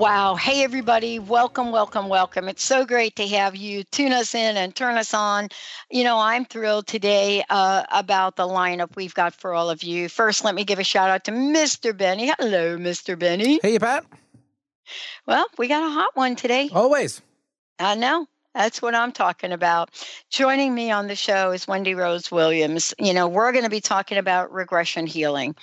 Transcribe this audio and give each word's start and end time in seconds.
Wow. 0.00 0.34
Hey, 0.34 0.64
everybody. 0.64 1.18
Welcome, 1.18 1.72
welcome, 1.72 2.08
welcome. 2.08 2.48
It's 2.48 2.64
so 2.64 2.86
great 2.86 3.16
to 3.16 3.28
have 3.28 3.54
you 3.54 3.84
tune 3.84 4.14
us 4.14 4.34
in 4.34 4.56
and 4.56 4.74
turn 4.74 4.96
us 4.96 5.12
on. 5.12 5.50
You 5.90 6.04
know, 6.04 6.18
I'm 6.18 6.46
thrilled 6.46 6.86
today 6.86 7.44
uh, 7.50 7.82
about 7.92 8.36
the 8.36 8.44
lineup 8.44 8.96
we've 8.96 9.12
got 9.12 9.34
for 9.34 9.52
all 9.52 9.68
of 9.68 9.82
you. 9.82 10.08
First, 10.08 10.42
let 10.42 10.54
me 10.54 10.64
give 10.64 10.78
a 10.78 10.84
shout 10.84 11.10
out 11.10 11.24
to 11.24 11.32
Mr. 11.32 11.94
Benny. 11.94 12.32
Hello, 12.38 12.78
Mr. 12.78 13.18
Benny. 13.18 13.60
Hey, 13.60 13.78
Pat. 13.78 14.06
Well, 15.26 15.44
we 15.58 15.68
got 15.68 15.82
a 15.82 15.92
hot 15.92 16.16
one 16.16 16.34
today. 16.34 16.70
Always. 16.72 17.20
I 17.78 17.94
know. 17.94 18.26
That's 18.54 18.82
what 18.82 18.96
I'm 18.96 19.12
talking 19.12 19.52
about. 19.52 19.90
Joining 20.28 20.74
me 20.74 20.90
on 20.90 21.06
the 21.06 21.14
show 21.14 21.52
is 21.52 21.68
Wendy 21.68 21.94
Rose 21.94 22.32
Williams. 22.32 22.92
You 22.98 23.14
know, 23.14 23.28
we're 23.28 23.52
going 23.52 23.64
to 23.64 23.70
be 23.70 23.80
talking 23.80 24.18
about 24.18 24.52
regression 24.52 25.06
healing. 25.06 25.54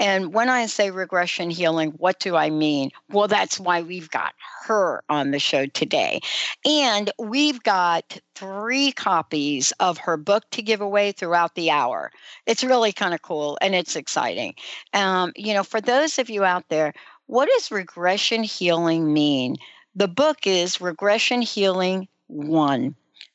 And 0.00 0.34
when 0.34 0.48
I 0.48 0.66
say 0.66 0.90
regression 0.90 1.50
healing, 1.50 1.92
what 1.98 2.18
do 2.18 2.34
I 2.34 2.50
mean? 2.50 2.90
Well, 3.10 3.28
that's 3.28 3.60
why 3.60 3.82
we've 3.82 4.10
got 4.10 4.34
her 4.64 5.04
on 5.08 5.30
the 5.30 5.38
show 5.38 5.66
today. 5.66 6.20
And 6.64 7.12
we've 7.16 7.62
got 7.62 8.18
three 8.34 8.90
copies 8.90 9.72
of 9.78 9.98
her 9.98 10.16
book 10.16 10.42
to 10.50 10.62
give 10.62 10.80
away 10.80 11.12
throughout 11.12 11.54
the 11.54 11.70
hour. 11.70 12.10
It's 12.46 12.64
really 12.64 12.92
kind 12.92 13.14
of 13.14 13.22
cool 13.22 13.56
and 13.60 13.72
it's 13.72 13.94
exciting. 13.94 14.54
Um, 14.94 15.32
you 15.36 15.54
know, 15.54 15.62
for 15.62 15.80
those 15.80 16.18
of 16.18 16.28
you 16.28 16.42
out 16.42 16.68
there, 16.70 16.92
what 17.26 17.48
does 17.48 17.70
regression 17.70 18.42
healing 18.42 19.12
mean? 19.12 19.58
The 19.94 20.08
book 20.08 20.46
is 20.46 20.80
Regression 20.80 21.42
Healing 21.42 22.08
one 22.32 22.94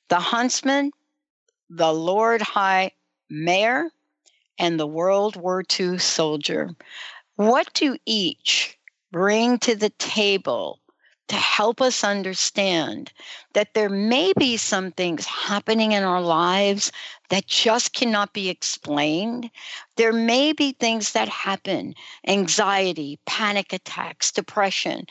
the 0.10 0.20
huntsman, 0.20 0.92
the 1.70 1.92
Lord 1.92 2.42
High 2.42 2.92
Mayor, 3.30 3.90
and 4.58 4.80
the 4.80 4.88
World 4.88 5.36
War 5.36 5.64
II 5.80 5.98
soldier. 5.98 6.70
What 7.36 7.74
do 7.74 7.98
each 8.06 8.78
bring 9.12 9.58
to 9.60 9.76
the 9.76 9.90
table 9.92 10.80
to 11.28 11.36
help 11.36 11.82
us 11.82 12.04
understand 12.04 13.12
that 13.54 13.74
there 13.74 13.90
may 13.90 14.32
be 14.38 14.56
some 14.56 14.92
things 14.92 15.26
happening 15.26 15.92
in 15.92 16.04
our 16.04 16.22
lives 16.22 16.92
that 17.30 17.48
just 17.48 17.94
cannot 17.94 18.34
be 18.34 18.50
explained. 18.50 19.50
There 19.98 20.14
may 20.14 20.54
be 20.54 20.72
things 20.72 21.12
that 21.12 21.28
happen 21.28 21.96
anxiety, 22.26 23.20
panic 23.26 23.74
attacks, 23.74 24.32
depression, 24.32 25.06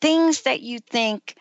things 0.00 0.42
that 0.42 0.60
you 0.60 0.78
think 0.78 1.34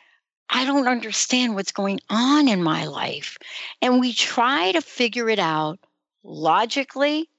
I 0.50 0.66
don't 0.66 0.88
understand 0.88 1.56
what's 1.56 1.72
going 1.72 2.00
on 2.10 2.48
in 2.48 2.64
my 2.64 2.86
life. 2.86 3.38
And 3.82 4.00
we 4.00 4.14
try 4.14 4.72
to 4.72 4.82
figure 4.82 5.30
it 5.30 5.40
out 5.40 5.80
logically. 6.24 7.30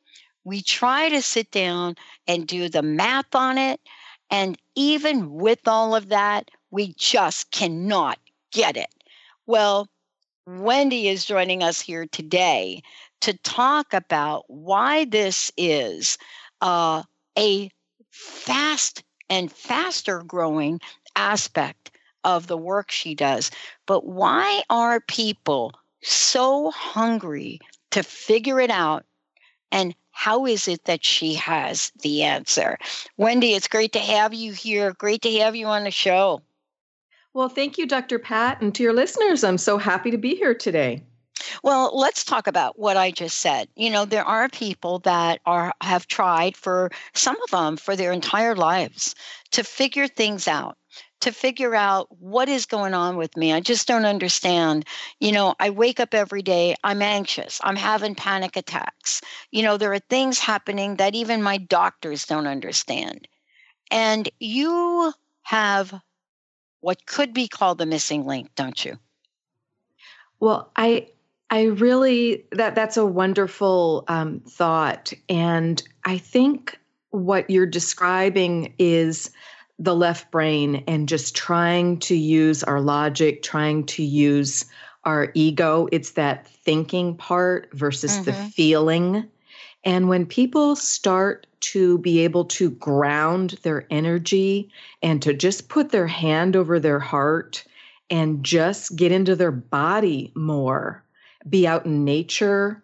We 0.44 0.62
try 0.62 1.09
to 1.09 1.22
sit 1.22 1.50
down 1.50 1.97
and 2.27 2.47
do 2.47 2.69
the 2.69 2.83
math 2.83 3.34
on 3.34 3.59
it. 3.59 3.81
And 4.31 4.59
even 4.75 5.33
with 5.33 5.67
all 5.67 5.94
of 5.94 6.09
that, 6.09 6.50
we 6.71 6.94
just 6.94 7.50
cannot 7.50 8.19
get 8.53 8.77
it. 8.77 8.93
Well, 9.47 9.88
Wendy 10.47 11.09
is 11.09 11.25
joining 11.25 11.62
us 11.62 11.81
here 11.81 12.06
today 12.06 12.83
to 13.21 13.37
talk 13.38 13.93
about 13.93 14.44
why 14.49 15.05
this 15.05 15.50
is 15.56 16.19
uh, 16.61 17.03
a 17.38 17.71
fast 18.11 19.03
and 19.28 19.50
faster 19.50 20.23
growing 20.23 20.81
aspect 21.17 21.91
of 22.26 22.48
the 22.48 22.56
work 22.59 22.91
she 22.91 23.14
does. 23.14 23.50
But 23.87 24.04
why 24.04 24.64
are 24.69 25.00
people 25.00 25.72
so 26.03 26.70
hungry 26.72 27.60
to 27.92 28.03
figure 28.03 28.60
it 28.60 28.70
out? 28.70 29.06
And 29.72 29.94
how 30.10 30.44
is 30.44 30.69
it 30.69 30.84
that 30.84 31.04
she 31.04 31.34
has 31.34 31.92
the 32.03 32.25
answer? 32.25 32.78
Wendy, 33.16 33.54
it's 33.54 33.69
great 33.69 33.92
to 33.92 34.00
have 34.00 34.34
you 34.34 34.53
here. 34.53 34.92
Great 34.92 35.22
to 35.22 35.38
have 35.38 35.54
you 35.56 35.66
on 35.66 35.84
the 35.84 35.91
show. 35.91 36.42
Well, 37.32 37.48
thank 37.48 37.78
you, 37.78 37.87
Dr. 37.87 38.19
Pat, 38.19 38.60
and 38.60 38.75
to 38.75 38.82
your 38.82 38.94
listeners. 38.94 39.44
I'm 39.44 39.58
so 39.58 39.78
happy 39.78 40.10
to 40.10 40.19
be 40.19 40.34
here 40.34 40.54
today. 40.54 41.03
Well, 41.62 41.97
let's 41.97 42.25
talk 42.25 42.47
about 42.47 42.78
what 42.78 42.97
I 42.97 43.10
just 43.10 43.38
said. 43.38 43.69
You 43.76 43.91
know, 43.91 44.04
there 44.04 44.25
are 44.25 44.48
people 44.48 45.00
that 45.00 45.41
are 45.44 45.72
have 45.82 46.08
tried 46.08 46.56
for 46.56 46.91
some 47.14 47.37
of 47.43 47.50
them 47.50 47.76
for 47.76 47.94
their 47.94 48.10
entire 48.10 48.56
lives 48.56 49.14
to 49.50 49.62
figure 49.62 50.08
things 50.08 50.48
out 50.48 50.78
to 51.21 51.32
figure 51.32 51.75
out 51.75 52.09
what 52.21 52.49
is 52.49 52.66
going 52.66 52.94
on 52.94 53.16
with 53.16 53.37
me. 53.37 53.53
I 53.53 53.60
just 53.60 53.88
don't 53.88 54.04
understand. 54.04 54.87
You 55.21 55.32
know, 55.32 55.54
I 55.59 55.71
wake 55.71 56.00
up 56.00 56.15
every 56.15 56.43
day, 56.43 56.77
I'm 56.84 57.03
anxious, 57.03 57.60
I'm 57.65 57.77
having 57.77 58.15
panic 58.15 58.56
attacks. 58.56 59.21
You 59.50 59.62
know, 59.62 59.76
there 59.76 59.93
are 59.93 59.99
things 59.99 60.38
happening 60.38 60.97
that 60.97 61.15
even 61.15 61.43
my 61.43 61.59
doctors 61.59 62.26
don't 62.26 62.47
understand. 62.47 63.26
And 63.91 64.28
you 64.41 65.12
have 65.43 65.94
what 66.81 67.06
could 67.06 67.32
be 67.32 67.49
called 67.49 67.78
the 67.78 67.87
missing 67.87 68.26
link, 68.26 68.50
don't 68.55 68.84
you? 68.84 68.99
Well, 70.41 70.71
I 70.76 71.09
I 71.50 71.65
really 71.65 72.44
that 72.53 72.75
that's 72.75 72.97
a 72.97 73.06
wonderful 73.06 74.05
um, 74.09 74.41
thought, 74.41 75.12
and 75.28 75.82
I 76.05 76.19
think 76.19 76.78
what 77.10 77.49
you're 77.49 77.66
describing 77.66 78.75
is 78.78 79.31
the 79.78 79.94
left 79.94 80.31
brain 80.31 80.82
and 80.87 81.09
just 81.09 81.37
trying 81.37 81.98
to 81.98 82.14
use 82.14 82.62
our 82.64 82.81
logic, 82.81 83.42
trying 83.42 83.84
to 83.87 84.03
use 84.03 84.64
our 85.04 85.31
ego. 85.34 85.88
It's 85.92 86.12
that 86.12 86.47
thinking 86.47 87.16
part 87.16 87.69
versus 87.72 88.12
mm-hmm. 88.12 88.25
the 88.25 88.32
feeling. 88.32 89.28
And 89.84 90.09
when 90.09 90.26
people 90.26 90.76
start 90.76 91.47
to 91.60 91.98
be 91.98 92.20
able 92.20 92.44
to 92.44 92.70
ground 92.70 93.59
their 93.62 93.87
energy 93.91 94.70
and 95.03 95.22
to 95.22 95.32
just 95.32 95.69
put 95.69 95.91
their 95.91 96.06
hand 96.06 96.56
over 96.56 96.81
their 96.81 96.98
heart 96.98 97.64
and 98.10 98.44
just 98.44 98.97
get 98.97 99.12
into 99.12 99.37
their 99.37 99.53
body 99.53 100.32
more, 100.34 101.02
be 101.49 101.67
out 101.67 101.87
in 101.87 102.05
nature, 102.05 102.82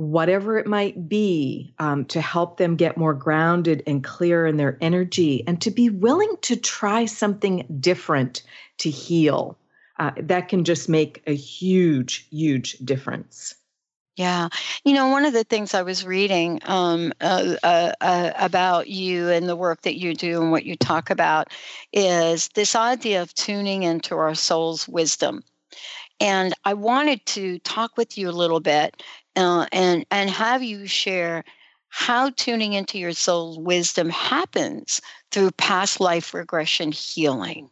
whatever 0.00 0.58
it 0.58 0.66
might 0.66 1.08
be, 1.08 1.72
um, 1.78 2.04
to 2.06 2.20
help 2.20 2.56
them 2.56 2.76
get 2.76 2.96
more 2.96 3.14
grounded 3.14 3.82
and 3.86 4.02
clear 4.02 4.46
in 4.46 4.56
their 4.56 4.78
energy, 4.80 5.44
and 5.46 5.60
to 5.60 5.70
be 5.70 5.90
willing 5.90 6.34
to 6.42 6.56
try 6.56 7.04
something 7.04 7.66
different 7.80 8.42
to 8.78 8.90
heal. 8.90 9.56
Uh, 9.98 10.12
that 10.16 10.48
can 10.48 10.64
just 10.64 10.88
make 10.88 11.22
a 11.26 11.34
huge, 11.34 12.26
huge 12.30 12.78
difference. 12.78 13.54
Yeah. 14.16 14.48
You 14.84 14.94
know, 14.94 15.08
one 15.08 15.24
of 15.24 15.34
the 15.34 15.44
things 15.44 15.74
I 15.74 15.82
was 15.82 16.06
reading 16.06 16.60
um, 16.64 17.12
uh, 17.20 17.56
uh, 17.62 17.92
uh, 18.00 18.32
about 18.38 18.88
you 18.88 19.28
and 19.28 19.48
the 19.48 19.56
work 19.56 19.82
that 19.82 19.98
you 19.98 20.14
do 20.14 20.40
and 20.42 20.50
what 20.50 20.64
you 20.64 20.76
talk 20.76 21.10
about 21.10 21.48
is 21.92 22.48
this 22.54 22.74
idea 22.74 23.22
of 23.22 23.34
tuning 23.34 23.82
into 23.82 24.16
our 24.16 24.34
soul's 24.34 24.88
wisdom. 24.88 25.42
And 26.18 26.54
I 26.64 26.74
wanted 26.74 27.24
to 27.26 27.58
talk 27.60 27.96
with 27.96 28.18
you 28.18 28.28
a 28.28 28.32
little 28.32 28.60
bit 28.60 29.02
uh, 29.36 29.66
and 29.72 30.04
and 30.10 30.30
have 30.30 30.62
you 30.62 30.86
share 30.86 31.44
how 31.88 32.30
tuning 32.30 32.72
into 32.72 32.98
your 32.98 33.12
soul's 33.12 33.58
wisdom 33.58 34.08
happens 34.08 35.00
through 35.30 35.50
past 35.52 36.00
life 36.00 36.32
regression 36.32 36.92
healing. 36.92 37.68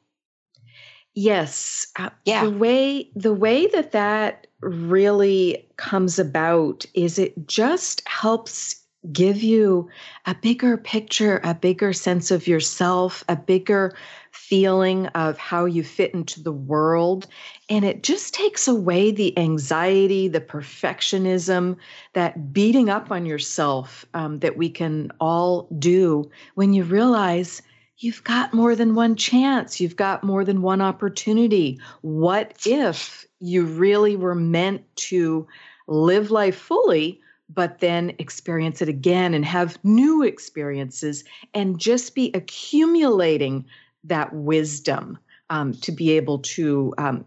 Yes, 1.15 1.87
uh, 1.99 2.11
yeah. 2.25 2.45
The 2.45 2.51
way 2.51 3.11
the 3.15 3.33
way 3.35 3.67
that 3.69 3.93
that 3.93 4.47
really 4.61 5.69
comes 5.77 6.19
about 6.19 6.85
is 6.95 7.19
it 7.19 7.47
just 7.47 8.07
helps 8.07 8.77
give 9.13 9.43
you 9.43 9.89
a 10.27 10.35
bigger 10.35 10.77
picture, 10.77 11.41
a 11.45 11.55
bigger 11.55 11.93
sense 11.93 12.31
of 12.31 12.47
yourself, 12.47 13.25
a 13.29 13.37
bigger 13.37 13.97
feeling 14.33 15.07
of 15.09 15.39
how 15.39 15.65
you 15.65 15.83
fit 15.83 16.15
into 16.15 16.43
the 16.43 16.53
world. 16.53 17.27
And 17.69 17.85
it 17.85 18.03
just 18.03 18.35
takes 18.35 18.69
away 18.69 19.11
the 19.11 19.37
anxiety, 19.39 20.29
the 20.29 20.41
perfectionism, 20.41 21.77
that 22.13 22.53
beating 22.53 22.91
up 22.91 23.11
on 23.11 23.27
yourself 23.27 24.05
um, 24.15 24.41
that 24.41 24.57
we 24.57 24.69
can 24.69 25.11
all 25.21 25.69
do 25.79 26.31
when 26.55 26.73
you 26.73 26.85
realize 26.85 27.63
you've 27.99 28.23
got 28.25 28.55
more 28.55 28.77
than 28.77 28.95
one 28.95 29.17
chance, 29.17 29.81
you've 29.81 29.97
got 29.97 30.23
more 30.23 30.45
than 30.45 30.63
one 30.63 30.81
opportunity. 30.81 31.81
What 32.03 32.55
if 32.65 33.27
you 33.41 33.65
really 33.65 34.17
were 34.17 34.35
meant 34.35 34.85
to 34.97 35.47
live 35.87 36.31
life 36.31 36.57
fully? 36.57 37.21
But 37.49 37.79
then 37.79 38.13
experience 38.19 38.83
it 38.83 38.89
again 38.89 39.35
and 39.35 39.45
have 39.45 39.79
new 39.85 40.23
experiences 40.23 41.25
and 41.55 41.79
just 41.79 42.15
be 42.15 42.31
accumulating 42.35 43.65
that 44.05 44.33
wisdom 44.33 45.19
um, 45.51 45.73
to 45.73 45.93
be 45.93 46.13
able 46.13 46.39
to 46.41 46.93
um, 46.99 47.25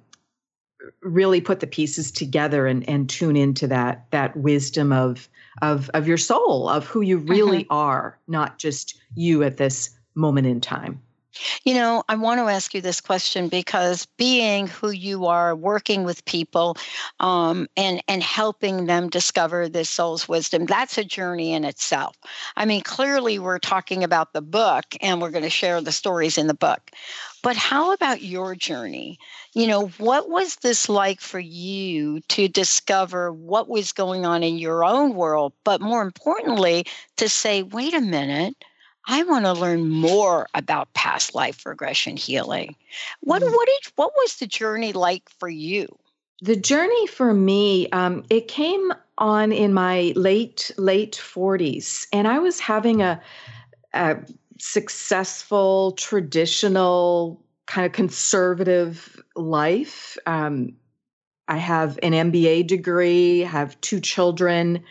really 1.02 1.42
put 1.42 1.60
the 1.60 1.68
pieces 1.68 2.12
together 2.12 2.68
and, 2.68 2.88
and 2.88 3.10
tune 3.10 3.36
into 3.36 3.68
that 3.68 4.06
that 4.12 4.36
wisdom 4.36 4.92
of 4.92 5.28
of 5.62 5.90
of 5.94 6.08
your 6.08 6.18
soul 6.18 6.70
of 6.70 6.86
who 6.86 7.02
you 7.02 7.18
really 7.18 7.64
mm-hmm. 7.64 7.74
are 7.74 8.20
not 8.28 8.58
just 8.58 9.00
you 9.16 9.44
at 9.44 9.58
this 9.58 9.92
moment 10.16 10.48
in 10.48 10.62
time 10.62 11.02
you 11.64 11.74
know, 11.74 12.04
I 12.10 12.16
want 12.16 12.40
to 12.40 12.50
ask 12.50 12.74
you 12.74 12.82
this 12.82 13.02
question 13.02 13.48
because 13.48 14.06
being 14.18 14.68
who 14.68 14.92
you 14.92 15.26
are, 15.26 15.56
working 15.56 16.04
with 16.04 16.26
people, 16.26 16.78
um, 17.20 17.68
and 17.78 18.02
and 18.08 18.24
helping 18.24 18.86
them 18.86 19.10
discover 19.10 19.70
this 19.70 19.90
soul's 19.90 20.28
wisdom, 20.28 20.66
that's 20.66 20.98
a 20.98 21.04
journey 21.04 21.54
in 21.54 21.64
itself. 21.64 22.18
I 22.56 22.66
mean, 22.66 22.82
clearly 22.82 23.40
we're 23.40 23.60
talking 23.60 24.04
about 24.04 24.34
the 24.34 24.42
book, 24.42 24.86
and 25.02 25.22
we're 25.22 25.32
going 25.32 25.44
to 25.44 25.50
share 25.50 25.82
the 25.82 25.92
stories 25.92 26.38
in 26.38 26.48
the 26.48 26.54
book. 26.54 26.92
But 27.44 27.56
how 27.56 27.92
about 27.92 28.22
your 28.22 28.56
journey? 28.56 29.18
You 29.54 29.68
know, 29.68 29.88
what 29.98 30.30
was 30.30 30.58
this 30.58 30.88
like 30.88 31.22
for 31.22 31.40
you 31.40 32.22
to 32.30 32.48
discover 32.48 33.34
what 33.34 33.68
was 33.68 33.92
going 33.94 34.26
on 34.26 34.44
in 34.44 34.58
your 34.58 34.84
own 34.86 35.16
world? 35.16 35.54
But 35.64 35.82
more 35.82 36.04
importantly, 36.04 36.86
to 37.18 37.28
say, 37.28 37.64
wait 37.64 37.96
a 37.96 38.02
minute 38.02 38.56
I 39.08 39.24
want 39.24 39.46
to 39.46 39.54
learn 39.54 39.90
more 39.90 40.48
about 40.54 40.94
past 40.94 41.34
life 41.34 41.66
regression 41.66 42.18
healing. 42.18 42.76
What 43.22 43.42
mm. 43.42 43.52
what 43.52 43.68
did, 43.68 43.92
what 43.96 44.14
was 44.16 44.36
the 44.36 44.48
journey 44.48 44.94
like 44.94 45.30
for 45.40 45.50
you? 45.50 45.98
The 46.42 46.56
journey 46.56 47.08
for 47.08 47.34
me, 47.34 47.90
um, 47.92 48.24
it 48.30 48.48
came 48.48 48.92
on 49.18 49.52
in 49.52 49.74
my 49.74 50.14
late 50.16 50.72
late 50.78 51.16
forties, 51.16 52.08
and 52.12 52.28
I 52.28 52.40
was 52.40 52.60
having 52.60 53.02
a, 53.02 53.22
a 53.94 54.18
successful, 54.60 55.94
traditional, 55.94 57.44
kind 57.66 57.86
of 57.86 57.92
conservative 57.94 59.22
life. 59.36 60.18
Um, 60.26 60.74
I 61.48 61.58
have 61.58 62.00
an 62.04 62.14
MBA 62.14 62.68
degree, 62.68 63.40
have 63.40 63.80
two 63.82 64.00
children, 64.00 64.84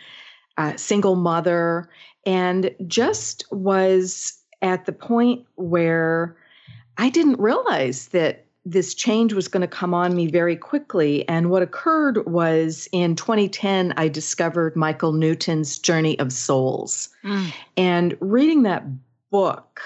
single 0.75 1.15
mother, 1.15 1.89
and 2.25 2.73
just 2.87 3.43
was 3.51 4.37
at 4.61 4.85
the 4.85 4.91
point 4.91 5.45
where 5.55 6.35
I 6.97 7.09
didn't 7.09 7.39
realize 7.39 8.09
that 8.09 8.45
this 8.63 8.93
change 8.93 9.33
was 9.33 9.47
going 9.47 9.61
to 9.61 9.67
come 9.67 9.93
on 9.93 10.15
me 10.15 10.27
very 10.27 10.55
quickly. 10.55 11.27
And 11.27 11.49
what 11.49 11.63
occurred 11.63 12.25
was 12.27 12.87
in 12.91 13.15
2010, 13.15 13.93
I 13.97 14.07
discovered 14.07 14.75
Michael 14.75 15.13
Newton's 15.13 15.79
Journey 15.79 16.17
of 16.19 16.31
Souls. 16.31 17.09
Mm. 17.23 17.53
And 17.75 18.17
reading 18.19 18.63
that 18.63 18.83
book 19.31 19.81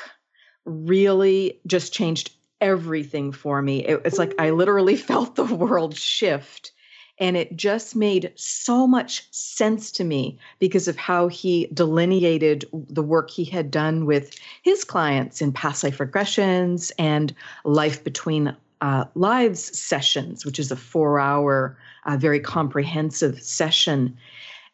really 0.65 1.59
just 1.67 1.93
changed 1.93 2.31
everything 2.59 3.31
for 3.31 3.61
me. 3.61 3.85
It, 3.85 4.01
it's 4.03 4.17
like 4.17 4.33
I 4.39 4.49
literally 4.49 4.95
felt 4.97 5.35
the 5.35 5.45
world 5.45 5.95
shift 5.95 6.71
and 7.17 7.37
it 7.37 7.55
just 7.55 7.95
made 7.95 8.31
so 8.35 8.85
much 8.85 9.27
sense 9.31 9.91
to 9.91 10.03
me 10.03 10.37
because 10.59 10.87
of 10.87 10.97
how 10.97 11.27
he 11.27 11.67
delineated 11.73 12.65
the 12.73 13.03
work 13.03 13.29
he 13.29 13.45
had 13.45 13.71
done 13.71 14.05
with 14.05 14.37
his 14.63 14.83
clients 14.83 15.41
in 15.41 15.53
past 15.53 15.83
life 15.83 15.99
regressions 15.99 16.91
and 16.99 17.33
life 17.63 18.03
between 18.03 18.55
uh, 18.81 19.05
lives 19.15 19.77
sessions, 19.77 20.45
which 20.45 20.59
is 20.59 20.71
a 20.71 20.75
four 20.75 21.19
hour, 21.19 21.77
uh, 22.05 22.17
very 22.17 22.39
comprehensive 22.39 23.41
session. 23.41 24.15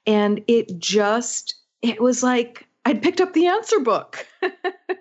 And 0.07 0.43
it 0.47 0.79
just, 0.79 1.55
it 1.81 2.01
was 2.01 2.23
like 2.23 2.67
I'd 2.85 3.01
picked 3.01 3.21
up 3.21 3.33
the 3.33 3.47
answer 3.47 3.79
book. 3.79 4.25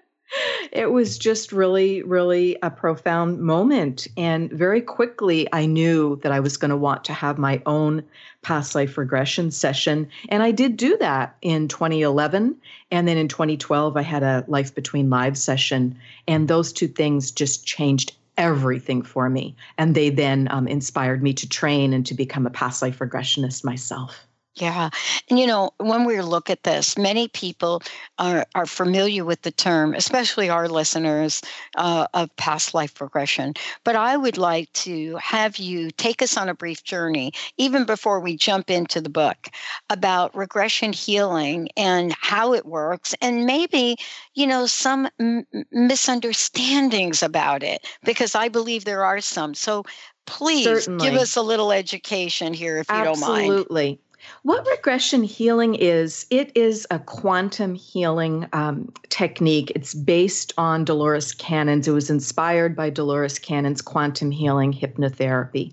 it 0.72 0.92
was 0.92 1.18
just 1.18 1.52
really, 1.52 2.02
really 2.02 2.56
a 2.62 2.70
profound 2.70 3.40
moment. 3.40 4.06
And 4.16 4.50
very 4.50 4.80
quickly, 4.80 5.48
I 5.52 5.66
knew 5.66 6.18
that 6.22 6.32
I 6.32 6.40
was 6.40 6.56
going 6.56 6.70
to 6.70 6.76
want 6.76 7.04
to 7.04 7.12
have 7.12 7.38
my 7.38 7.62
own 7.66 8.04
past 8.42 8.74
life 8.74 8.96
regression 8.96 9.50
session. 9.50 10.08
And 10.28 10.42
I 10.42 10.50
did 10.50 10.76
do 10.76 10.96
that 10.98 11.36
in 11.42 11.68
2011. 11.68 12.56
And 12.90 13.08
then 13.08 13.16
in 13.16 13.28
2012, 13.28 13.96
I 13.96 14.02
had 14.02 14.22
a 14.22 14.44
Life 14.48 14.74
Between 14.74 15.10
Lives 15.10 15.42
session. 15.42 15.98
And 16.26 16.48
those 16.48 16.72
two 16.72 16.88
things 16.88 17.30
just 17.30 17.66
changed 17.66 18.14
everything 18.38 19.02
for 19.02 19.28
me. 19.28 19.54
And 19.76 19.94
they 19.94 20.10
then 20.10 20.48
um, 20.50 20.66
inspired 20.66 21.22
me 21.22 21.34
to 21.34 21.48
train 21.48 21.92
and 21.92 22.06
to 22.06 22.14
become 22.14 22.46
a 22.46 22.50
past 22.50 22.80
life 22.80 22.98
regressionist 22.98 23.64
myself. 23.64 24.26
Yeah. 24.56 24.90
And 25.30 25.38
you 25.38 25.46
know, 25.46 25.70
when 25.78 26.04
we 26.04 26.20
look 26.20 26.50
at 26.50 26.64
this, 26.64 26.98
many 26.98 27.28
people 27.28 27.82
are, 28.18 28.44
are 28.54 28.66
familiar 28.66 29.24
with 29.24 29.42
the 29.42 29.52
term, 29.52 29.94
especially 29.94 30.50
our 30.50 30.68
listeners 30.68 31.40
uh, 31.76 32.08
of 32.14 32.34
past 32.36 32.74
life 32.74 33.00
regression. 33.00 33.54
But 33.84 33.94
I 33.94 34.16
would 34.16 34.36
like 34.36 34.70
to 34.72 35.16
have 35.22 35.58
you 35.58 35.90
take 35.92 36.20
us 36.20 36.36
on 36.36 36.48
a 36.48 36.54
brief 36.54 36.82
journey, 36.82 37.32
even 37.58 37.84
before 37.84 38.18
we 38.20 38.36
jump 38.36 38.70
into 38.70 39.00
the 39.00 39.08
book, 39.08 39.48
about 39.88 40.36
regression 40.36 40.92
healing 40.92 41.68
and 41.76 42.12
how 42.20 42.52
it 42.52 42.66
works, 42.66 43.14
and 43.22 43.46
maybe, 43.46 43.96
you 44.34 44.48
know, 44.48 44.66
some 44.66 45.08
m- 45.20 45.46
misunderstandings 45.70 47.22
about 47.22 47.62
it, 47.62 47.86
because 48.04 48.34
I 48.34 48.48
believe 48.48 48.84
there 48.84 49.04
are 49.04 49.20
some. 49.20 49.54
So 49.54 49.84
please 50.26 50.64
Certainly. 50.64 51.08
give 51.08 51.14
us 51.14 51.36
a 51.36 51.42
little 51.42 51.72
education 51.72 52.52
here, 52.52 52.78
if 52.78 52.88
you 52.90 52.96
Absolutely. 52.96 53.32
don't 53.42 53.46
mind. 53.46 53.52
Absolutely. 53.52 54.00
What 54.42 54.66
regression 54.66 55.22
healing 55.22 55.74
is, 55.74 56.26
it 56.30 56.52
is 56.54 56.86
a 56.90 56.98
quantum 56.98 57.74
healing 57.74 58.46
um, 58.52 58.92
technique. 59.08 59.72
It's 59.74 59.94
based 59.94 60.52
on 60.58 60.84
Dolores 60.84 61.32
Cannon's. 61.32 61.88
It 61.88 61.92
was 61.92 62.10
inspired 62.10 62.74
by 62.76 62.90
Dolores 62.90 63.38
Cannon's 63.38 63.82
quantum 63.82 64.30
healing 64.30 64.72
hypnotherapy. 64.72 65.72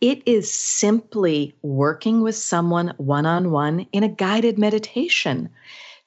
It 0.00 0.22
is 0.26 0.52
simply 0.52 1.54
working 1.62 2.22
with 2.22 2.36
someone 2.36 2.94
one 2.96 3.26
on 3.26 3.50
one 3.50 3.86
in 3.92 4.02
a 4.02 4.08
guided 4.08 4.58
meditation 4.58 5.48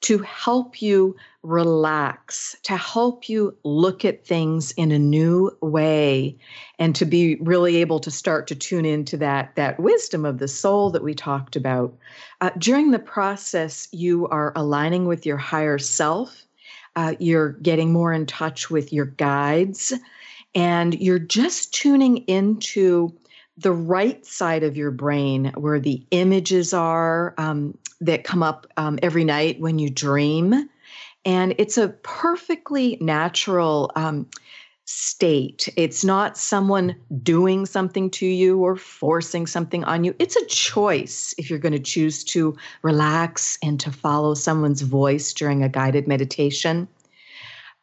to 0.00 0.18
help 0.18 0.80
you 0.80 1.16
relax, 1.42 2.54
to 2.62 2.76
help 2.76 3.28
you 3.28 3.56
look 3.64 4.04
at 4.04 4.24
things 4.24 4.70
in 4.72 4.92
a 4.92 4.98
new 4.98 5.50
way, 5.60 6.36
and 6.78 6.94
to 6.94 7.04
be 7.04 7.36
really 7.36 7.76
able 7.76 7.98
to 8.00 8.10
start 8.10 8.46
to 8.46 8.54
tune 8.54 8.84
into 8.84 9.16
that, 9.16 9.54
that 9.56 9.80
wisdom 9.80 10.24
of 10.24 10.38
the 10.38 10.48
soul 10.48 10.90
that 10.90 11.02
we 11.02 11.14
talked 11.14 11.56
about. 11.56 11.96
Uh, 12.40 12.50
during 12.58 12.90
the 12.90 12.98
process, 12.98 13.88
you 13.92 14.28
are 14.28 14.52
aligning 14.54 15.06
with 15.06 15.26
your 15.26 15.36
higher 15.36 15.78
self, 15.78 16.44
uh, 16.96 17.14
you're 17.18 17.50
getting 17.52 17.92
more 17.92 18.12
in 18.12 18.26
touch 18.26 18.70
with 18.70 18.92
your 18.92 19.06
guides, 19.06 19.92
and 20.54 20.94
you're 21.00 21.18
just 21.18 21.74
tuning 21.74 22.18
into 22.28 23.12
the 23.56 23.72
right 23.72 24.24
side 24.24 24.62
of 24.62 24.76
your 24.76 24.92
brain 24.92 25.52
where 25.56 25.80
the 25.80 26.06
images 26.12 26.72
are 26.72 27.34
um, 27.38 27.76
that 28.00 28.24
come 28.24 28.42
up 28.42 28.66
um, 28.76 28.98
every 29.02 29.24
night 29.24 29.60
when 29.60 29.78
you 29.78 29.90
dream. 29.90 30.68
And 31.24 31.54
it's 31.58 31.76
a 31.76 31.88
perfectly 31.88 32.96
natural 33.00 33.90
um, 33.96 34.26
state. 34.90 35.68
It's 35.76 36.02
not 36.02 36.38
someone 36.38 36.96
doing 37.22 37.66
something 37.66 38.08
to 38.12 38.26
you 38.26 38.58
or 38.58 38.76
forcing 38.76 39.46
something 39.46 39.84
on 39.84 40.04
you. 40.04 40.14
It's 40.18 40.36
a 40.36 40.46
choice 40.46 41.34
if 41.36 41.50
you're 41.50 41.58
going 41.58 41.72
to 41.72 41.78
choose 41.78 42.24
to 42.24 42.56
relax 42.82 43.58
and 43.62 43.78
to 43.80 43.92
follow 43.92 44.32
someone's 44.32 44.80
voice 44.80 45.34
during 45.34 45.62
a 45.62 45.68
guided 45.68 46.08
meditation. 46.08 46.88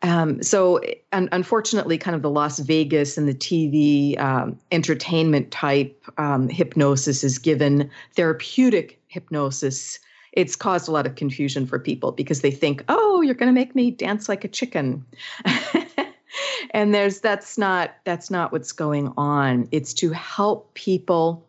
Um, 0.01 0.41
so, 0.41 0.81
un- 1.13 1.29
unfortunately, 1.31 1.97
kind 1.97 2.15
of 2.15 2.21
the 2.21 2.29
Las 2.29 2.59
Vegas 2.59 3.17
and 3.17 3.27
the 3.27 3.33
TV 3.33 4.19
um, 4.19 4.59
entertainment 4.71 5.51
type 5.51 6.03
um, 6.17 6.49
hypnosis 6.49 7.23
is 7.23 7.37
given 7.37 7.89
therapeutic 8.15 8.99
hypnosis 9.07 9.99
it's 10.35 10.55
caused 10.55 10.87
a 10.87 10.91
lot 10.91 11.05
of 11.05 11.15
confusion 11.15 11.65
for 11.65 11.79
people 11.79 12.11
because 12.11 12.41
they 12.41 12.51
think, 12.51 12.83
oh, 12.89 13.21
you're 13.21 13.33
going 13.33 13.47
to 13.47 13.53
make 13.53 13.75
me 13.75 13.91
dance 13.91 14.29
like 14.29 14.43
a 14.43 14.49
chicken. 14.49 15.05
and 16.71 16.93
there's 16.93 17.21
that's 17.21 17.57
not 17.57 17.95
that's 18.03 18.29
not 18.29 18.51
what's 18.51 18.71
going 18.71 19.13
on. 19.17 19.67
It's 19.71 19.93
to 19.95 20.11
help 20.11 20.73
people 20.73 21.45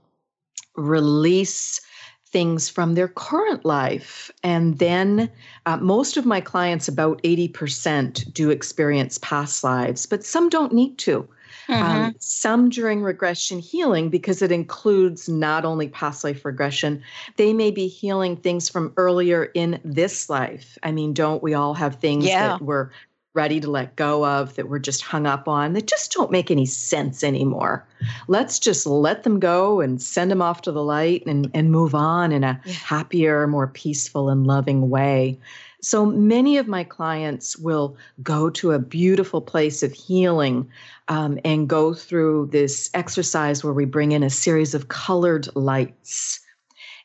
release 0.76 1.80
things 2.28 2.68
from 2.68 2.94
their 2.94 3.08
current 3.08 3.64
life. 3.64 4.30
And 4.42 4.78
then 4.78 5.30
uh, 5.64 5.78
most 5.78 6.16
of 6.16 6.26
my 6.26 6.40
clients, 6.40 6.88
about 6.88 7.22
80%, 7.22 8.32
do 8.34 8.50
experience 8.50 9.18
past 9.18 9.64
lives, 9.64 10.06
but 10.06 10.24
some 10.24 10.48
don't 10.48 10.72
need 10.72 10.98
to. 10.98 11.26
Um, 11.68 11.74
mm-hmm. 11.74 12.04
Um, 12.04 12.14
some 12.18 12.68
during 12.68 13.02
regression 13.02 13.58
healing, 13.58 14.08
because 14.08 14.42
it 14.42 14.52
includes 14.52 15.28
not 15.28 15.64
only 15.64 15.88
past 15.88 16.24
life 16.24 16.44
regression, 16.44 17.02
they 17.36 17.52
may 17.52 17.70
be 17.70 17.88
healing 17.88 18.36
things 18.36 18.68
from 18.68 18.92
earlier 18.96 19.44
in 19.54 19.80
this 19.84 20.30
life. 20.30 20.78
I 20.82 20.92
mean, 20.92 21.12
don't 21.12 21.42
we 21.42 21.54
all 21.54 21.74
have 21.74 21.96
things 21.96 22.26
yeah. 22.26 22.48
that 22.48 22.62
we're 22.62 22.90
ready 23.36 23.60
to 23.60 23.70
let 23.70 23.94
go 23.96 24.24
of 24.24 24.56
that 24.56 24.68
we're 24.68 24.78
just 24.78 25.02
hung 25.02 25.26
up 25.26 25.46
on 25.46 25.74
that 25.74 25.86
just 25.86 26.10
don't 26.10 26.30
make 26.30 26.50
any 26.50 26.64
sense 26.64 27.22
anymore. 27.22 27.86
Let's 28.28 28.58
just 28.58 28.86
let 28.86 29.24
them 29.24 29.38
go 29.38 29.80
and 29.82 30.00
send 30.00 30.30
them 30.30 30.40
off 30.40 30.62
to 30.62 30.72
the 30.72 30.82
light 30.82 31.24
and, 31.26 31.50
and 31.52 31.70
move 31.70 31.94
on 31.94 32.32
in 32.32 32.42
a 32.42 32.58
happier, 32.64 33.46
more 33.46 33.66
peaceful, 33.66 34.30
and 34.30 34.46
loving 34.46 34.88
way. 34.88 35.38
So 35.86 36.04
many 36.04 36.56
of 36.56 36.66
my 36.66 36.82
clients 36.82 37.56
will 37.56 37.96
go 38.20 38.50
to 38.50 38.72
a 38.72 38.78
beautiful 38.80 39.40
place 39.40 39.84
of 39.84 39.92
healing 39.92 40.68
um, 41.06 41.38
and 41.44 41.68
go 41.68 41.94
through 41.94 42.48
this 42.50 42.90
exercise 42.92 43.62
where 43.62 43.72
we 43.72 43.84
bring 43.84 44.10
in 44.10 44.24
a 44.24 44.28
series 44.28 44.74
of 44.74 44.88
colored 44.88 45.46
lights 45.54 46.40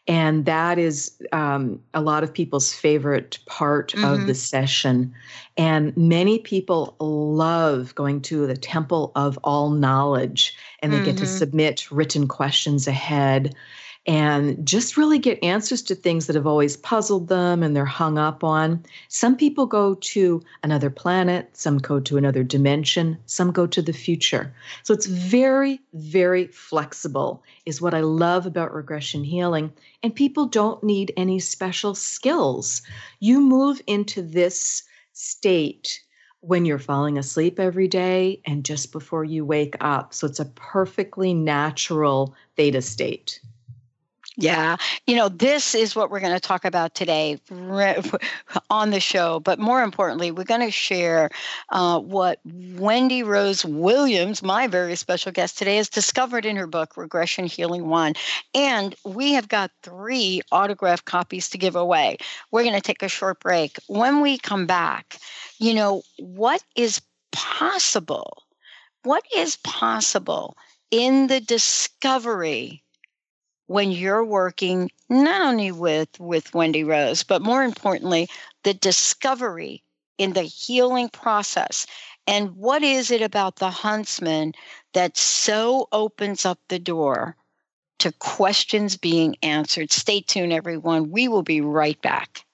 and 0.08 0.46
that 0.46 0.80
is 0.80 1.16
um, 1.32 1.80
a 1.94 2.02
lot 2.02 2.24
of 2.24 2.34
people's 2.34 2.74
favorite 2.74 3.38
part 3.46 3.92
mm-hmm. 3.92 4.04
of 4.04 4.26
the 4.26 4.34
session. 4.34 5.14
And 5.58 5.96
many 5.96 6.40
people 6.40 6.96
love 7.00 7.94
going 7.94 8.22
to 8.24 8.48
the 8.48 8.58
Temple 8.58 9.12
of 9.16 9.38
All 9.44 9.70
Knowledge, 9.70 10.58
and 10.80 10.92
they 10.92 10.98
mm-hmm. 10.98 11.06
get 11.06 11.18
to 11.18 11.26
mm-hmm. 11.26 11.38
submit 11.38 11.92
written 11.92 12.28
questions 12.28 12.88
ahead 12.88 13.56
and 14.08 14.66
just 14.66 14.98
really 14.98 15.20
get 15.20 15.44
answers 15.44 15.84
to 15.84 15.94
things 15.94 16.26
that 16.26 16.36
have 16.36 16.48
always 16.48 16.76
puzzled 16.76 17.28
them 17.28 17.62
and 17.62 17.76
they're 17.76 17.86
hung 17.86 18.18
up 18.18 18.44
on. 18.44 18.84
Some 19.10 19.36
people 19.38 19.68
go 19.68 19.94
to 19.94 20.42
another 20.64 20.90
planet, 20.90 21.50
some 21.54 21.78
go 21.78 22.00
to 22.00 22.18
another 22.18 22.44
dimension, 22.44 23.18
some 23.28 23.52
go 23.52 23.68
to 23.68 23.82
the 23.82 23.94
future. 23.94 24.54
So 24.82 24.94
it's 24.94 25.06
very, 25.06 25.80
very 25.94 26.48
flexible, 26.48 27.44
is 27.68 27.82
what 27.82 27.94
I 27.94 28.00
love 28.00 28.48
about 28.48 28.74
regression 28.74 29.24
healing. 29.24 29.72
And 30.02 30.16
people 30.16 30.48
don't 30.48 30.84
need 30.84 31.14
any 31.16 31.40
special 31.40 31.94
skills. 31.94 32.82
You 33.20 33.40
move 33.40 33.82
into 33.86 34.24
this 34.24 34.82
state 35.14 36.02
when 36.40 36.66
you're 36.66 36.80
falling 36.80 37.20
asleep 37.20 37.60
every 37.60 37.88
day 37.88 38.42
and 38.48 38.66
just 38.66 38.92
before 38.92 39.24
you 39.24 39.46
wake 39.46 39.76
up. 39.80 40.12
So 40.12 40.26
it's 40.26 40.40
a 40.40 40.46
perfectly 40.46 41.36
natural 41.36 42.36
theta 42.56 42.82
state. 42.82 43.40
Yeah. 44.38 44.78
You 45.08 45.16
know, 45.16 45.28
this 45.28 45.76
is 45.76 45.94
what 45.94 46.10
we're 46.10 46.22
going 46.22 46.34
to 46.34 46.40
talk 46.40 46.64
about 46.64 46.96
today 46.96 47.38
on 48.70 48.90
the 48.92 49.00
show. 49.02 49.42
But 49.42 49.60
more 49.60 49.84
importantly, 49.84 50.32
we're 50.32 50.46
going 50.46 50.62
to 50.62 50.72
share 50.72 51.30
uh, 51.70 52.00
what 52.00 52.40
Wendy 52.46 53.24
Rose 53.24 53.66
Williams, 53.66 54.42
my 54.42 54.68
very 54.68 54.96
special 54.96 55.34
guest 55.34 55.58
today, 55.58 55.76
has 55.78 55.90
discovered 55.90 56.46
in 56.46 56.56
her 56.56 56.66
book, 56.68 56.96
Regression 56.96 57.46
Healing 57.46 57.90
One. 57.90 58.14
And 58.54 58.96
we 59.04 59.34
have 59.34 59.50
got 59.50 59.72
three 59.84 60.42
autographed 60.52 61.06
copies 61.06 61.50
to 61.50 61.58
give 61.58 61.76
away. 61.76 62.18
We're 62.52 62.64
going 62.64 62.76
to 62.76 62.82
take 62.82 63.04
a 63.04 63.10
short 63.10 63.42
break. 63.42 63.80
When 63.88 64.22
we 64.22 64.38
come 64.38 64.66
back, 64.66 65.18
you 65.60 65.74
know, 65.74 66.04
what 66.18 66.64
is 66.78 67.02
possible? 67.34 68.44
What 69.04 69.24
is 69.36 69.58
possible 69.58 70.56
in 70.90 71.28
the 71.28 71.42
discovery? 71.42 72.82
When 73.72 73.90
you're 73.90 74.26
working 74.26 74.92
not 75.10 75.42
only 75.42 75.72
with 75.72 76.10
with 76.20 76.54
Wendy 76.54 76.84
Rose, 76.84 77.24
but 77.24 77.42
more 77.42 77.64
importantly, 77.64 78.28
the 78.64 78.74
discovery 78.74 79.82
in 80.18 80.34
the 80.34 80.44
healing 80.44 81.08
process. 81.08 81.88
And 82.28 82.58
what 82.58 82.84
is 82.84 83.12
it 83.12 83.22
about 83.22 83.56
the 83.56 83.70
huntsman 83.70 84.54
that 84.94 85.16
so 85.16 85.88
opens 85.94 86.46
up 86.46 86.60
the 86.68 86.80
door 86.80 87.38
to 88.00 88.12
questions 88.12 88.98
being 88.98 89.38
answered? 89.42 89.92
Stay 89.92 90.20
tuned, 90.20 90.52
everyone. 90.52 91.10
We 91.10 91.30
will 91.30 91.44
be 91.44 91.62
right 91.62 92.00
back. 92.02 92.46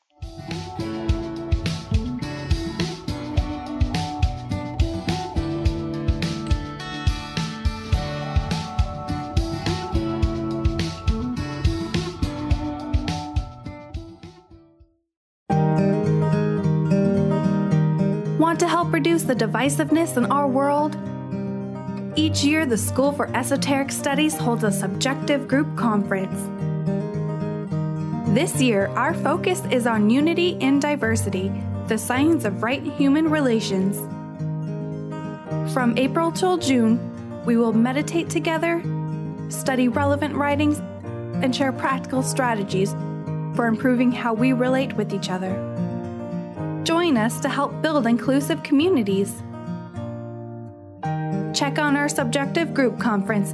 The 19.28 19.36
divisiveness 19.36 20.16
in 20.16 20.26
our 20.32 20.48
world? 20.48 20.96
Each 22.18 22.44
year, 22.44 22.66
the 22.66 22.78
School 22.78 23.12
for 23.12 23.28
Esoteric 23.36 23.92
Studies 23.92 24.36
holds 24.36 24.64
a 24.64 24.72
subjective 24.72 25.48
group 25.48 25.76
conference. 25.76 26.40
This 28.34 28.62
year, 28.62 28.88
our 28.96 29.14
focus 29.14 29.62
is 29.70 29.86
on 29.86 30.10
unity 30.10 30.58
in 30.62 30.80
diversity, 30.80 31.52
the 31.88 31.98
science 31.98 32.46
of 32.46 32.64
right 32.64 32.82
human 32.82 33.30
relations. 33.30 33.98
From 35.74 35.98
April 35.98 36.32
till 36.32 36.58
June, 36.58 36.98
we 37.46 37.58
will 37.58 37.74
meditate 37.74 38.30
together, 38.30 38.82
study 39.50 39.90
relevant 39.90 40.36
writings, 40.36 40.80
and 41.44 41.54
share 41.54 41.74
practical 41.74 42.24
strategies 42.24 42.94
for 43.56 43.68
improving 43.68 44.12
how 44.12 44.34
we 44.34 44.54
relate 44.54 44.94
with 44.94 45.14
each 45.14 45.30
other. 45.30 45.77
Join 46.88 47.18
us 47.18 47.42
to 47.42 47.50
help 47.50 47.82
build 47.82 48.08
inclusive 48.08 48.64
communities. 48.64 49.44
Check 51.54 51.80
on 51.80 51.98
our 51.98 52.08
subjective 52.08 52.74
group 52.74 52.98
conference 52.98 53.52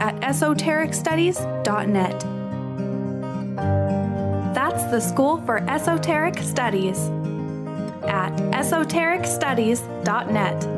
at 0.00 0.14
esotericstudies.net. 0.20 2.20
That's 4.54 4.84
the 4.92 5.00
School 5.00 5.38
for 5.38 5.68
Esoteric 5.68 6.38
Studies 6.38 7.00
at 8.04 8.30
esotericstudies.net. 8.54 10.77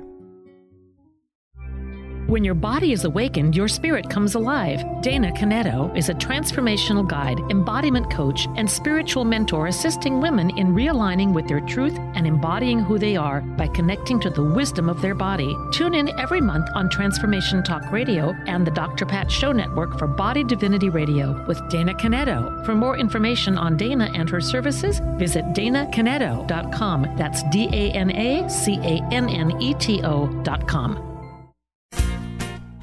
When 2.31 2.45
your 2.45 2.55
body 2.55 2.93
is 2.93 3.03
awakened, 3.03 3.57
your 3.57 3.67
spirit 3.67 4.09
comes 4.09 4.35
alive. 4.35 4.85
Dana 5.01 5.33
Canetto 5.33 5.93
is 5.97 6.07
a 6.07 6.13
transformational 6.13 7.05
guide, 7.05 7.41
embodiment 7.49 8.09
coach, 8.09 8.47
and 8.55 8.71
spiritual 8.71 9.25
mentor 9.25 9.67
assisting 9.67 10.21
women 10.21 10.49
in 10.57 10.67
realigning 10.67 11.33
with 11.33 11.49
their 11.49 11.59
truth 11.59 11.99
and 12.15 12.25
embodying 12.25 12.79
who 12.79 12.97
they 12.97 13.17
are 13.17 13.41
by 13.41 13.67
connecting 13.67 14.17
to 14.21 14.29
the 14.29 14.41
wisdom 14.41 14.87
of 14.87 15.01
their 15.01 15.13
body. 15.13 15.53
Tune 15.73 15.93
in 15.93 16.17
every 16.17 16.39
month 16.39 16.69
on 16.73 16.89
Transformation 16.89 17.63
Talk 17.63 17.91
Radio 17.91 18.33
and 18.47 18.65
the 18.65 18.71
Dr. 18.71 19.05
Pat 19.05 19.29
Show 19.29 19.51
Network 19.51 19.99
for 19.99 20.07
Body 20.07 20.45
Divinity 20.45 20.87
Radio 20.87 21.45
with 21.47 21.59
Dana 21.67 21.93
Canetto. 21.93 22.65
For 22.65 22.73
more 22.73 22.97
information 22.97 23.57
on 23.57 23.75
Dana 23.75 24.09
and 24.15 24.29
her 24.29 24.39
services, 24.39 25.01
visit 25.17 25.43
danacanetto.com. 25.47 27.13
That's 27.17 27.43
D 27.51 27.67
A 27.73 27.91
N 27.91 28.09
A 28.09 28.49
C 28.49 28.77
A 28.77 29.03
N 29.11 29.27
N 29.27 29.61
E 29.61 29.73
T 29.73 30.01
O.com. 30.05 31.10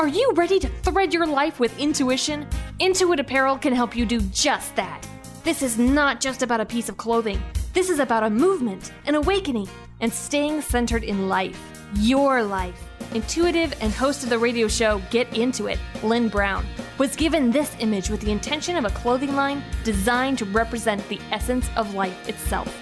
Are 0.01 0.07
you 0.07 0.31
ready 0.37 0.61
to 0.61 0.69
thread 0.69 1.13
your 1.13 1.27
life 1.27 1.59
with 1.59 1.77
intuition? 1.77 2.47
Intuit 2.79 3.19
Apparel 3.19 3.59
can 3.59 3.73
help 3.73 3.97
you 3.97 4.07
do 4.07 4.21
just 4.21 4.77
that. 4.77 5.05
This 5.43 5.61
is 5.61 5.77
not 5.77 6.21
just 6.21 6.45
about 6.45 6.61
a 6.61 6.65
piece 6.65 6.89
of 6.89 6.97
clothing. 6.97 7.43
This 7.73 7.91
is 7.91 7.99
about 7.99 8.23
a 8.23 8.31
movement, 8.31 8.93
an 9.07 9.17
awakening, 9.17 9.69
and 9.99 10.13
staying 10.13 10.61
centered 10.61 11.03
in 11.03 11.29
life. 11.29 11.61
Your 11.95 12.45
life. 12.45 12.81
Intuitive 13.13 13.75
and 13.81 13.93
host 13.93 14.23
of 14.23 14.31
the 14.31 14.39
radio 14.39 14.69
show 14.69 15.03
Get 15.11 15.37
Into 15.37 15.67
It, 15.67 15.81
Lynn 16.05 16.29
Brown, 16.29 16.65
was 16.99 17.17
given 17.17 17.51
this 17.51 17.75
image 17.81 18.09
with 18.09 18.21
the 18.21 18.31
intention 18.31 18.77
of 18.77 18.85
a 18.85 18.91
clothing 18.91 19.35
line 19.35 19.65
designed 19.83 20.39
to 20.39 20.45
represent 20.45 21.07
the 21.09 21.21
essence 21.33 21.69
of 21.77 21.95
life 21.95 22.29
itself. 22.29 22.73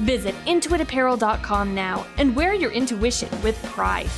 Visit 0.00 0.34
intuitapparel.com 0.44 1.74
now 1.74 2.06
and 2.18 2.36
wear 2.36 2.52
your 2.52 2.70
intuition 2.70 3.30
with 3.40 3.62
pride. 3.62 4.10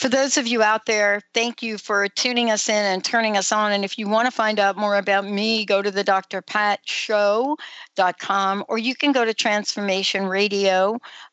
For 0.00 0.08
those 0.08 0.38
of 0.38 0.46
you 0.46 0.62
out 0.62 0.86
there, 0.86 1.20
thank 1.34 1.62
you 1.62 1.76
for 1.76 2.08
tuning 2.08 2.50
us 2.50 2.70
in 2.70 2.84
and 2.86 3.04
turning 3.04 3.36
us 3.36 3.52
on. 3.52 3.72
And 3.72 3.84
if 3.84 3.98
you 3.98 4.08
want 4.08 4.24
to 4.24 4.30
find 4.30 4.58
out 4.58 4.78
more 4.78 4.96
about 4.96 5.26
me, 5.26 5.66
go 5.66 5.82
to 5.82 5.90
the 5.90 6.02
drpatshow.com 6.02 8.64
or 8.66 8.78
you 8.78 8.94
can 8.94 9.12
go 9.12 9.26
to 9.26 9.34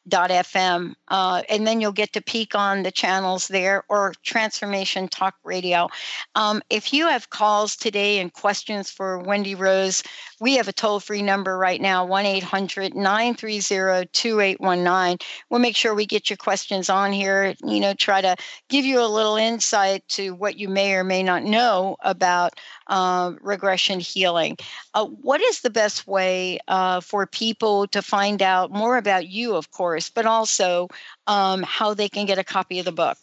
transformationradio.fm 0.07 0.93
uh, 1.09 1.41
and 1.49 1.65
then 1.65 1.81
you'll 1.81 1.91
get 1.91 2.13
to 2.13 2.21
peek 2.21 2.55
on 2.55 2.83
the 2.83 2.91
channels 2.91 3.47
there 3.47 3.83
or 3.89 4.13
Transformation 4.23 5.07
Talk 5.07 5.35
Radio. 5.43 5.87
Um, 6.35 6.61
if 6.69 6.93
you 6.93 7.07
have 7.07 7.29
calls 7.29 7.75
today 7.75 8.19
and 8.19 8.33
questions 8.33 8.89
for 8.89 9.19
Wendy 9.19 9.55
Rose, 9.55 10.03
we 10.39 10.55
have 10.55 10.67
a 10.67 10.73
toll 10.73 10.99
free 10.99 11.21
number 11.21 11.57
right 11.57 11.81
now 11.81 12.05
1 12.05 12.25
800 12.25 12.95
930 12.95 14.07
2819. 14.11 15.17
We'll 15.49 15.59
make 15.59 15.75
sure 15.75 15.95
we 15.95 16.05
get 16.05 16.29
your 16.29 16.37
questions 16.37 16.89
on 16.89 17.11
here, 17.11 17.55
you 17.63 17.79
know, 17.79 17.93
try 17.93 18.21
to 18.21 18.35
give 18.69 18.85
you 18.85 18.99
a 19.01 19.07
little 19.07 19.35
insight 19.35 20.07
to 20.09 20.33
what 20.35 20.57
you 20.57 20.69
may 20.69 20.93
or 20.93 21.03
may 21.03 21.23
not 21.23 21.43
know 21.43 21.97
about 22.01 22.59
uh, 22.87 23.33
regression 23.41 23.99
healing. 23.99 24.57
Uh, 24.93 25.05
what 25.05 25.41
is 25.41 25.61
the 25.61 25.69
best 25.69 26.07
way 26.07 26.59
uh, 26.67 27.01
for 27.01 27.25
people 27.25 27.87
to 27.87 28.01
find 28.01 28.41
out 28.41 28.71
more 28.71 28.97
about 28.97 29.27
you, 29.27 29.55
of 29.55 29.71
course, 29.71 29.96
but 30.13 30.25
also 30.25 30.87
um, 31.27 31.63
how 31.63 31.93
they 31.93 32.09
can 32.09 32.25
get 32.25 32.37
a 32.37 32.43
copy 32.43 32.79
of 32.79 32.85
the 32.85 32.91
book? 32.91 33.17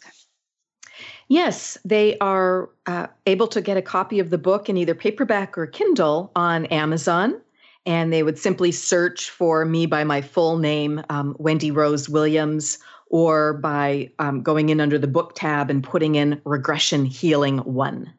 Yes, 1.27 1.77
they 1.83 2.17
are 2.19 2.69
uh, 2.85 3.07
able 3.25 3.47
to 3.47 3.61
get 3.61 3.77
a 3.77 3.81
copy 3.81 4.19
of 4.19 4.29
the 4.29 4.37
book 4.37 4.69
in 4.69 4.77
either 4.77 4.93
paperback 4.93 5.57
or 5.57 5.65
Kindle 5.65 6.31
on 6.35 6.65
Amazon. 6.67 7.41
And 7.87 8.11
they 8.11 8.23
would 8.23 8.39
simply 8.39 8.71
search 8.71 9.29
for 9.29 9.65
me 9.65 9.85
by 9.85 10.03
my 10.03 10.21
full 10.21 10.57
name, 10.57 11.03
um, 11.09 11.35
Wendy 11.37 11.71
Rose 11.71 12.09
Williams, 12.09 12.79
or 13.09 13.53
by 13.53 14.09
um, 14.17 14.41
going 14.41 14.69
in 14.69 14.81
under 14.81 14.97
the 14.97 15.07
book 15.07 15.35
tab 15.35 15.69
and 15.69 15.83
putting 15.83 16.15
in 16.15 16.41
regression 16.45 17.05
healing 17.05 17.59
one. 17.59 18.11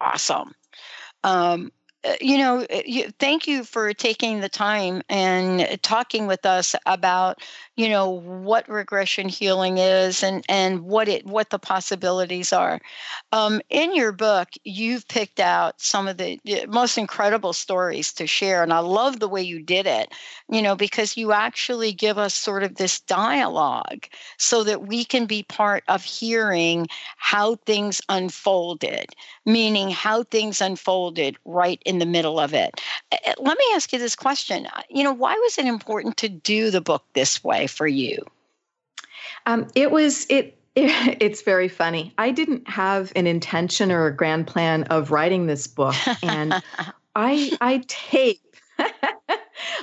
Awesome. 0.00 0.54
Um, 1.24 1.72
you 2.20 2.38
know, 2.38 2.66
uh, 2.70 2.80
you, 2.86 3.10
thank 3.18 3.46
you 3.46 3.62
for 3.62 3.92
taking 3.92 4.40
the 4.40 4.48
time 4.48 5.02
and 5.10 5.78
talking 5.82 6.26
with 6.26 6.46
us 6.46 6.74
about, 6.86 7.40
you 7.76 7.88
know, 7.88 8.08
what 8.08 8.68
regression 8.68 9.28
healing 9.28 9.78
is 9.78 10.22
and 10.22 10.44
and 10.48 10.80
what 10.82 11.08
it 11.08 11.26
what 11.26 11.50
the 11.50 11.58
possibilities 11.58 12.52
are. 12.52 12.80
Um, 13.32 13.60
in 13.68 13.94
your 13.94 14.12
book, 14.12 14.48
you've 14.64 15.06
picked 15.08 15.40
out 15.40 15.80
some 15.80 16.08
of 16.08 16.16
the 16.16 16.40
most 16.68 16.96
incredible 16.96 17.52
stories 17.52 18.12
to 18.14 18.26
share, 18.26 18.62
and 18.62 18.72
I 18.72 18.78
love 18.78 19.20
the 19.20 19.28
way 19.28 19.42
you 19.42 19.62
did 19.62 19.86
it. 19.86 20.12
You 20.48 20.62
know, 20.62 20.74
because 20.74 21.16
you 21.16 21.32
actually 21.32 21.92
give 21.92 22.16
us 22.18 22.34
sort 22.34 22.62
of 22.62 22.76
this 22.76 23.00
dialogue 23.00 24.06
so 24.38 24.64
that 24.64 24.86
we 24.86 25.04
can 25.04 25.26
be 25.26 25.42
part 25.42 25.84
of 25.88 26.02
hearing 26.04 26.86
how 27.18 27.56
things 27.66 28.00
unfolded, 28.08 29.06
meaning 29.44 29.90
how 29.90 30.22
things 30.24 30.60
unfolded 30.60 31.36
right 31.44 31.82
in 31.90 31.98
the 31.98 32.06
middle 32.06 32.40
of 32.40 32.54
it. 32.54 32.80
Eh, 33.12 33.16
eh, 33.24 33.34
let 33.38 33.58
me 33.58 33.64
ask 33.74 33.92
you 33.92 33.98
this 33.98 34.16
question. 34.16 34.66
Uh, 34.66 34.82
you 34.88 35.04
know, 35.04 35.12
why 35.12 35.34
was 35.34 35.58
it 35.58 35.66
important 35.66 36.16
to 36.18 36.28
do 36.28 36.70
the 36.70 36.80
book 36.80 37.04
this 37.12 37.44
way 37.44 37.66
for 37.66 37.86
you? 37.86 38.24
Um, 39.44 39.68
it 39.74 39.90
was 39.90 40.26
it 40.30 40.56
it's 40.76 41.42
very 41.42 41.68
funny. 41.68 42.14
I 42.16 42.30
didn't 42.30 42.68
have 42.68 43.12
an 43.16 43.26
intention 43.26 43.90
or 43.90 44.06
a 44.06 44.16
grand 44.16 44.46
plan 44.46 44.84
of 44.84 45.10
writing 45.10 45.46
this 45.46 45.66
book, 45.66 45.96
and 46.22 46.62
I 47.14 47.56
I 47.60 47.82
tape 47.88 48.56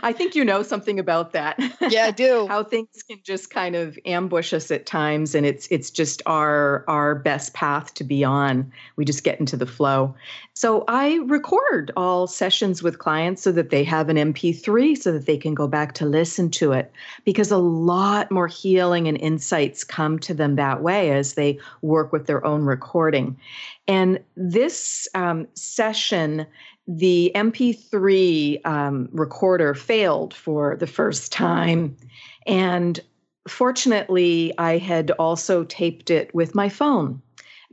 I 0.04 0.14
think 0.14 0.36
you 0.36 0.44
know 0.46 0.64
something 0.64 1.00
about 1.00 1.32
that. 1.34 1.60
Yeah, 1.82 2.06
I 2.06 2.12
do. 2.12 2.48
How 2.50 2.64
things 2.64 3.04
can 3.08 3.20
just 3.24 3.50
kind 3.50 3.76
of 3.76 3.98
ambush 4.06 4.54
us 4.54 4.72
at 4.72 4.86
times 4.86 5.36
and 5.36 5.46
it's 5.46 5.68
it's 5.72 5.90
just 5.90 6.22
our 6.26 6.84
our 6.88 7.16
best 7.16 7.54
path 7.54 7.94
to 7.96 8.04
be 8.04 8.24
on. 8.24 8.72
We 8.96 9.06
just 9.06 9.24
get 9.24 9.40
into 9.40 9.58
the 9.58 9.66
flow. 9.66 10.16
So 10.54 10.84
I 10.88 11.20
record 11.26 11.92
all 11.96 12.28
sessions 12.28 12.82
with 12.82 13.00
clients 13.00 13.42
so 13.44 13.52
that 13.52 13.70
they 13.70 13.84
have 13.84 14.10
an 14.10 14.18
MP3 14.18 14.98
so 14.98 15.12
that 15.12 15.26
they 15.26 15.38
can 15.38 15.54
go 15.54 15.68
back 15.68 15.94
to 15.96 16.06
listen 16.06 16.50
to 16.52 16.72
it 16.72 16.92
because 17.26 17.52
a 17.52 17.58
lot 17.58 18.32
more 18.32 18.48
healing 18.48 19.08
and 19.08 19.18
insights 19.20 19.84
come 19.84 20.18
to 20.20 20.34
them 20.34 20.56
that 20.56 20.82
way 20.82 21.12
as 21.12 21.34
they 21.34 21.60
work 21.82 22.12
with 22.12 22.26
their 22.26 22.44
own 22.46 22.64
recording. 22.64 23.38
And 23.88 24.20
this 24.36 25.08
um, 25.16 25.48
session 25.54 26.46
the 26.88 27.32
MP3 27.36 28.66
um, 28.66 29.10
recorder 29.12 29.74
failed 29.74 30.34
for 30.34 30.78
the 30.78 30.88
first 30.88 31.32
time. 31.32 31.98
And 32.46 33.00
fortunately, 33.48 34.54
I 34.58 34.78
had 34.78 35.12
also 35.12 35.66
taped 35.66 36.10
it 36.10 36.34
with 36.34 36.56
my 36.56 36.70
phone. 36.70 37.22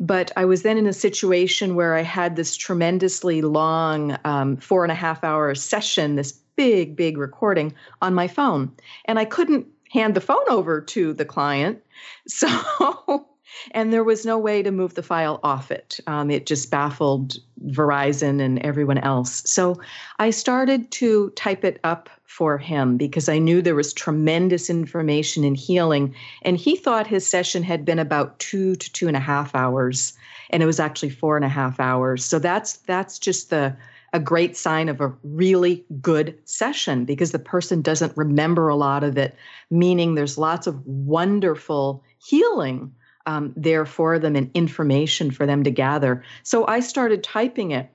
But 0.01 0.33
I 0.37 0.45
was 0.45 0.63
then 0.63 0.77
in 0.77 0.89
a 0.89 0.93
situation 0.93 1.77
where 1.77 1.95
I 1.95 2.03
had 2.03 2.35
this 2.35 2.57
tremendously 2.57 3.43
long 3.43 4.19
um, 4.25 4.57
four 4.57 4.85
and 4.85 4.91
a 4.91 4.97
half 4.97 5.23
hour 5.23 5.55
session, 5.55 6.17
this 6.17 6.33
big, 6.57 6.97
big 6.97 7.17
recording 7.17 7.73
on 8.03 8.15
my 8.15 8.27
phone. 8.27 8.73
And 9.05 9.21
I 9.21 9.25
couldn't 9.25 9.67
hand 9.93 10.17
the 10.17 10.21
phone 10.21 10.45
over 10.49 10.81
to 10.81 11.13
the 11.13 11.25
client. 11.25 11.81
So 12.27 13.27
and 13.73 13.93
there 13.93 14.05
was 14.05 14.25
no 14.25 14.39
way 14.39 14.63
to 14.63 14.71
move 14.71 14.95
the 14.95 15.03
file 15.03 15.41
off 15.43 15.71
it. 15.71 16.01
Um, 16.07 16.31
it 16.31 16.47
just 16.47 16.71
baffled 16.71 17.37
Verizon 17.67 18.41
and 18.41 18.59
everyone 18.61 18.99
else. 18.99 19.43
So 19.47 19.81
I 20.19 20.31
started 20.31 20.91
to 20.93 21.31
type 21.31 21.65
it 21.65 21.81
up 21.85 22.11
for 22.25 22.59
him 22.59 22.97
because 22.97 23.29
I 23.29 23.39
knew 23.39 23.63
there 23.63 23.77
was 23.77 23.93
tremendous 23.93 24.69
information 24.69 25.45
in 25.45 25.55
healing. 25.55 26.15
And 26.43 26.57
he 26.57 26.75
thought 26.75 27.07
his 27.07 27.27
session 27.27 27.63
had 27.63 27.85
been 27.85 28.01
about 28.01 28.39
two 28.41 28.75
to 28.75 28.93
two 28.93 29.07
and 29.07 29.17
a 29.17 29.21
half 29.21 29.55
hours, 29.55 30.15
and 30.51 30.63
it 30.63 30.67
was 30.67 30.81
actually 30.81 31.11
four 31.11 31.37
and 31.37 31.45
a 31.45 31.49
half 31.49 31.79
hours. 31.79 32.25
So 32.25 32.39
that's 32.39 32.79
that's 32.79 33.19
just 33.19 33.51
the 33.51 33.77
a 34.13 34.21
great 34.21 34.57
sign 34.57 34.89
of 34.89 35.01
a 35.01 35.13
really 35.25 35.85
good 36.01 36.39
session 36.45 37.05
because 37.05 37.33
the 37.33 37.39
person 37.39 37.83
doesn't 37.83 38.17
remember 38.17 38.69
a 38.69 38.77
lot 38.77 39.03
of 39.03 39.19
it, 39.19 39.35
meaning 39.71 40.15
there's 40.15 40.39
lots 40.39 40.69
of 40.69 40.85
wonderful 40.87 42.03
healing 42.19 42.93
um, 43.27 43.53
there 43.57 43.87
for 43.87 44.19
them 44.19 44.37
and 44.37 44.51
information 44.55 45.31
for 45.31 45.47
them 45.47 45.65
to 45.65 45.71
gather. 45.71 46.23
So 46.43 46.67
I 46.67 46.81
started 46.81 47.23
typing 47.23 47.71
it. 47.71 47.91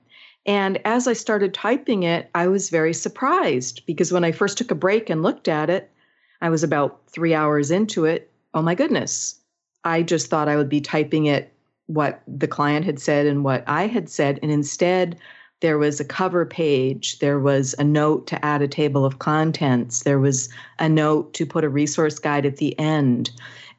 And 0.46 0.80
as 0.84 1.06
I 1.06 1.12
started 1.12 1.54
typing 1.54 2.02
it, 2.02 2.30
I 2.34 2.48
was 2.48 2.70
very 2.70 2.94
surprised 2.94 3.84
because 3.86 4.12
when 4.12 4.24
I 4.24 4.32
first 4.32 4.58
took 4.58 4.70
a 4.70 4.74
break 4.74 5.10
and 5.10 5.22
looked 5.22 5.48
at 5.48 5.70
it, 5.70 5.90
I 6.40 6.48
was 6.48 6.62
about 6.62 7.02
three 7.08 7.34
hours 7.34 7.70
into 7.70 8.06
it. 8.06 8.30
Oh 8.54 8.62
my 8.62 8.74
goodness. 8.74 9.38
I 9.84 10.02
just 10.02 10.28
thought 10.28 10.48
I 10.48 10.56
would 10.56 10.68
be 10.68 10.80
typing 10.80 11.26
it 11.26 11.52
what 11.86 12.22
the 12.26 12.48
client 12.48 12.86
had 12.86 12.98
said 13.00 13.26
and 13.26 13.44
what 13.44 13.64
I 13.66 13.86
had 13.86 14.08
said. 14.08 14.38
And 14.42 14.50
instead, 14.50 15.18
there 15.60 15.78
was 15.78 16.00
a 16.00 16.04
cover 16.04 16.46
page, 16.46 17.18
there 17.18 17.38
was 17.38 17.74
a 17.78 17.84
note 17.84 18.26
to 18.28 18.42
add 18.44 18.62
a 18.62 18.68
table 18.68 19.04
of 19.04 19.18
contents, 19.18 20.04
there 20.04 20.18
was 20.18 20.48
a 20.78 20.88
note 20.88 21.34
to 21.34 21.44
put 21.44 21.64
a 21.64 21.68
resource 21.68 22.18
guide 22.18 22.46
at 22.46 22.56
the 22.56 22.78
end. 22.78 23.30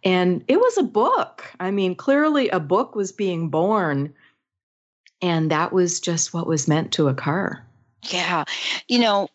And 0.03 0.43
it 0.47 0.57
was 0.57 0.77
a 0.77 0.83
book. 0.83 1.43
I 1.59 1.71
mean, 1.71 1.95
clearly 1.95 2.49
a 2.49 2.59
book 2.59 2.95
was 2.95 3.11
being 3.11 3.49
born, 3.49 4.13
and 5.21 5.51
that 5.51 5.71
was 5.71 5.99
just 5.99 6.33
what 6.33 6.47
was 6.47 6.67
meant 6.67 6.91
to 6.93 7.07
occur. 7.07 7.61
Yeah. 8.09 8.45
You 8.87 8.99
know, 8.99 9.27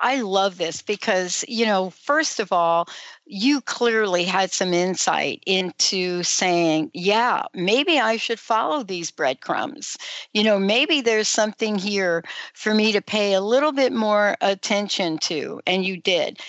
I 0.00 0.22
love 0.22 0.56
this 0.56 0.80
because, 0.80 1.44
you 1.46 1.66
know, 1.66 1.90
first 1.90 2.40
of 2.40 2.52
all, 2.52 2.88
you 3.26 3.60
clearly 3.60 4.24
had 4.24 4.50
some 4.50 4.72
insight 4.72 5.42
into 5.46 6.22
saying, 6.22 6.90
yeah, 6.94 7.42
maybe 7.54 7.98
I 7.98 8.16
should 8.16 8.40
follow 8.40 8.82
these 8.82 9.10
breadcrumbs. 9.10 9.96
You 10.32 10.42
know, 10.44 10.58
maybe 10.58 11.00
there's 11.00 11.28
something 11.28 11.78
here 11.78 12.22
for 12.54 12.74
me 12.74 12.92
to 12.92 13.02
pay 13.02 13.34
a 13.34 13.40
little 13.40 13.72
bit 13.72 13.92
more 13.92 14.36
attention 14.40 15.18
to. 15.18 15.60
And 15.66 15.84
you 15.84 15.98
did. 15.98 16.40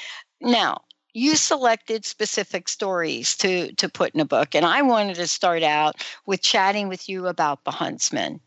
Now, 0.41 0.81
you 1.15 1.37
selected 1.37 2.03
specific 2.03 2.67
stories 2.67 3.37
to 3.37 3.71
to 3.73 3.87
put 3.87 4.13
in 4.13 4.19
a 4.19 4.25
book. 4.25 4.53
And 4.53 4.65
i 4.65 4.81
wanted 4.81 5.15
to 5.15 5.27
start 5.27 5.63
out 5.63 5.95
with 6.25 6.41
chatting 6.41 6.89
with 6.89 7.07
you 7.07 7.27
about 7.27 7.63
the 7.63 7.71
huntsman. 7.71 8.41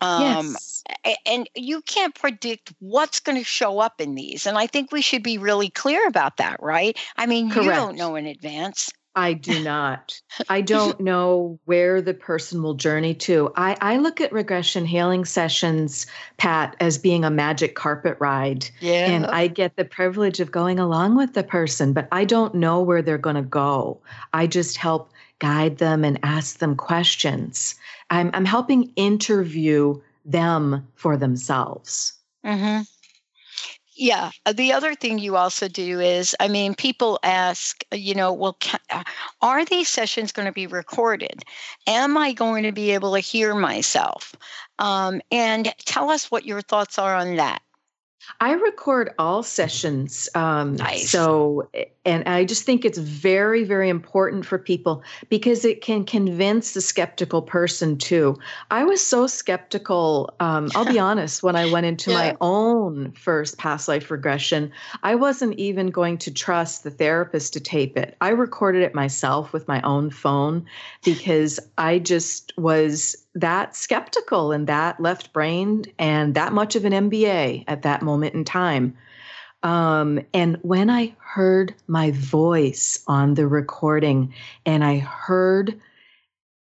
Um, 0.00 0.22
yes. 0.22 0.84
and 1.26 1.48
you 1.54 1.82
can't 1.82 2.14
predict 2.14 2.72
what's 2.78 3.20
going 3.20 3.38
to 3.38 3.44
show 3.44 3.80
up 3.80 4.00
in 4.00 4.14
these. 4.14 4.46
And 4.46 4.56
i 4.56 4.66
think 4.66 4.92
we 4.92 5.02
should 5.02 5.22
be 5.22 5.36
really 5.36 5.68
clear 5.68 6.06
about 6.06 6.36
that 6.36 6.62
right? 6.62 6.96
I 7.16 7.26
mean 7.26 7.50
Correct. 7.50 7.66
you 7.66 7.72
don't 7.72 7.96
know 7.96 8.14
in 8.14 8.26
advance 8.26 8.90
I 9.14 9.34
do 9.34 9.62
not. 9.62 10.20
I 10.48 10.60
don't 10.62 10.98
know 11.00 11.58
where 11.64 12.00
the 12.00 12.14
person 12.14 12.62
will 12.62 12.74
journey 12.74 13.14
to. 13.14 13.52
I, 13.56 13.76
I 13.80 13.96
look 13.98 14.20
at 14.20 14.32
regression 14.32 14.86
healing 14.86 15.24
sessions, 15.24 16.06
Pat, 16.38 16.76
as 16.80 16.98
being 16.98 17.24
a 17.24 17.30
magic 17.30 17.74
carpet 17.74 18.16
ride. 18.20 18.68
Yeah. 18.80 19.06
And 19.06 19.26
I 19.26 19.48
get 19.48 19.76
the 19.76 19.84
privilege 19.84 20.40
of 20.40 20.50
going 20.50 20.78
along 20.78 21.16
with 21.16 21.34
the 21.34 21.44
person, 21.44 21.92
but 21.92 22.08
I 22.12 22.24
don't 22.24 22.54
know 22.54 22.80
where 22.80 23.02
they're 23.02 23.18
going 23.18 23.36
to 23.36 23.42
go. 23.42 24.00
I 24.32 24.46
just 24.46 24.76
help 24.76 25.10
guide 25.38 25.78
them 25.78 26.04
and 26.04 26.18
ask 26.22 26.58
them 26.58 26.76
questions. 26.76 27.74
I'm, 28.10 28.30
I'm 28.32 28.44
helping 28.44 28.92
interview 28.96 30.00
them 30.24 30.86
for 30.94 31.16
themselves. 31.16 32.12
Mm-hmm. 32.44 32.82
Yeah. 33.94 34.30
Uh, 34.46 34.52
the 34.52 34.72
other 34.72 34.94
thing 34.94 35.18
you 35.18 35.36
also 35.36 35.68
do 35.68 36.00
is, 36.00 36.34
I 36.40 36.48
mean, 36.48 36.74
people 36.74 37.18
ask, 37.22 37.84
uh, 37.92 37.96
you 37.96 38.14
know, 38.14 38.32
well, 38.32 38.54
can, 38.54 38.80
uh, 38.90 39.04
are 39.42 39.64
these 39.64 39.88
sessions 39.88 40.32
going 40.32 40.46
to 40.46 40.52
be 40.52 40.66
recorded? 40.66 41.42
Am 41.86 42.16
I 42.16 42.32
going 42.32 42.62
to 42.64 42.72
be 42.72 42.90
able 42.92 43.12
to 43.14 43.20
hear 43.20 43.54
myself? 43.54 44.34
Um, 44.78 45.20
and 45.30 45.72
tell 45.84 46.10
us 46.10 46.30
what 46.30 46.46
your 46.46 46.62
thoughts 46.62 46.98
are 46.98 47.14
on 47.14 47.36
that. 47.36 47.60
I 48.40 48.52
record 48.52 49.14
all 49.18 49.42
sessions. 49.42 50.28
Um, 50.34 50.76
nice. 50.76 51.10
So, 51.10 51.68
and 52.04 52.28
I 52.28 52.44
just 52.44 52.64
think 52.64 52.84
it's 52.84 52.98
very, 52.98 53.64
very 53.64 53.88
important 53.88 54.46
for 54.46 54.58
people 54.58 55.02
because 55.28 55.64
it 55.64 55.80
can 55.80 56.04
convince 56.04 56.74
the 56.74 56.80
skeptical 56.80 57.42
person 57.42 57.96
too. 57.96 58.36
I 58.70 58.84
was 58.84 59.04
so 59.04 59.26
skeptical. 59.26 60.34
Um, 60.40 60.70
I'll 60.74 60.84
be 60.84 60.98
honest, 61.00 61.42
when 61.42 61.56
I 61.56 61.70
went 61.70 61.86
into 61.86 62.10
yeah. 62.10 62.16
my 62.16 62.36
own 62.40 63.12
first 63.12 63.58
past 63.58 63.88
life 63.88 64.10
regression, 64.10 64.72
I 65.02 65.14
wasn't 65.14 65.58
even 65.58 65.90
going 65.90 66.18
to 66.18 66.32
trust 66.32 66.84
the 66.84 66.90
therapist 66.90 67.52
to 67.54 67.60
tape 67.60 67.96
it. 67.96 68.16
I 68.20 68.30
recorded 68.30 68.82
it 68.82 68.94
myself 68.94 69.52
with 69.52 69.68
my 69.68 69.80
own 69.82 70.10
phone 70.10 70.66
because 71.04 71.60
I 71.78 71.98
just 71.98 72.52
was 72.56 73.21
that 73.34 73.74
skeptical 73.74 74.52
and 74.52 74.66
that 74.66 75.00
left 75.00 75.32
brained 75.32 75.90
and 75.98 76.34
that 76.34 76.52
much 76.52 76.76
of 76.76 76.84
an 76.84 76.92
MBA 76.92 77.64
at 77.66 77.82
that 77.82 78.02
moment 78.02 78.34
in 78.34 78.44
time. 78.44 78.96
Um, 79.62 80.20
and 80.34 80.58
when 80.62 80.90
I 80.90 81.14
heard 81.18 81.74
my 81.86 82.10
voice 82.10 83.02
on 83.06 83.34
the 83.34 83.46
recording 83.46 84.34
and 84.66 84.84
I 84.84 84.98
heard 84.98 85.80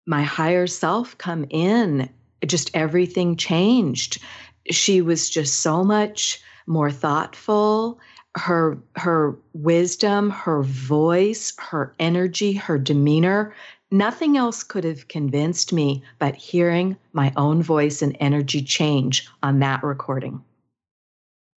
my 0.06 0.22
higher 0.22 0.66
self 0.66 1.18
come 1.18 1.46
in, 1.50 2.08
just 2.46 2.70
everything 2.74 3.36
changed. 3.36 4.22
She 4.70 5.00
was 5.00 5.28
just 5.28 5.62
so 5.62 5.82
much 5.82 6.40
more 6.66 6.90
thoughtful. 6.90 7.98
Her 8.36 8.78
her 8.96 9.36
wisdom, 9.54 10.30
her 10.30 10.62
voice, 10.62 11.54
her 11.58 11.94
energy, 11.98 12.52
her 12.52 12.78
demeanor 12.78 13.54
Nothing 13.90 14.36
else 14.36 14.62
could 14.62 14.84
have 14.84 15.08
convinced 15.08 15.72
me 15.72 16.02
but 16.18 16.34
hearing 16.34 16.96
my 17.12 17.32
own 17.36 17.62
voice 17.62 18.02
and 18.02 18.16
energy 18.18 18.62
change 18.62 19.28
on 19.42 19.60
that 19.60 19.82
recording. 19.82 20.42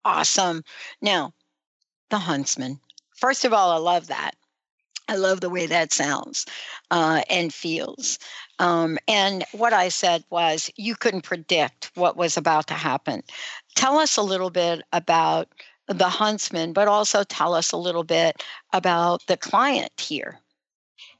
Awesome. 0.05 0.63
Now, 1.01 1.33
the 2.11 2.19
huntsman. 2.19 2.81
First 3.17 3.45
of 3.45 3.53
all, 3.53 3.71
I 3.71 3.79
love 3.79 4.09
that. 4.09 4.37
I 5.09 5.17
love 5.17 5.41
the 5.41 5.49
way 5.49 5.67
that 5.67 5.93
sounds 5.93 6.45
uh, 6.91 7.23
and 7.31 7.53
feels. 7.53 8.19
Um, 8.59 8.99
and 9.09 9.45
what 9.53 9.73
I 9.73 9.89
said 9.89 10.23
was, 10.29 10.71
you 10.77 10.97
couldn't 10.97 11.23
predict 11.23 11.91
what 11.95 12.17
was 12.17 12.37
about 12.37 12.67
to 12.67 12.75
happen. 12.75 13.23
Tell 13.75 13.99
us 13.99 14.19
a 14.19 14.23
little 14.23 14.51
bit 14.51 14.83
about 14.93 15.49
the 15.87 16.11
huntsman, 16.11 16.75
but 16.75 16.89
also 16.89 17.25
tell 17.25 17.55
us 17.55 17.73
a 17.73 17.79
little 17.79 18.05
bit 18.05 18.45
about 18.75 19.27
the 19.27 19.39
client 19.39 19.99
here. 19.99 20.39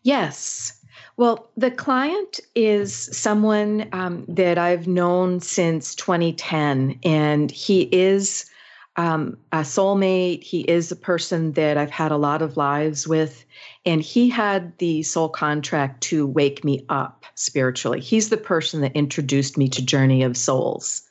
Yes. 0.03 0.78
Well, 1.19 1.51
the 1.57 1.73
client 1.73 2.39
is 2.55 2.95
someone 2.95 3.89
um, 3.91 4.25
that 4.29 4.57
I've 4.57 4.87
known 4.87 5.41
since 5.41 5.97
2010, 5.97 7.01
and 7.03 7.51
he 7.51 7.83
is 7.91 8.49
um, 8.95 9.37
a 9.51 9.59
soulmate. 9.59 10.45
He 10.45 10.61
is 10.61 10.93
a 10.93 10.97
person 10.97 11.55
that 11.55 11.77
I've 11.77 11.91
had 11.91 12.13
a 12.13 12.17
lot 12.17 12.41
of 12.41 12.57
lives 12.57 13.09
with, 13.09 13.45
and 13.85 14.01
he 14.01 14.29
had 14.29 14.79
the 14.79 15.03
soul 15.03 15.29
contract 15.29 16.03
to 16.05 16.25
wake 16.25 16.63
me 16.63 16.87
up 16.89 17.25
spiritually. 17.35 17.99
He's 17.99 18.29
the 18.29 18.37
person 18.37 18.81
that 18.83 18.95
introduced 18.95 19.59
me 19.59 19.69
to 19.71 19.85
Journey 19.85 20.23
of 20.23 20.37
Souls. 20.37 21.03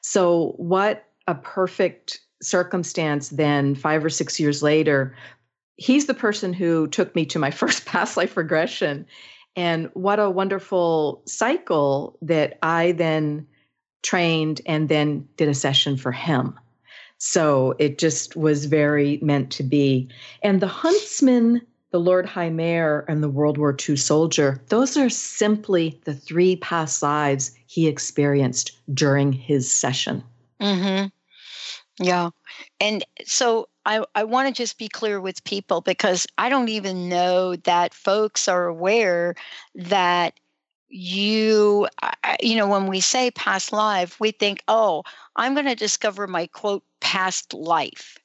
So, 0.00 0.54
what 0.56 1.04
a 1.28 1.36
perfect 1.36 2.18
circumstance 2.42 3.28
then, 3.28 3.76
five 3.76 4.04
or 4.04 4.10
six 4.10 4.40
years 4.40 4.60
later. 4.60 5.14
He's 5.76 6.06
the 6.06 6.14
person 6.14 6.52
who 6.52 6.88
took 6.88 7.14
me 7.14 7.26
to 7.26 7.38
my 7.38 7.50
first 7.52 7.86
past 7.86 8.16
life 8.16 8.36
regression 8.36 9.06
and 9.56 9.90
what 9.94 10.18
a 10.18 10.30
wonderful 10.30 11.22
cycle 11.26 12.18
that 12.22 12.58
I 12.62 12.92
then 12.92 13.46
trained 14.02 14.60
and 14.66 14.88
then 14.88 15.28
did 15.36 15.48
a 15.48 15.54
session 15.54 15.96
for 15.96 16.12
him. 16.12 16.58
So 17.18 17.76
it 17.78 17.98
just 17.98 18.34
was 18.34 18.64
very 18.64 19.18
meant 19.22 19.50
to 19.52 19.62
be. 19.62 20.08
And 20.42 20.60
the 20.60 20.66
huntsman, 20.66 21.62
the 21.92 22.00
Lord 22.00 22.26
High 22.26 22.50
Mayor, 22.50 23.04
and 23.08 23.22
the 23.22 23.28
World 23.28 23.58
War 23.58 23.76
II 23.88 23.96
soldier, 23.96 24.60
those 24.70 24.96
are 24.96 25.08
simply 25.08 26.00
the 26.04 26.14
three 26.14 26.56
past 26.56 27.02
lives 27.02 27.54
he 27.66 27.86
experienced 27.86 28.72
during 28.92 29.32
his 29.32 29.70
session. 29.70 30.24
Mm-hmm. 30.60 31.06
Yeah. 32.04 32.30
And 32.80 33.04
so 33.24 33.68
I, 33.84 34.04
I 34.14 34.24
want 34.24 34.48
to 34.48 34.54
just 34.54 34.78
be 34.78 34.88
clear 34.88 35.20
with 35.20 35.44
people 35.44 35.80
because 35.80 36.26
I 36.38 36.48
don't 36.48 36.68
even 36.68 37.08
know 37.08 37.56
that 37.56 37.94
folks 37.94 38.48
are 38.48 38.66
aware 38.66 39.34
that 39.74 40.34
you, 40.88 41.88
you 42.40 42.56
know, 42.56 42.68
when 42.68 42.86
we 42.86 43.00
say 43.00 43.30
past 43.30 43.72
life, 43.72 44.20
we 44.20 44.30
think, 44.30 44.62
oh, 44.68 45.02
I'm 45.36 45.54
going 45.54 45.66
to 45.66 45.74
discover 45.74 46.26
my 46.26 46.46
quote 46.46 46.84
past 47.00 47.54
life. 47.54 48.18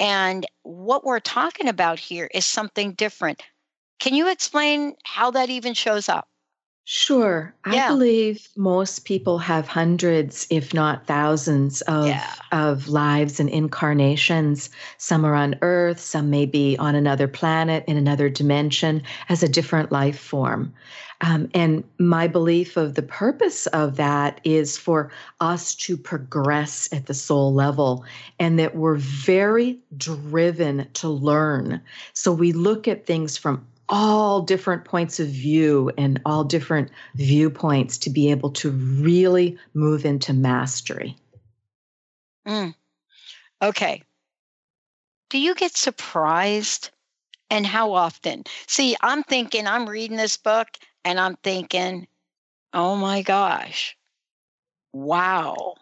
And 0.00 0.46
what 0.62 1.04
we're 1.04 1.20
talking 1.20 1.68
about 1.68 1.98
here 1.98 2.28
is 2.34 2.44
something 2.44 2.92
different. 2.92 3.42
Can 4.00 4.14
you 4.14 4.30
explain 4.30 4.94
how 5.04 5.30
that 5.32 5.48
even 5.48 5.74
shows 5.74 6.08
up? 6.08 6.28
Sure. 6.90 7.54
Yeah. 7.70 7.84
I 7.84 7.88
believe 7.88 8.48
most 8.56 9.04
people 9.04 9.36
have 9.40 9.68
hundreds, 9.68 10.46
if 10.48 10.72
not 10.72 11.06
thousands, 11.06 11.82
of, 11.82 12.06
yeah. 12.06 12.32
of 12.50 12.88
lives 12.88 13.38
and 13.38 13.50
incarnations. 13.50 14.70
Some 14.96 15.26
are 15.26 15.34
on 15.34 15.56
Earth, 15.60 16.00
some 16.00 16.30
may 16.30 16.46
be 16.46 16.78
on 16.78 16.94
another 16.94 17.28
planet, 17.28 17.84
in 17.86 17.98
another 17.98 18.30
dimension, 18.30 19.02
as 19.28 19.42
a 19.42 19.50
different 19.50 19.92
life 19.92 20.18
form. 20.18 20.72
Um, 21.20 21.50
and 21.52 21.84
my 21.98 22.26
belief 22.26 22.78
of 22.78 22.94
the 22.94 23.02
purpose 23.02 23.66
of 23.66 23.96
that 23.96 24.40
is 24.44 24.78
for 24.78 25.10
us 25.40 25.74
to 25.74 25.94
progress 25.94 26.88
at 26.90 27.04
the 27.04 27.12
soul 27.12 27.52
level 27.52 28.02
and 28.38 28.58
that 28.58 28.76
we're 28.76 28.96
very 28.96 29.78
driven 29.98 30.88
to 30.94 31.10
learn. 31.10 31.82
So 32.14 32.32
we 32.32 32.52
look 32.52 32.88
at 32.88 33.04
things 33.04 33.36
from 33.36 33.66
all 33.88 34.42
different 34.42 34.84
points 34.84 35.20
of 35.20 35.28
view 35.28 35.90
and 35.96 36.20
all 36.24 36.44
different 36.44 36.90
viewpoints 37.14 37.98
to 37.98 38.10
be 38.10 38.30
able 38.30 38.50
to 38.50 38.70
really 38.70 39.58
move 39.74 40.04
into 40.04 40.32
mastery. 40.32 41.16
Mm. 42.46 42.74
Okay. 43.62 44.02
Do 45.30 45.38
you 45.38 45.54
get 45.54 45.76
surprised? 45.76 46.90
And 47.50 47.66
how 47.66 47.94
often? 47.94 48.44
See, 48.66 48.94
I'm 49.00 49.22
thinking, 49.22 49.66
I'm 49.66 49.88
reading 49.88 50.18
this 50.18 50.36
book 50.36 50.68
and 51.04 51.18
I'm 51.18 51.36
thinking, 51.36 52.06
oh 52.74 52.94
my 52.94 53.22
gosh, 53.22 53.96
wow. 54.92 55.76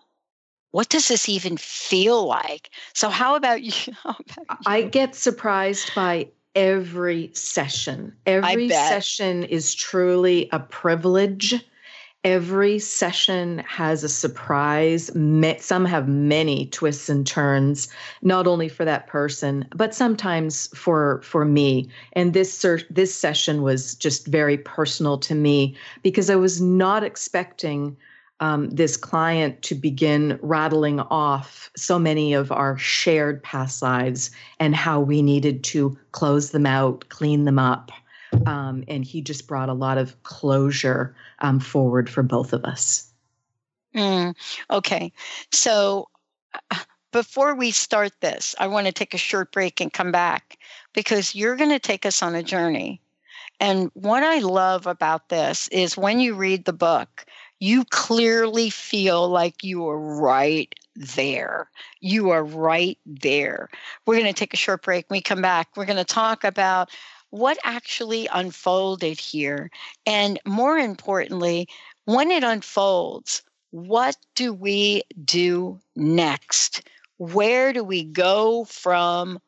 what 0.71 0.89
does 0.89 1.09
this 1.09 1.29
even 1.29 1.57
feel 1.57 2.25
like? 2.25 2.71
So, 2.95 3.09
how 3.09 3.35
about 3.35 3.63
you? 3.63 3.73
How 4.05 4.11
about 4.11 4.47
you? 4.49 4.57
I 4.67 4.83
get 4.83 5.17
surprised 5.17 5.93
by 5.95 6.29
every 6.57 7.31
session. 7.35 8.13
Every 8.25 8.71
session 8.71 9.45
is 9.45 9.75
truly 9.75 10.49
a 10.51 10.59
privilege. 10.59 11.55
Every 12.25 12.81
session 12.81 13.59
has 13.69 14.03
a 14.03 14.09
surprise. 14.09 15.13
Some 15.61 15.85
have 15.85 16.09
many 16.09 16.67
twists 16.67 17.09
and 17.09 17.25
turns, 17.25 17.89
not 18.23 18.49
only 18.49 18.69
for 18.69 18.85
that 18.85 19.07
person, 19.07 19.65
but 19.77 19.95
sometimes 19.95 20.67
for 20.77 21.21
for 21.23 21.45
me. 21.45 21.89
And 22.15 22.35
this 22.35 22.67
this 22.91 23.15
session 23.15 23.63
was 23.63 23.95
just 23.95 24.27
very 24.27 24.59
personal 24.59 25.19
to 25.19 25.37
me 25.37 25.77
because 26.03 26.29
I 26.29 26.37
was 26.37 26.61
not 26.61 27.05
expecting 27.05 27.97
um, 28.41 28.69
this 28.71 28.97
client 28.97 29.63
to 29.63 29.75
begin 29.75 30.39
rattling 30.43 31.01
off 31.01 31.71
so 31.77 31.99
many 31.99 32.35
of 32.35 32.53
our 32.53 32.77
shared 32.77 33.43
past 33.43 33.83
lives 33.83 34.31
and 34.61 34.77
how 34.77 35.01
we 35.01 35.23
needed 35.23 35.65
to 35.65 35.97
close 36.13 36.51
them 36.51 36.67
out, 36.67 37.09
clean 37.09 37.45
them 37.45 37.59
up. 37.59 37.91
Um, 38.47 38.85
and 38.89 39.05
he 39.05 39.23
just 39.23 39.47
brought 39.47 39.69
a 39.69 39.75
lot 39.75 39.97
of 39.97 40.23
closure 40.23 41.17
um, 41.39 41.61
forward 41.61 42.11
for 42.11 42.23
both 42.23 42.53
of 42.53 42.65
us. 42.65 43.11
Mm, 43.95 44.35
okay. 44.71 45.13
So 45.53 46.09
uh, 46.71 46.79
before 47.13 47.55
we 47.55 47.71
start 47.71 48.13
this, 48.21 48.55
I 48.59 48.67
want 48.67 48.87
to 48.87 48.93
take 48.93 49.15
a 49.15 49.19
short 49.19 49.53
break 49.53 49.81
and 49.81 49.91
come 49.91 50.13
back 50.13 50.59
because 50.93 51.35
you're 51.35 51.57
going 51.57 51.71
to 51.71 51.79
take 51.79 52.05
us 52.05 52.23
on 52.23 52.35
a 52.35 52.43
journey. 52.43 53.01
And 53.59 53.91
what 53.95 54.23
I 54.23 54.41
love 54.41 54.87
about 54.87 55.31
this 55.31 55.69
is 55.69 55.97
when 55.97 56.21
you 56.21 56.35
read 56.35 56.67
the 56.67 56.75
book, 56.75 57.25
you 57.61 57.85
clearly 57.87 58.71
feel 58.71 59.29
like 59.29 59.65
you 59.65 59.89
are 59.89 59.99
right 59.99 60.75
there. 60.95 61.71
You 62.01 62.31
are 62.31 62.45
right 62.45 62.99
there. 63.07 63.69
We're 64.07 64.19
going 64.19 64.27
to 64.27 64.33
take 64.33 64.55
a 64.55 64.59
short 64.59 64.83
break. 64.83 65.07
When 65.09 65.19
we 65.19 65.23
come 65.23 65.43
back, 65.43 65.69
we're 65.77 65.87
going 65.87 65.97
to 65.97 66.05
talk 66.05 66.45
about 66.45 66.91
what 67.31 67.59
actually 67.65 68.29
unfolded 68.33 69.19
here. 69.19 69.71
And 70.07 70.39
more 70.47 70.79
importantly, 70.79 71.69
when 72.05 72.31
it 72.31 72.45
unfolds, 72.45 73.43
what 73.71 74.17
do 74.35 74.53
we 74.53 75.03
do 75.25 75.79
next? 75.97 76.83
Where 77.19 77.73
do 77.73 77.83
we 77.83 78.05
go 78.05 78.65
from 78.65 79.41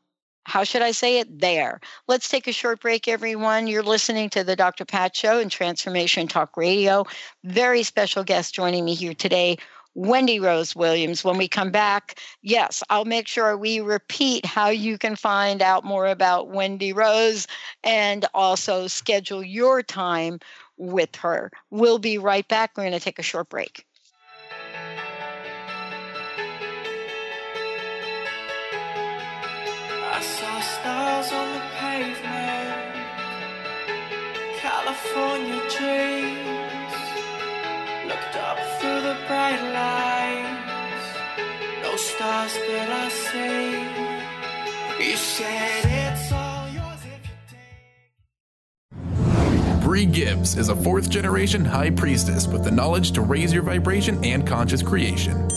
how 0.48 0.64
should 0.64 0.80
I 0.80 0.92
say 0.92 1.18
it? 1.18 1.40
There. 1.40 1.78
Let's 2.06 2.28
take 2.28 2.46
a 2.46 2.52
short 2.52 2.80
break, 2.80 3.06
everyone. 3.06 3.66
You're 3.66 3.82
listening 3.82 4.30
to 4.30 4.42
the 4.42 4.56
Dr. 4.56 4.86
Pat 4.86 5.14
Show 5.14 5.38
and 5.38 5.50
Transformation 5.50 6.26
Talk 6.26 6.56
Radio. 6.56 7.04
Very 7.44 7.82
special 7.82 8.24
guest 8.24 8.54
joining 8.54 8.86
me 8.86 8.94
here 8.94 9.12
today, 9.12 9.58
Wendy 9.94 10.40
Rose 10.40 10.74
Williams. 10.74 11.22
When 11.22 11.36
we 11.36 11.48
come 11.48 11.70
back, 11.70 12.18
yes, 12.40 12.82
I'll 12.88 13.04
make 13.04 13.28
sure 13.28 13.58
we 13.58 13.80
repeat 13.80 14.46
how 14.46 14.70
you 14.70 14.96
can 14.96 15.16
find 15.16 15.60
out 15.60 15.84
more 15.84 16.06
about 16.06 16.48
Wendy 16.48 16.94
Rose 16.94 17.46
and 17.84 18.24
also 18.32 18.86
schedule 18.86 19.44
your 19.44 19.82
time 19.82 20.38
with 20.78 21.14
her. 21.16 21.50
We'll 21.70 21.98
be 21.98 22.16
right 22.16 22.48
back. 22.48 22.72
We're 22.74 22.84
going 22.84 22.92
to 22.92 23.00
take 23.00 23.18
a 23.18 23.22
short 23.22 23.50
break. 23.50 23.84
Stars 31.28 31.32
on 31.32 31.52
the 31.54 31.60
pavement, 31.76 32.94
California 34.58 35.60
dreams. 35.76 36.94
Looked 38.06 38.36
up 38.36 38.58
through 38.80 39.00
the 39.02 39.16
bright 39.26 39.62
lights, 39.78 41.06
no 41.82 41.96
stars 41.96 42.54
did 42.54 42.88
I 42.88 43.08
see. 43.08 43.70
You 45.04 45.16
said 45.16 45.84
it's 45.84 46.32
all 46.32 46.68
yours 46.70 47.04
if 47.04 47.22
you 49.50 49.80
Bree 49.80 50.06
Gibbs 50.06 50.56
is 50.56 50.68
a 50.68 50.76
fourth 50.76 51.08
generation 51.10 51.64
high 51.64 51.90
priestess 51.90 52.46
with 52.46 52.64
the 52.64 52.70
knowledge 52.70 53.12
to 53.12 53.22
raise 53.22 53.52
your 53.52 53.62
vibration 53.62 54.22
and 54.24 54.46
conscious 54.46 54.82
creation. 54.82 55.48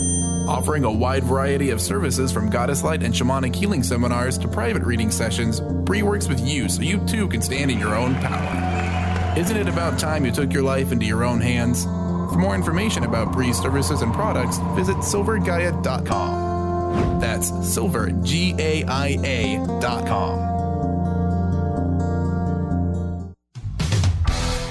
Offering 0.52 0.84
a 0.84 0.92
wide 0.92 1.24
variety 1.24 1.70
of 1.70 1.80
services 1.80 2.30
from 2.30 2.50
goddess 2.50 2.84
light 2.84 3.02
and 3.02 3.14
shamanic 3.14 3.54
healing 3.54 3.82
seminars 3.82 4.36
to 4.36 4.46
private 4.46 4.82
reading 4.82 5.10
sessions, 5.10 5.60
Bree 5.60 6.02
works 6.02 6.28
with 6.28 6.46
you 6.46 6.68
so 6.68 6.82
you 6.82 6.98
too 7.06 7.26
can 7.26 7.40
stand 7.40 7.70
in 7.70 7.78
your 7.78 7.94
own 7.94 8.14
power. 8.16 9.32
Isn't 9.34 9.56
it 9.56 9.66
about 9.66 9.98
time 9.98 10.26
you 10.26 10.30
took 10.30 10.52
your 10.52 10.62
life 10.62 10.92
into 10.92 11.06
your 11.06 11.24
own 11.24 11.40
hands? 11.40 11.84
For 11.84 12.36
more 12.36 12.54
information 12.54 13.04
about 13.04 13.32
Bree's 13.32 13.58
services 13.58 14.02
and 14.02 14.12
products, 14.12 14.58
visit 14.76 14.98
silvergaia.com. 14.98 17.18
That's 17.18 17.48
silver, 17.66 18.10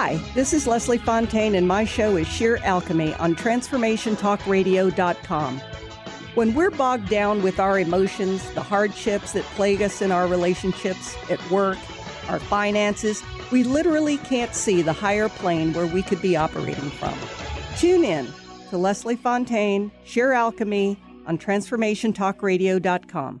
Hi, 0.00 0.14
this 0.32 0.52
is 0.52 0.68
Leslie 0.68 0.96
Fontaine, 0.96 1.56
and 1.56 1.66
my 1.66 1.84
show 1.84 2.14
is 2.14 2.28
Sheer 2.28 2.58
Alchemy 2.58 3.14
on 3.14 3.34
TransformationTalkRadio.com. 3.34 5.58
When 6.36 6.54
we're 6.54 6.70
bogged 6.70 7.08
down 7.08 7.42
with 7.42 7.58
our 7.58 7.80
emotions, 7.80 8.48
the 8.52 8.62
hardships 8.62 9.32
that 9.32 9.42
plague 9.56 9.82
us 9.82 10.00
in 10.00 10.12
our 10.12 10.28
relationships, 10.28 11.16
at 11.28 11.50
work, 11.50 11.78
our 12.28 12.38
finances, 12.38 13.24
we 13.50 13.64
literally 13.64 14.18
can't 14.18 14.54
see 14.54 14.82
the 14.82 14.92
higher 14.92 15.28
plane 15.28 15.72
where 15.72 15.88
we 15.88 16.02
could 16.02 16.22
be 16.22 16.36
operating 16.36 16.90
from. 16.90 17.18
Tune 17.76 18.04
in 18.04 18.28
to 18.70 18.78
Leslie 18.78 19.16
Fontaine, 19.16 19.90
Sheer 20.04 20.30
Alchemy 20.30 20.96
on 21.26 21.38
TransformationTalkRadio.com. 21.38 23.40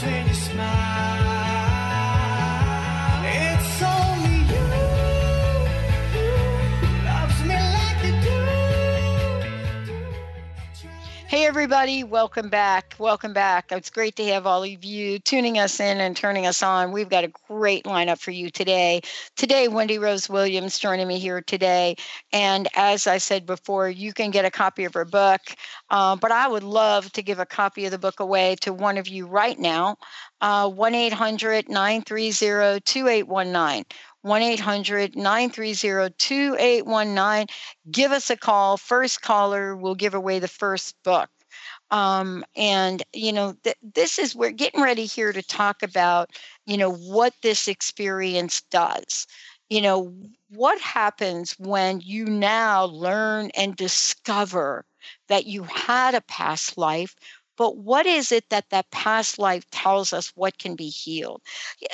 when 0.00 0.26
you 0.26 0.34
smile. 0.34 1.11
Everybody, 11.52 12.02
welcome 12.02 12.48
back. 12.48 12.94
Welcome 12.98 13.34
back. 13.34 13.70
It's 13.72 13.90
great 13.90 14.16
to 14.16 14.24
have 14.28 14.46
all 14.46 14.62
of 14.62 14.84
you 14.84 15.18
tuning 15.18 15.58
us 15.58 15.80
in 15.80 16.00
and 16.00 16.16
turning 16.16 16.46
us 16.46 16.62
on. 16.62 16.92
We've 16.92 17.10
got 17.10 17.24
a 17.24 17.32
great 17.46 17.84
lineup 17.84 18.20
for 18.20 18.30
you 18.30 18.48
today. 18.48 19.02
Today, 19.36 19.68
Wendy 19.68 19.98
Rose 19.98 20.30
Williams 20.30 20.78
joining 20.78 21.06
me 21.06 21.18
here 21.18 21.42
today. 21.42 21.96
And 22.32 22.68
as 22.74 23.06
I 23.06 23.18
said 23.18 23.44
before, 23.44 23.90
you 23.90 24.14
can 24.14 24.30
get 24.30 24.46
a 24.46 24.50
copy 24.50 24.84
of 24.84 24.94
her 24.94 25.04
book, 25.04 25.42
uh, 25.90 26.16
but 26.16 26.32
I 26.32 26.48
would 26.48 26.62
love 26.62 27.12
to 27.12 27.22
give 27.22 27.38
a 27.38 27.44
copy 27.44 27.84
of 27.84 27.90
the 27.90 27.98
book 27.98 28.20
away 28.20 28.56
to 28.62 28.72
one 28.72 28.96
of 28.96 29.06
you 29.06 29.26
right 29.26 29.58
now. 29.58 29.98
Uh, 30.40 30.70
1 30.70 30.94
800 30.94 31.68
930 31.68 32.80
2819. 32.80 33.84
1 34.22 34.42
800 34.42 35.16
930 35.16 36.14
2819. 36.16 37.46
Give 37.90 38.10
us 38.10 38.30
a 38.30 38.38
call. 38.38 38.78
First 38.78 39.20
caller 39.20 39.76
will 39.76 39.94
give 39.94 40.14
away 40.14 40.38
the 40.38 40.48
first 40.48 40.94
book. 41.02 41.28
Um, 41.92 42.44
and, 42.56 43.02
you 43.14 43.32
know, 43.32 43.54
th- 43.64 43.76
this 43.82 44.18
is, 44.18 44.34
we're 44.34 44.50
getting 44.52 44.82
ready 44.82 45.06
here 45.06 45.32
to 45.32 45.42
talk 45.42 45.82
about, 45.82 46.30
you 46.66 46.78
know, 46.78 46.92
what 46.92 47.34
this 47.42 47.68
experience 47.68 48.62
does. 48.70 49.26
You 49.70 49.82
know, 49.82 50.14
what 50.50 50.80
happens 50.80 51.52
when 51.58 52.00
you 52.00 52.26
now 52.26 52.84
learn 52.86 53.50
and 53.56 53.76
discover 53.76 54.84
that 55.28 55.46
you 55.46 55.64
had 55.64 56.14
a 56.14 56.22
past 56.22 56.78
life 56.78 57.14
but 57.58 57.76
what 57.76 58.06
is 58.06 58.32
it 58.32 58.48
that 58.50 58.70
that 58.70 58.90
past 58.90 59.38
life 59.38 59.68
tells 59.70 60.12
us 60.14 60.32
what 60.34 60.58
can 60.58 60.74
be 60.74 60.88
healed? 60.88 61.42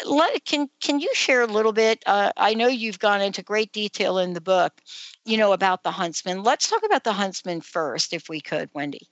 Let, 0.07 0.45
can 0.45 0.69
can 0.81 1.01
you 1.01 1.11
share 1.15 1.43
a 1.43 1.47
little 1.47 1.73
bit? 1.73 2.03
Uh, 2.07 2.33
i 2.37 2.55
know 2.55 2.69
you've 2.69 2.99
gone 3.01 3.21
into 3.21 3.43
great 3.43 3.73
detail 3.73 4.19
in 4.19 4.35
the 4.35 4.41
book 4.41 4.81
you 5.25 5.37
know 5.37 5.53
about 5.53 5.83
the 5.83 5.91
huntsman. 5.93 6.43
Let's 6.43 6.69
talk 6.71 6.83
about 6.85 7.05
the 7.05 7.13
huntsman 7.13 7.61
first 7.61 8.13
if 8.13 8.29
we 8.29 8.41
could 8.41 8.71
wendy 8.75 9.09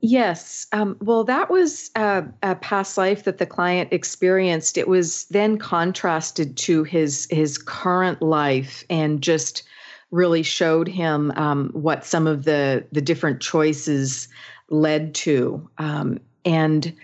Yes. 0.00 0.66
Um, 0.72 0.96
well, 1.00 1.24
that 1.24 1.50
was 1.50 1.90
uh, 1.96 2.22
a 2.42 2.54
past 2.54 2.96
life 2.96 3.24
that 3.24 3.38
the 3.38 3.46
client 3.46 3.92
experienced. 3.92 4.78
It 4.78 4.86
was 4.86 5.24
then 5.26 5.58
contrasted 5.58 6.56
to 6.58 6.84
his 6.84 7.26
his 7.30 7.58
current 7.58 8.22
life, 8.22 8.84
and 8.88 9.20
just 9.20 9.64
really 10.12 10.44
showed 10.44 10.86
him 10.86 11.32
um, 11.32 11.70
what 11.72 12.04
some 12.04 12.28
of 12.28 12.44
the 12.44 12.84
the 12.92 13.00
different 13.00 13.40
choices 13.40 14.28
led 14.70 15.16
to, 15.16 15.68
um, 15.78 16.20
and 16.44 16.94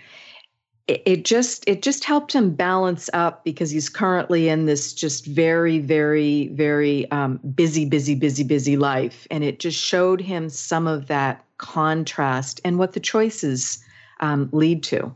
it, 0.87 1.25
just 1.25 1.63
it 1.67 1.81
just 1.81 2.03
helped 2.03 2.33
him 2.33 2.51
balance 2.51 3.09
up 3.13 3.43
because 3.43 3.71
he's 3.71 3.89
currently 3.89 4.49
in 4.49 4.65
this 4.65 4.93
just 4.93 5.25
very 5.25 5.79
very 5.79 6.49
very 6.49 7.09
um, 7.11 7.39
busy 7.55 7.85
busy 7.85 8.13
busy 8.15 8.43
busy 8.43 8.77
life, 8.77 9.27
and 9.31 9.43
it 9.43 9.59
just 9.59 9.79
showed 9.83 10.21
him 10.21 10.49
some 10.49 10.85
of 10.85 11.07
that 11.07 11.43
contrast 11.57 12.61
and 12.63 12.77
what 12.77 12.93
the 12.93 12.99
choices 12.99 13.83
um, 14.19 14.49
lead 14.51 14.83
to. 14.83 15.13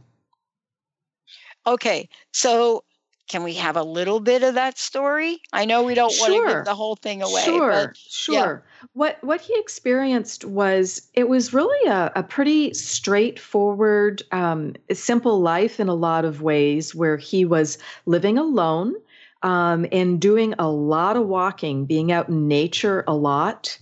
okay 1.67 2.07
so 2.33 2.83
can 3.29 3.43
we 3.43 3.53
have 3.53 3.77
a 3.77 3.83
little 3.83 4.19
bit 4.19 4.43
of 4.43 4.55
that 4.55 4.77
story 4.77 5.39
i 5.53 5.63
know 5.63 5.83
we 5.83 5.93
don't 5.93 6.13
want 6.19 6.33
to 6.33 6.53
give 6.53 6.65
the 6.65 6.75
whole 6.75 6.95
thing 6.95 7.21
away 7.21 7.41
Sure, 7.43 7.71
but 7.71 7.97
yeah. 8.27 8.41
sure. 8.41 8.65
What 8.93 9.17
what 9.23 9.41
he 9.41 9.53
experienced 9.57 10.45
was 10.45 11.09
it 11.13 11.29
was 11.29 11.53
really 11.53 11.89
a, 11.89 12.11
a 12.15 12.23
pretty 12.23 12.73
straightforward, 12.73 14.23
um, 14.31 14.75
simple 14.93 15.41
life 15.41 15.79
in 15.79 15.89
a 15.89 15.93
lot 15.93 16.25
of 16.25 16.41
ways, 16.41 16.95
where 16.95 17.17
he 17.17 17.45
was 17.45 17.77
living 18.05 18.37
alone 18.37 18.95
um, 19.43 19.85
and 19.91 20.19
doing 20.19 20.53
a 20.59 20.69
lot 20.69 21.17
of 21.17 21.27
walking, 21.27 21.85
being 21.85 22.11
out 22.11 22.29
in 22.29 22.47
nature 22.47 23.03
a 23.07 23.13
lot. 23.13 23.77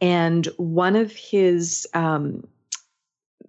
And 0.00 0.46
one 0.56 0.96
of 0.96 1.12
his 1.12 1.86
um, 1.94 2.46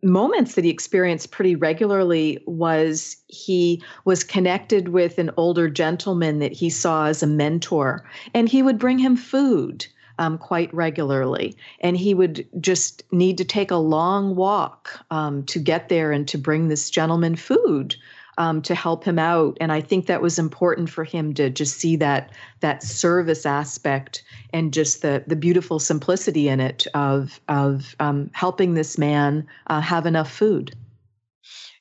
moments 0.04 0.56
that 0.56 0.64
he 0.64 0.70
experienced 0.70 1.32
pretty 1.32 1.56
regularly 1.56 2.44
was 2.46 3.18
he 3.28 3.82
was 4.06 4.24
connected 4.24 4.90
with 4.90 5.18
an 5.18 5.32
older 5.38 5.70
gentleman 5.70 6.40
that 6.40 6.52
he 6.52 6.70
saw 6.70 7.08
as 7.08 7.24
a 7.24 7.28
mentor, 7.28 8.04
and 8.34 8.50
he 8.50 8.62
would 8.62 8.78
bring 8.78 9.00
him 9.00 9.16
food 9.16 9.86
um, 10.20 10.38
quite 10.38 10.74
regularly. 10.74 11.56
And 11.80 11.98
he 11.98 12.14
would 12.14 12.48
just 12.60 13.04
need 13.12 13.38
to 13.38 13.46
take 13.46 13.72
a 13.72 13.78
long 13.78 14.36
walk 14.36 15.00
um, 15.12 15.44
to 15.46 15.60
get 15.60 15.90
there 15.90 16.12
and 16.12 16.28
to 16.28 16.38
bring 16.38 16.68
this 16.68 16.90
gentleman 16.90 17.36
food. 17.36 17.96
Um, 18.40 18.64
to 18.64 18.74
help 18.74 19.04
him 19.04 19.20
out, 19.20 19.58
and 19.62 19.72
I 19.72 19.80
think 19.80 20.08
that 20.08 20.24
was 20.24 20.40
important 20.40 20.90
for 20.90 21.04
him 21.04 21.36
to 21.36 21.52
just 21.52 21.78
see 21.78 21.96
that 21.98 22.32
that 22.62 22.82
service 22.82 23.46
aspect 23.46 24.24
and 24.52 24.74
just 24.74 25.04
the 25.04 25.24
the 25.28 25.36
beautiful 25.36 25.78
simplicity 25.78 26.48
in 26.48 26.60
it 26.60 26.88
of 26.96 27.40
of 27.48 27.96
um, 28.00 28.32
helping 28.34 28.74
this 28.74 28.98
man 28.98 29.46
uh, 29.68 29.82
have 29.82 30.08
enough 30.08 30.32
food. 30.32 30.76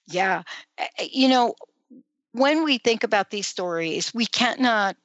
Yeah. 0.08 0.42
Uh, 0.78 0.84
uh, 1.00 1.04
You 1.10 1.28
know, 1.28 1.54
when 2.32 2.64
we 2.64 2.76
think 2.76 3.02
about 3.02 3.30
these 3.30 3.46
stories, 3.46 4.12
we 4.12 4.26
cannot 4.26 4.96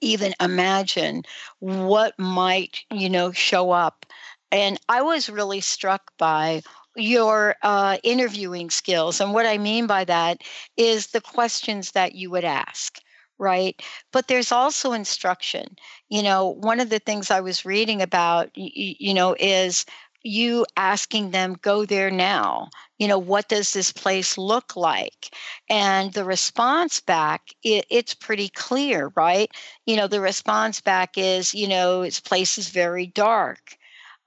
even 0.00 0.32
imagine 0.40 1.24
what 1.58 2.18
might, 2.18 2.84
you 2.90 3.10
know, 3.10 3.32
show 3.32 3.70
up. 3.70 4.06
And 4.52 4.78
I 4.88 5.02
was 5.02 5.28
really 5.28 5.60
struck 5.60 6.12
by 6.16 6.62
your 6.96 7.56
uh, 7.62 7.98
interviewing 8.02 8.70
skills. 8.70 9.20
And 9.20 9.32
what 9.32 9.46
I 9.46 9.58
mean 9.58 9.86
by 9.86 10.04
that 10.04 10.42
is 10.76 11.08
the 11.08 11.20
questions 11.20 11.92
that 11.92 12.14
you 12.14 12.30
would 12.30 12.44
ask. 12.44 12.98
Right. 13.38 13.80
But 14.12 14.28
there's 14.28 14.52
also 14.52 14.92
instruction. 14.92 15.76
You 16.10 16.22
know, 16.22 16.48
one 16.48 16.78
of 16.78 16.90
the 16.90 16.98
things 16.98 17.30
I 17.30 17.40
was 17.40 17.64
reading 17.64 18.02
about, 18.02 18.50
y- 18.56 18.70
y- 18.76 18.96
you 18.98 19.14
know, 19.14 19.34
is 19.40 19.86
you 20.22 20.66
asking 20.76 21.30
them, 21.30 21.56
go 21.62 21.86
there 21.86 22.10
now. 22.10 22.68
You 22.98 23.08
know, 23.08 23.18
what 23.18 23.48
does 23.48 23.72
this 23.72 23.92
place 23.92 24.36
look 24.36 24.76
like? 24.76 25.34
And 25.70 26.12
the 26.12 26.24
response 26.24 27.00
back, 27.00 27.48
it, 27.62 27.86
it's 27.90 28.12
pretty 28.12 28.50
clear, 28.50 29.10
right? 29.16 29.50
You 29.86 29.96
know, 29.96 30.06
the 30.06 30.20
response 30.20 30.82
back 30.82 31.16
is, 31.16 31.54
you 31.54 31.66
know, 31.66 32.02
this 32.02 32.20
place 32.20 32.58
is 32.58 32.68
very 32.68 33.06
dark. 33.06 33.76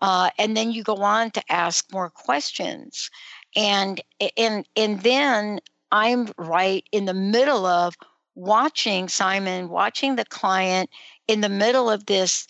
Uh, 0.04 0.30
and 0.38 0.58
then 0.58 0.70
you 0.74 0.84
go 0.84 0.98
on 0.98 1.32
to 1.32 1.42
ask 1.50 1.90
more 1.94 2.10
questions. 2.10 3.10
And 3.56 4.02
and 4.38 4.68
and 4.76 5.00
then 5.02 5.62
I'm 5.94 6.28
right 6.38 6.84
in 6.92 7.06
the 7.06 7.14
middle 7.14 7.66
of 7.66 7.96
watching 8.36 9.08
Simon, 9.08 9.70
watching 9.70 10.18
the 10.18 10.26
client 10.26 10.90
in 11.30 11.40
the 11.40 11.48
middle 11.48 11.90
of 11.90 12.06
this 12.06 12.48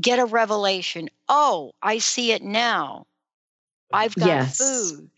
get 0.00 0.18
a 0.18 0.24
revelation. 0.24 1.08
Oh, 1.28 1.72
I 1.80 1.98
see 1.98 2.32
it 2.32 2.42
now. 2.42 3.06
I've 3.92 4.16
got 4.16 4.26
Yes. 4.26 4.58
food. 4.58 5.10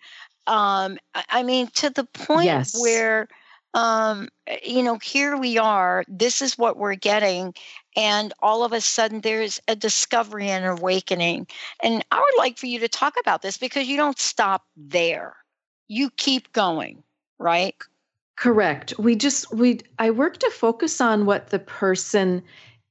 Um, 0.46 0.98
I 1.30 1.42
mean, 1.42 1.68
to 1.76 1.88
the 1.88 2.04
point 2.04 2.44
Yes. 2.44 2.74
where, 2.74 3.28
um, 3.74 4.28
uh, 4.50 4.56
you 4.64 4.82
know, 4.82 4.98
here 4.98 5.36
we 5.36 5.58
are. 5.58 6.04
This 6.08 6.42
is 6.42 6.58
what 6.58 6.76
we're 6.76 6.94
getting, 6.94 7.54
and 7.96 8.32
all 8.40 8.64
of 8.64 8.72
a 8.72 8.80
sudden, 8.80 9.20
there's 9.20 9.60
a 9.68 9.76
discovery 9.76 10.48
and 10.48 10.64
awakening. 10.64 11.46
And 11.82 12.04
I 12.10 12.18
would 12.20 12.38
like 12.38 12.58
for 12.58 12.66
you 12.66 12.78
to 12.80 12.88
talk 12.88 13.14
about 13.20 13.42
this 13.42 13.56
because 13.56 13.86
you 13.86 13.96
don't 13.96 14.18
stop 14.18 14.64
there. 14.76 15.36
You 15.88 16.10
keep 16.10 16.52
going, 16.52 17.02
right? 17.38 17.76
Correct. 18.36 18.98
We 18.98 19.16
just 19.16 19.52
we 19.52 19.80
I 19.98 20.10
work 20.10 20.38
to 20.38 20.50
focus 20.50 21.00
on 21.00 21.26
what 21.26 21.50
the 21.50 21.58
person 21.58 22.42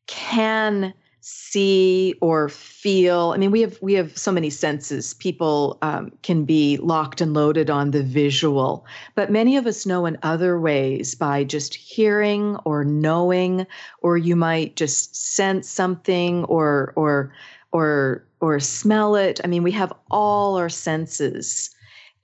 can 0.08 0.94
see 1.22 2.16
or 2.20 2.50
feel. 2.50 3.32
I 3.34 3.38
mean, 3.38 3.52
we 3.52 3.62
have 3.62 3.78
we 3.82 3.94
have 3.94 4.18
so 4.18 4.32
many 4.32 4.50
senses. 4.50 5.14
People 5.14 5.78
um, 5.82 6.12
can 6.24 6.44
be 6.46 6.78
locked 6.78 7.22
and 7.22 7.34
loaded 7.34 7.70
on 7.70 7.92
the 7.92 8.04
visual, 8.04 8.86
but 9.16 9.32
many 9.32 9.56
of 9.56 9.68
us 9.68 9.86
know 9.86 10.06
in 10.06 10.18
other 10.24 10.60
ways 10.60 11.16
by 11.16 11.44
just 11.44 11.76
hearing 11.76 12.58
or 12.66 12.84
knowing, 12.84 13.68
or 14.02 14.18
you 14.18 14.36
might 14.36 14.76
just 14.76 15.16
sense 15.16 15.70
something 15.70 16.44
or 16.46 16.92
or 16.96 17.32
or 17.72 18.26
or 18.40 18.60
smell 18.60 19.16
it. 19.16 19.40
I 19.44 19.48
mean, 19.48 19.64
we 19.64 19.72
have 19.72 19.94
all 20.10 20.58
our 20.58 20.70
senses, 20.70 21.70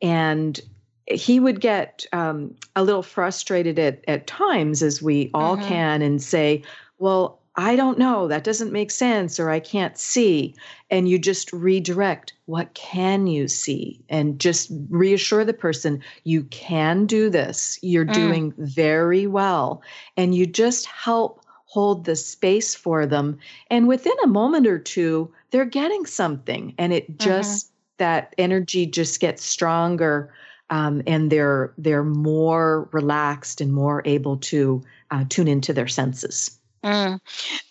and 0.01 0.59
he 1.05 1.39
would 1.39 1.61
get 1.61 2.05
um, 2.11 2.53
a 2.75 2.83
little 2.83 3.03
frustrated 3.03 3.79
at, 3.79 4.03
at 4.07 4.27
times, 4.27 4.81
as 4.83 5.01
we 5.01 5.29
all 5.33 5.55
Mhm. 5.55 5.67
can, 5.67 6.01
and 6.01 6.21
say, 6.21 6.63
Well, 6.97 7.39
I 7.59 7.75
don't 7.75 7.97
know, 7.97 8.27
that 8.27 8.43
doesn't 8.43 8.71
make 8.71 8.91
sense, 8.91 9.39
or 9.39 9.49
I 9.49 9.59
can't 9.59 9.97
see. 9.97 10.55
And 10.91 11.09
you 11.09 11.17
just 11.17 11.51
redirect, 11.51 12.33
What 12.45 12.73
can 12.75 13.25
you 13.27 13.47
see? 13.47 13.99
And 14.09 14.39
just 14.39 14.71
reassure 14.89 15.43
the 15.43 15.53
person, 15.53 16.01
You 16.23 16.43
can 16.45 17.05
do 17.07 17.29
this. 17.31 17.79
You're 17.81 18.05
Mm. 18.05 18.13
doing 18.13 18.53
very 18.59 19.25
well. 19.27 19.81
And 20.15 20.35
you 20.35 20.45
just 20.45 20.85
help 20.85 21.41
hold 21.65 22.05
the 22.05 22.15
space 22.15 22.75
for 22.75 23.05
them. 23.07 23.39
And 23.71 23.87
within 23.87 24.13
a 24.23 24.27
moment 24.27 24.67
or 24.67 24.77
two, 24.79 25.33
they're 25.51 25.65
getting 25.65 26.05
something. 26.05 26.73
And 26.77 26.93
it 26.93 27.17
just, 27.17 27.71
that 27.97 28.33
energy 28.37 28.85
just 28.85 29.19
gets 29.19 29.43
stronger. 29.43 30.31
Um, 30.69 31.01
and 31.07 31.31
they're 31.31 31.73
they're 31.77 32.03
more 32.03 32.89
relaxed 32.91 33.61
and 33.61 33.73
more 33.73 34.01
able 34.05 34.37
to 34.37 34.83
uh, 35.11 35.23
tune 35.29 35.47
into 35.47 35.73
their 35.73 35.87
senses. 35.87 36.51
Mm. 36.83 37.19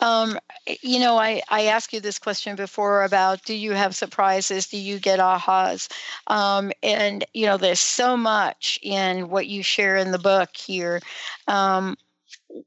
Um, 0.01 0.39
you 0.83 0.99
know, 0.99 1.17
I, 1.17 1.43
I 1.49 1.67
asked 1.67 1.93
you 1.93 2.01
this 2.01 2.19
question 2.19 2.57
before 2.57 3.05
about 3.05 3.45
do 3.45 3.55
you 3.55 3.73
have 3.73 3.95
surprises? 3.95 4.67
Do 4.67 4.79
you 4.79 4.99
get 4.99 5.21
ahas? 5.21 5.89
Um, 6.27 6.73
and, 6.83 7.25
you 7.33 7.47
know, 7.47 7.57
there's 7.57 7.81
so 7.81 8.17
much 8.17 8.79
in 8.83 9.29
what 9.29 9.47
you 9.47 9.63
share 9.63 9.97
in 9.97 10.11
the 10.11 10.19
book 10.19 10.57
here. 10.57 11.01
Um, 11.47 11.97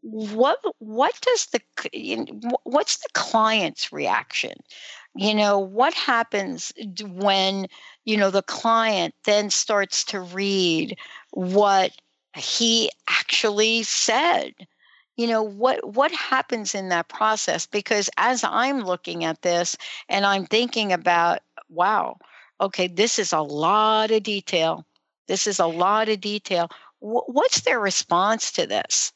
what 0.01 0.59
what 0.79 1.19
does 1.21 1.47
the 1.47 1.61
what's 2.63 2.97
the 2.97 3.09
client's 3.13 3.91
reaction 3.91 4.53
you 5.15 5.33
know 5.33 5.57
what 5.57 5.93
happens 5.93 6.71
when 7.01 7.67
you 8.05 8.17
know 8.17 8.29
the 8.29 8.43
client 8.43 9.13
then 9.25 9.49
starts 9.49 10.03
to 10.03 10.19
read 10.19 10.97
what 11.31 11.91
he 12.35 12.89
actually 13.07 13.83
said 13.83 14.53
you 15.19 15.27
know 15.27 15.43
what 15.43 15.85
what 15.95 16.11
happens 16.13 16.73
in 16.73 16.87
that 16.89 17.09
process 17.09 17.65
because 17.65 18.09
as 18.15 18.41
i'm 18.45 18.79
looking 18.79 19.25
at 19.25 19.41
this 19.41 19.75
and 20.07 20.25
i'm 20.25 20.45
thinking 20.45 20.93
about 20.93 21.39
wow 21.67 22.17
okay 22.61 22.87
this 22.87 23.19
is 23.19 23.33
a 23.33 23.41
lot 23.41 24.11
of 24.11 24.23
detail 24.23 24.85
this 25.27 25.45
is 25.45 25.59
a 25.59 25.65
lot 25.65 26.07
of 26.07 26.21
detail 26.21 26.69
what's 26.99 27.61
their 27.61 27.79
response 27.79 28.51
to 28.53 28.65
this 28.65 29.11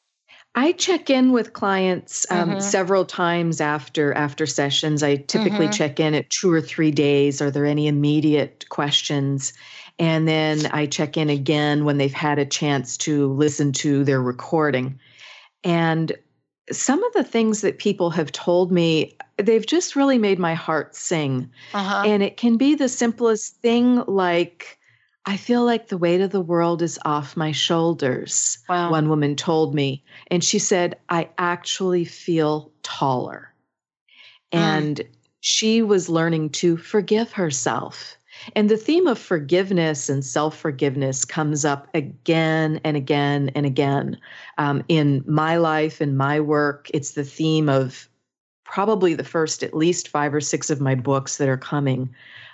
I 0.56 0.74
check 0.74 1.10
in 1.10 1.32
with 1.32 1.54
clients 1.54 2.28
um, 2.30 2.52
mm-hmm. 2.52 2.60
several 2.60 3.06
times 3.06 3.60
after 3.60 4.14
after 4.14 4.46
sessions. 4.46 5.02
I 5.02 5.16
typically 5.16 5.66
mm-hmm. 5.66 5.72
check 5.72 6.00
in 6.00 6.14
at 6.14 6.30
two 6.30 6.54
or 6.54 6.62
three 6.62 6.92
days. 6.92 7.42
Are 7.42 7.50
there 7.50 7.66
any 7.66 7.88
immediate 7.88 8.70
questions? 8.70 9.54
And 9.98 10.28
then 10.28 10.68
I 10.68 10.86
check 10.86 11.18
in 11.18 11.32
again 11.32 11.86
when 11.86 11.98
they've 11.98 12.14
had 12.14 12.38
a 12.38 12.46
chance 12.46 12.98
to 12.98 13.34
listen 13.34 13.72
to 13.74 14.04
their 14.04 14.22
recording. 14.22 15.00
And 15.64 16.12
some 16.72 17.04
of 17.04 17.14
the 17.14 17.24
things 17.24 17.62
that 17.62 17.78
people 17.78 18.10
have 18.12 18.32
told 18.32 18.72
me, 18.72 19.18
they've 19.38 19.66
just 19.66 19.96
really 19.96 20.18
made 20.18 20.40
my 20.40 20.54
heart 20.54 20.96
sing. 20.96 21.50
Uh-huh. 21.74 22.04
And 22.06 22.24
it 22.24 22.38
can 22.38 22.58
be 22.58 22.76
the 22.76 22.90
simplest 22.90 23.58
thing 23.58 24.04
like, 24.08 24.78
I 25.26 25.38
feel 25.38 25.64
like 25.64 25.88
the 25.88 25.98
weight 25.98 26.22
of 26.22 26.32
the 26.32 26.42
world 26.42 26.82
is 26.82 27.00
off 27.06 27.38
my 27.38 27.52
shoulders. 27.52 28.58
Wow. 28.68 28.92
One 28.92 29.10
woman 29.10 29.36
told 29.36 29.74
me. 29.74 30.04
And 30.28 30.44
she 30.44 30.60
said, 30.60 30.98
I 31.10 31.30
actually 31.38 32.06
feel 32.06 32.72
taller. 32.84 33.54
Mm. 34.52 34.60
And 34.60 35.02
she 35.40 35.82
was 35.82 36.10
learning 36.10 36.50
to 36.52 36.78
forgive 36.78 37.32
herself. 37.34 38.18
And 38.56 38.70
the 38.70 38.78
theme 38.78 39.08
of 39.08 39.18
forgiveness 39.18 40.10
and 40.10 40.24
self 40.24 40.58
forgiveness 40.58 41.26
comes 41.26 41.66
up 41.66 41.88
again 41.94 42.80
and 42.84 42.98
again 42.98 43.52
and 43.56 43.66
again 43.66 44.18
um, 44.58 44.84
in 44.88 45.24
my 45.28 45.58
life 45.58 46.02
and 46.02 46.18
my 46.18 46.40
work. 46.40 46.90
It's 46.94 47.12
the 47.12 47.24
theme 47.24 47.70
of 47.70 48.10
probably 48.64 49.14
the 49.14 49.24
first 49.24 49.64
at 49.64 49.74
least 49.74 50.08
five 50.08 50.34
or 50.34 50.42
six 50.42 50.70
of 50.70 50.82
my 50.82 50.96
books 50.96 51.38
that 51.38 51.50
are 51.50 51.58
coming. 51.58 52.10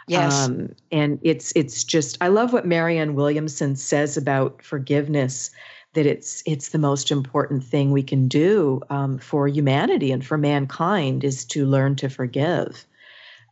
Yes. 0.07 0.47
Um, 0.47 0.75
and 0.91 1.19
it's 1.21 1.53
it's 1.55 1.83
just 1.83 2.17
I 2.19 2.29
love 2.29 2.51
what 2.51 2.65
Marianne 2.65 3.15
Williamson 3.15 3.75
says 3.75 4.17
about 4.17 4.61
forgiveness 4.61 5.51
that 5.93 6.05
it's 6.05 6.43
it's 6.45 6.69
the 6.69 6.77
most 6.77 7.11
important 7.11 7.63
thing 7.63 7.91
we 7.91 8.03
can 8.03 8.27
do 8.27 8.81
um, 8.89 9.17
for 9.17 9.47
humanity 9.47 10.11
and 10.11 10.25
for 10.25 10.37
mankind 10.37 11.23
is 11.23 11.45
to 11.45 11.65
learn 11.65 11.95
to 11.97 12.09
forgive. 12.09 12.85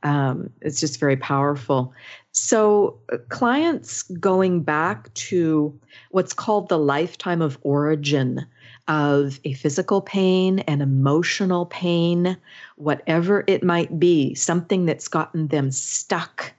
Um, 0.03 0.49
it's 0.61 0.79
just 0.79 0.99
very 0.99 1.17
powerful. 1.17 1.93
So, 2.31 2.99
uh, 3.11 3.17
clients 3.29 4.03
going 4.03 4.61
back 4.61 5.13
to 5.15 5.77
what's 6.11 6.33
called 6.33 6.69
the 6.69 6.77
lifetime 6.77 7.41
of 7.41 7.57
origin 7.61 8.45
of 8.87 9.39
a 9.43 9.53
physical 9.53 10.01
pain, 10.01 10.59
an 10.59 10.81
emotional 10.81 11.65
pain, 11.65 12.37
whatever 12.75 13.43
it 13.47 13.63
might 13.63 13.99
be, 13.99 14.33
something 14.35 14.85
that's 14.85 15.07
gotten 15.07 15.47
them 15.47 15.71
stuck. 15.71 16.53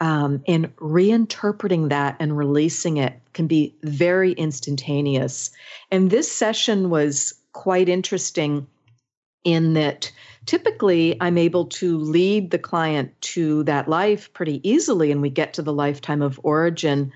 Um, 0.00 0.42
and 0.48 0.74
reinterpreting 0.76 1.88
that 1.90 2.16
and 2.18 2.36
releasing 2.36 2.96
it 2.96 3.20
can 3.34 3.46
be 3.46 3.74
very 3.84 4.32
instantaneous. 4.32 5.50
And 5.92 6.10
this 6.10 6.30
session 6.30 6.90
was 6.90 7.34
quite 7.52 7.88
interesting 7.88 8.66
in 9.44 9.74
that 9.74 10.10
typically 10.46 11.16
I'm 11.20 11.38
able 11.38 11.66
to 11.66 11.98
lead 11.98 12.50
the 12.50 12.58
client 12.58 13.12
to 13.22 13.64
that 13.64 13.88
life 13.88 14.32
pretty 14.32 14.66
easily 14.68 15.10
and 15.12 15.22
we 15.22 15.30
get 15.30 15.54
to 15.54 15.62
the 15.62 15.72
lifetime 15.72 16.22
of 16.22 16.40
origin. 16.42 17.12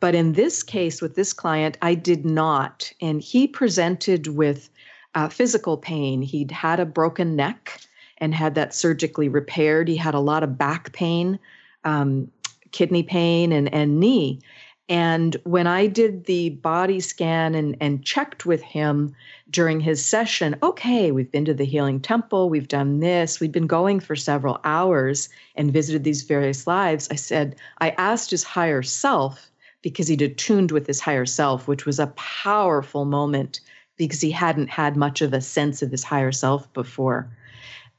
But 0.00 0.14
in 0.14 0.32
this 0.32 0.62
case, 0.62 1.00
with 1.00 1.14
this 1.14 1.32
client, 1.32 1.78
I 1.82 1.94
did 1.94 2.24
not. 2.24 2.92
And 3.00 3.20
he 3.20 3.46
presented 3.46 4.28
with 4.28 4.68
uh, 5.14 5.28
physical 5.28 5.78
pain. 5.78 6.20
He'd 6.20 6.50
had 6.50 6.80
a 6.80 6.86
broken 6.86 7.34
neck 7.34 7.80
and 8.18 8.34
had 8.34 8.54
that 8.54 8.74
surgically 8.74 9.28
repaired. 9.28 9.88
He 9.88 9.96
had 9.96 10.14
a 10.14 10.20
lot 10.20 10.42
of 10.42 10.58
back 10.58 10.92
pain, 10.92 11.38
um, 11.84 12.30
kidney 12.72 13.02
pain, 13.02 13.52
and, 13.52 13.72
and 13.72 13.98
knee. 13.98 14.40
And 14.88 15.36
when 15.42 15.66
I 15.66 15.88
did 15.88 16.26
the 16.26 16.50
body 16.50 17.00
scan 17.00 17.56
and, 17.56 17.76
and 17.80 18.04
checked 18.04 18.46
with 18.46 18.62
him 18.62 19.14
during 19.50 19.80
his 19.80 20.04
session, 20.04 20.54
okay, 20.62 21.10
we've 21.10 21.30
been 21.30 21.44
to 21.46 21.54
the 21.54 21.64
Healing 21.64 21.98
Temple, 21.98 22.48
we've 22.48 22.68
done 22.68 23.00
this, 23.00 23.40
we've 23.40 23.50
been 23.50 23.66
going 23.66 23.98
for 23.98 24.14
several 24.14 24.60
hours 24.62 25.28
and 25.56 25.72
visited 25.72 26.04
these 26.04 26.22
various 26.22 26.68
lives. 26.68 27.08
I 27.10 27.16
said, 27.16 27.56
I 27.78 27.90
asked 27.90 28.30
his 28.30 28.44
higher 28.44 28.82
self 28.82 29.50
because 29.82 30.06
he'd 30.06 30.22
attuned 30.22 30.70
with 30.70 30.86
his 30.86 31.00
higher 31.00 31.26
self, 31.26 31.66
which 31.66 31.84
was 31.84 31.98
a 31.98 32.12
powerful 32.16 33.04
moment 33.04 33.60
because 33.96 34.20
he 34.20 34.30
hadn't 34.30 34.68
had 34.70 34.96
much 34.96 35.20
of 35.20 35.32
a 35.32 35.40
sense 35.40 35.82
of 35.82 35.90
his 35.90 36.04
higher 36.04 36.32
self 36.32 36.72
before. 36.74 37.28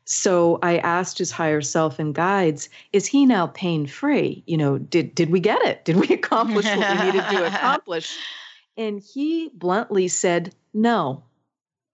So 0.10 0.58
I 0.64 0.78
asked 0.78 1.18
his 1.18 1.32
higher 1.32 1.60
self 1.62 2.00
and 2.00 2.16
guides, 2.16 2.70
is 2.94 3.06
he 3.06 3.26
now 3.26 3.48
pain 3.48 3.86
free? 3.86 4.42
You 4.48 4.56
know, 4.56 4.78
did 4.78 5.14
did 5.14 5.30
we 5.30 5.42
get 5.42 5.62
it? 5.64 5.84
Did 5.84 5.98
we 5.98 6.08
accomplish 6.16 6.66
what 6.66 6.78
we 6.78 7.06
needed 7.06 7.26
to 7.30 7.48
accomplish? 7.54 8.18
And 8.78 9.02
he 9.02 9.52
bluntly 9.54 10.08
said, 10.08 10.56
"No. 10.74 11.24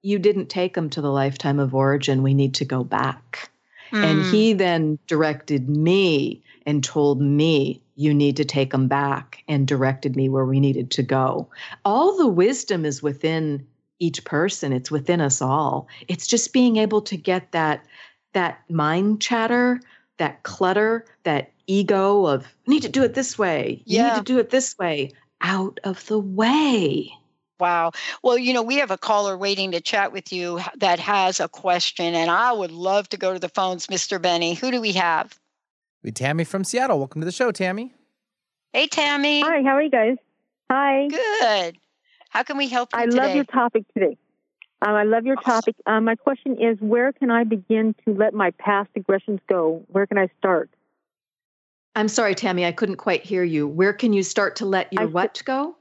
You 0.03 0.19
didn't 0.19 0.49
take 0.49 0.77
him 0.77 0.91
to 0.91 1.01
the 1.01 1.11
lifetime 1.11 1.59
of 1.59 1.73
origin. 1.73 2.21
We 2.21 2.35
need 2.35 2.53
to 2.55 2.65
go 2.65 2.83
back." 2.83 3.49
Mm. 3.91 4.03
And 4.03 4.25
he 4.25 4.53
then 4.53 4.99
directed 5.07 5.67
me 5.67 6.43
and 6.67 6.83
told 6.83 7.19
me, 7.19 7.81
"You 7.95 8.13
need 8.13 8.37
to 8.37 8.45
take 8.45 8.75
him 8.75 8.87
back," 8.87 9.43
and 9.47 9.67
directed 9.67 10.15
me 10.15 10.29
where 10.29 10.45
we 10.45 10.59
needed 10.59 10.91
to 10.91 11.03
go. 11.03 11.47
All 11.83 12.15
the 12.15 12.27
wisdom 12.27 12.85
is 12.85 13.01
within 13.01 13.65
each 14.03 14.23
person 14.25 14.73
it's 14.73 14.91
within 14.91 15.21
us 15.21 15.41
all 15.41 15.87
it's 16.07 16.27
just 16.27 16.53
being 16.53 16.77
able 16.77 17.01
to 17.01 17.15
get 17.15 17.51
that 17.51 17.85
that 18.33 18.59
mind 18.69 19.21
chatter, 19.21 19.79
that 20.17 20.43
clutter, 20.43 21.05
that 21.23 21.51
ego 21.67 22.25
of 22.25 22.53
need 22.67 22.81
to 22.81 22.89
do 22.89 23.03
it 23.03 23.13
this 23.13 23.37
way. 23.37 23.81
You 23.85 23.97
yeah. 23.97 24.09
need 24.09 24.19
to 24.19 24.23
do 24.23 24.39
it 24.39 24.49
this 24.49 24.77
way 24.77 25.11
out 25.41 25.79
of 25.83 26.05
the 26.07 26.19
way. 26.19 27.11
Wow. 27.59 27.91
Well, 28.23 28.37
you 28.37 28.51
know, 28.51 28.63
we 28.63 28.75
have 28.77 28.91
a 28.91 28.97
caller 28.97 29.37
waiting 29.37 29.71
to 29.71 29.79
chat 29.79 30.11
with 30.11 30.33
you 30.33 30.59
that 30.77 30.99
has 30.99 31.39
a 31.39 31.47
question, 31.47 32.13
and 32.13 32.29
I 32.29 32.51
would 32.51 32.71
love 32.71 33.07
to 33.09 33.17
go 33.17 33.31
to 33.31 33.39
the 33.39 33.49
phones, 33.49 33.87
Mr. 33.87 34.21
Benny. 34.21 34.53
Who 34.55 34.71
do 34.71 34.81
we 34.81 34.91
have? 34.93 35.39
We 36.03 36.11
Tammy 36.11 36.43
from 36.43 36.65
Seattle. 36.65 36.97
Welcome 36.97 37.21
to 37.21 37.25
the 37.25 37.31
show, 37.31 37.51
Tammy. 37.51 37.93
Hey, 38.73 38.87
Tammy. 38.87 39.41
Hi. 39.41 39.61
How 39.61 39.77
are 39.77 39.81
you 39.81 39.91
guys? 39.91 40.17
Hi. 40.69 41.07
Good. 41.07 41.77
How 42.33 42.41
can 42.41 42.57
we 42.57 42.67
help 42.67 42.89
you 42.93 42.99
I 42.99 43.05
today? 43.05 43.17
love 43.17 43.35
your 43.35 43.43
topic 43.43 43.83
today. 43.93 44.17
Um, 44.81 44.95
I 44.95 45.03
love 45.03 45.23
your 45.23 45.35
topic. 45.35 45.75
Um, 45.85 46.05
my 46.05 46.15
question 46.15 46.53
is 46.59 46.79
where 46.79 47.13
can 47.13 47.29
I 47.29 47.43
begin 47.43 47.93
to 48.05 48.13
let 48.15 48.33
my 48.33 48.49
past 48.57 48.89
aggressions 48.95 49.39
go? 49.47 49.83
Where 49.89 50.07
can 50.07 50.17
I 50.17 50.29
start? 50.39 50.71
I'm 51.95 52.07
sorry, 52.07 52.33
Tammy, 52.33 52.65
I 52.65 52.71
couldn't 52.71 52.95
quite 52.95 53.23
hear 53.23 53.43
you. 53.43 53.67
Where 53.67 53.93
can 53.93 54.13
you 54.13 54.23
start 54.23 54.55
to 54.57 54.65
let 54.65 54.91
your 54.91 55.03
I, 55.03 55.05
what 55.05 55.43
go? 55.45 55.75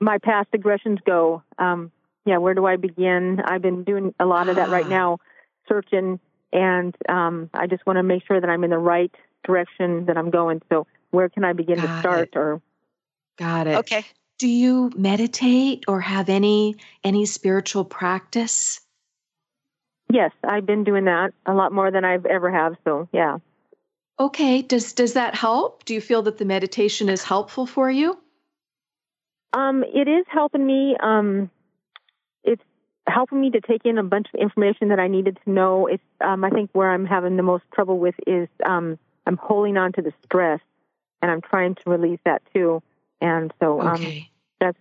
My 0.00 0.16
past 0.16 0.48
aggressions 0.54 1.00
go. 1.04 1.42
Um, 1.58 1.92
yeah, 2.24 2.38
where 2.38 2.54
do 2.54 2.64
I 2.64 2.76
begin? 2.76 3.42
I've 3.44 3.60
been 3.60 3.84
doing 3.84 4.14
a 4.18 4.24
lot 4.24 4.48
of 4.48 4.56
that 4.56 4.70
right 4.70 4.88
now, 4.88 5.18
searching, 5.68 6.18
and 6.50 6.96
um, 7.10 7.50
I 7.52 7.66
just 7.66 7.84
want 7.86 7.98
to 7.98 8.02
make 8.02 8.26
sure 8.26 8.40
that 8.40 8.48
I'm 8.48 8.64
in 8.64 8.70
the 8.70 8.78
right 8.78 9.14
direction 9.44 10.06
that 10.06 10.16
I'm 10.16 10.30
going. 10.30 10.62
So, 10.72 10.86
where 11.10 11.28
can 11.28 11.44
I 11.44 11.52
begin 11.52 11.76
Got 11.76 11.86
to 11.88 12.00
start? 12.00 12.28
It. 12.32 12.36
Or 12.38 12.62
Got 13.36 13.66
it. 13.66 13.76
Okay 13.80 14.06
do 14.38 14.48
you 14.48 14.90
meditate 14.96 15.84
or 15.88 16.00
have 16.00 16.28
any 16.28 16.76
any 17.04 17.26
spiritual 17.26 17.84
practice? 17.84 18.80
Yes, 20.10 20.32
I've 20.42 20.64
been 20.64 20.84
doing 20.84 21.04
that 21.04 21.34
a 21.44 21.52
lot 21.52 21.72
more 21.72 21.90
than 21.90 22.04
I've 22.04 22.24
ever 22.24 22.50
have, 22.50 22.76
so 22.84 23.08
yeah. 23.12 23.38
Okay, 24.20 24.62
does 24.62 24.92
does 24.92 25.12
that 25.14 25.34
help? 25.34 25.84
Do 25.84 25.94
you 25.94 26.00
feel 26.00 26.22
that 26.22 26.38
the 26.38 26.44
meditation 26.44 27.08
is 27.08 27.22
helpful 27.22 27.66
for 27.66 27.90
you? 27.90 28.18
Um, 29.52 29.84
it 29.84 30.08
is 30.08 30.24
helping 30.28 30.66
me. 30.66 30.96
Um, 31.00 31.50
it's 32.44 32.62
helping 33.06 33.40
me 33.40 33.50
to 33.50 33.60
take 33.60 33.84
in 33.84 33.98
a 33.98 34.02
bunch 34.02 34.28
of 34.32 34.40
information 34.40 34.88
that 34.88 34.98
I 34.98 35.08
needed 35.08 35.38
to 35.44 35.50
know. 35.50 35.86
It's 35.86 36.02
um, 36.20 36.44
I 36.44 36.50
think 36.50 36.70
where 36.72 36.90
I'm 36.90 37.06
having 37.06 37.36
the 37.36 37.42
most 37.42 37.64
trouble 37.74 37.98
with 37.98 38.14
is 38.26 38.48
um, 38.64 38.98
I'm 39.26 39.36
holding 39.36 39.76
on 39.76 39.92
to 39.92 40.02
the 40.02 40.12
stress, 40.24 40.60
and 41.22 41.30
I'm 41.30 41.40
trying 41.40 41.74
to 41.74 41.82
release 41.86 42.20
that 42.24 42.42
too. 42.54 42.82
And 43.20 43.52
so 43.60 43.80
um, 43.80 43.94
Okay. 43.94 44.30
that's 44.60 44.78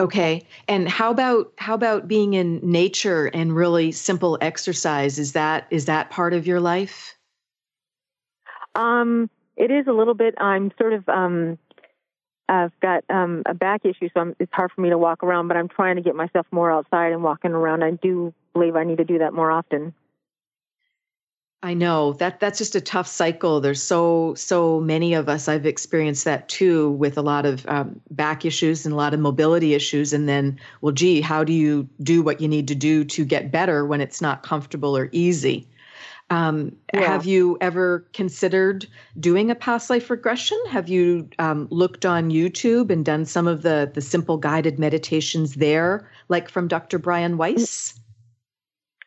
Okay. 0.00 0.46
And 0.66 0.88
how 0.88 1.10
about 1.10 1.52
how 1.58 1.74
about 1.74 2.08
being 2.08 2.32
in 2.32 2.58
nature 2.62 3.26
and 3.26 3.54
really 3.54 3.92
simple 3.92 4.38
exercise? 4.40 5.18
Is 5.18 5.32
that 5.32 5.66
is 5.70 5.84
that 5.84 6.10
part 6.10 6.32
of 6.32 6.46
your 6.46 6.58
life? 6.58 7.18
Um, 8.74 9.28
it 9.56 9.70
is 9.70 9.86
a 9.86 9.92
little 9.92 10.14
bit. 10.14 10.34
I'm 10.38 10.72
sort 10.78 10.94
of. 10.94 11.08
Um, 11.08 11.58
I've 12.48 12.72
got 12.80 13.04
um, 13.10 13.42
a 13.46 13.54
back 13.54 13.84
issue, 13.84 14.08
so 14.12 14.20
I'm, 14.20 14.36
it's 14.40 14.52
hard 14.52 14.72
for 14.72 14.80
me 14.80 14.90
to 14.90 14.98
walk 14.98 15.22
around. 15.22 15.48
But 15.48 15.56
I'm 15.56 15.68
trying 15.68 15.96
to 15.96 16.02
get 16.02 16.16
myself 16.16 16.46
more 16.50 16.72
outside 16.72 17.12
and 17.12 17.22
walking 17.22 17.52
around. 17.52 17.84
I 17.84 17.92
do 17.92 18.32
believe 18.54 18.76
I 18.76 18.84
need 18.84 18.98
to 18.98 19.04
do 19.04 19.18
that 19.18 19.34
more 19.34 19.52
often. 19.52 19.94
I 21.62 21.74
know 21.74 22.14
that 22.14 22.40
that's 22.40 22.56
just 22.56 22.74
a 22.74 22.80
tough 22.80 23.06
cycle. 23.06 23.60
There's 23.60 23.82
so 23.82 24.34
so 24.34 24.80
many 24.80 25.12
of 25.12 25.28
us. 25.28 25.46
I've 25.46 25.66
experienced 25.66 26.24
that 26.24 26.48
too, 26.48 26.92
with 26.92 27.18
a 27.18 27.22
lot 27.22 27.44
of 27.44 27.66
um, 27.68 28.00
back 28.10 28.46
issues 28.46 28.86
and 28.86 28.94
a 28.94 28.96
lot 28.96 29.12
of 29.12 29.20
mobility 29.20 29.74
issues. 29.74 30.14
And 30.14 30.26
then, 30.26 30.58
well, 30.80 30.92
gee, 30.92 31.20
how 31.20 31.44
do 31.44 31.52
you 31.52 31.86
do 32.02 32.22
what 32.22 32.40
you 32.40 32.48
need 32.48 32.66
to 32.68 32.74
do 32.74 33.04
to 33.04 33.24
get 33.26 33.52
better 33.52 33.84
when 33.84 34.00
it's 34.00 34.22
not 34.22 34.42
comfortable 34.42 34.96
or 34.96 35.10
easy? 35.12 35.68
Um, 36.30 36.76
Yeah. 36.94 37.12
Have 37.12 37.26
you 37.26 37.58
ever 37.60 38.06
considered 38.14 38.86
doing 39.18 39.50
a 39.50 39.54
past 39.54 39.90
life 39.90 40.08
regression? 40.08 40.58
Have 40.70 40.88
you 40.88 41.28
um, 41.38 41.68
looked 41.70 42.06
on 42.06 42.30
YouTube 42.30 42.90
and 42.90 43.04
done 43.04 43.26
some 43.26 43.46
of 43.46 43.60
the 43.62 43.90
the 43.92 44.00
simple 44.00 44.38
guided 44.38 44.78
meditations 44.78 45.56
there, 45.56 46.08
like 46.30 46.48
from 46.48 46.68
Dr. 46.68 46.98
Brian 46.98 47.36
Weiss? 47.36 48.00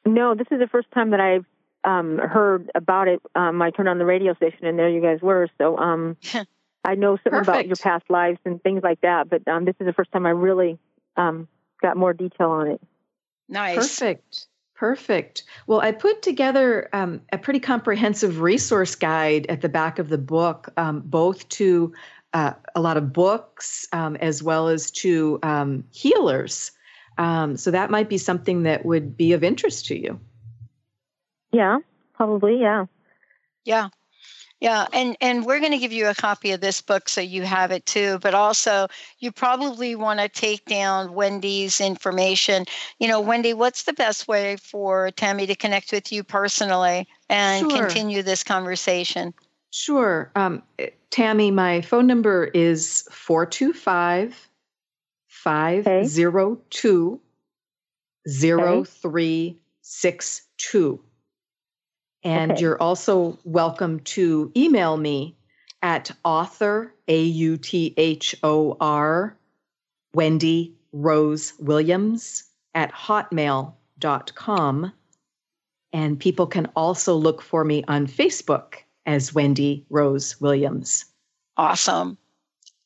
No, 0.05 0.35
this 0.35 0.47
is 0.51 0.59
the 0.59 0.67
first 0.67 0.91
time 0.91 1.11
that 1.11 1.21
I've 1.21 1.45
um, 1.83 2.17
heard 2.17 2.71
about 2.75 3.07
it. 3.07 3.21
Um, 3.35 3.61
I 3.61 3.71
turned 3.71 3.89
on 3.89 3.97
the 3.97 4.05
radio 4.05 4.33
station, 4.35 4.65
and 4.65 4.77
there 4.77 4.89
you 4.89 5.01
guys 5.01 5.21
were. 5.21 5.47
So 5.57 5.77
um, 5.77 6.17
I 6.85 6.95
know 6.95 7.17
something 7.23 7.41
about 7.41 7.67
your 7.67 7.75
past 7.75 8.05
lives 8.09 8.39
and 8.45 8.61
things 8.61 8.83
like 8.83 9.01
that, 9.01 9.29
but 9.29 9.47
um, 9.47 9.65
this 9.65 9.75
is 9.79 9.85
the 9.85 9.93
first 9.93 10.11
time 10.11 10.25
I 10.25 10.31
really 10.31 10.77
um, 11.17 11.47
got 11.81 11.97
more 11.97 12.13
detail 12.13 12.49
on 12.51 12.67
it. 12.71 12.81
Nice. 13.49 13.75
Perfect. 13.75 14.47
Perfect. 14.75 15.43
Well, 15.67 15.79
I 15.79 15.91
put 15.91 16.21
together 16.21 16.89
um, 16.93 17.21
a 17.31 17.37
pretty 17.37 17.59
comprehensive 17.59 18.41
resource 18.41 18.95
guide 18.95 19.45
at 19.47 19.61
the 19.61 19.69
back 19.69 19.99
of 19.99 20.09
the 20.09 20.17
book, 20.17 20.69
um, 20.75 21.01
both 21.05 21.47
to 21.49 21.93
uh, 22.33 22.53
a 22.75 22.81
lot 22.81 22.97
of 22.97 23.13
books 23.13 23.87
um, 23.93 24.15
as 24.17 24.41
well 24.41 24.67
as 24.67 24.89
to 24.91 25.39
um, 25.43 25.83
healers. 25.91 26.71
Um, 27.17 27.55
so 27.55 27.71
that 27.71 27.91
might 27.91 28.09
be 28.09 28.17
something 28.17 28.63
that 28.63 28.85
would 28.85 29.15
be 29.15 29.33
of 29.33 29.43
interest 29.43 29.85
to 29.85 29.97
you. 29.97 30.19
Yeah, 31.53 31.77
probably. 32.15 32.59
Yeah. 32.59 32.87
Yeah. 33.63 33.89
Yeah, 34.59 34.87
and 34.93 35.17
and 35.19 35.45
we're 35.45 35.59
going 35.59 35.73
to 35.73 35.77
give 35.77 35.91
you 35.91 36.07
a 36.07 36.15
copy 36.15 36.51
of 36.51 36.61
this 36.61 36.81
book 36.81 37.09
so 37.09 37.19
you 37.19 37.41
have 37.41 37.71
it 37.71 37.85
too. 37.85 38.17
But 38.19 38.33
also, 38.33 38.87
you 39.19 39.29
probably 39.29 39.93
want 39.93 40.21
to 40.21 40.29
take 40.29 40.63
down 40.63 41.13
Wendy's 41.13 41.81
information. 41.81 42.63
You 42.97 43.09
know, 43.09 43.19
Wendy, 43.19 43.53
what's 43.53 43.83
the 43.83 43.91
best 43.91 44.29
way 44.29 44.55
for 44.55 45.11
Tammy 45.11 45.45
to 45.47 45.55
connect 45.55 45.91
with 45.91 46.13
you 46.13 46.23
personally 46.23 47.09
and 47.29 47.69
Sure. 47.69 47.77
continue 47.77 48.23
this 48.23 48.41
conversation? 48.41 49.33
Sure. 49.71 50.31
Um, 50.37 50.63
Tammy, 51.09 51.51
my 51.51 51.81
phone 51.81 52.07
number 52.07 52.45
is 52.45 53.05
425 53.11 54.47
502 55.27 57.19
0362. 58.25 61.03
And 62.23 62.53
Okay. 62.53 62.61
you're 62.61 62.81
also 62.81 63.37
welcome 63.43 63.99
to 64.01 64.51
email 64.55 64.97
me 64.97 65.35
at 65.81 66.11
author, 66.23 66.93
A 67.07 67.21
U 67.21 67.57
T 67.57 67.93
H 67.97 68.35
O 68.43 68.77
R, 68.79 69.35
Wendy 70.13 70.73
Rose 70.93 71.53
Williams 71.59 72.43
at 72.73 72.93
hotmail.com. 72.93 73.73
And 75.91 76.19
people 76.19 76.47
can 76.47 76.65
also 76.75 77.15
look 77.15 77.41
for 77.41 77.63
me 77.63 77.83
on 77.87 78.07
Facebook 78.07 78.75
as 79.05 79.33
Wendy 79.33 79.85
Rose 79.89 80.39
Williams. 80.39 81.05
Awesome. 81.57 82.17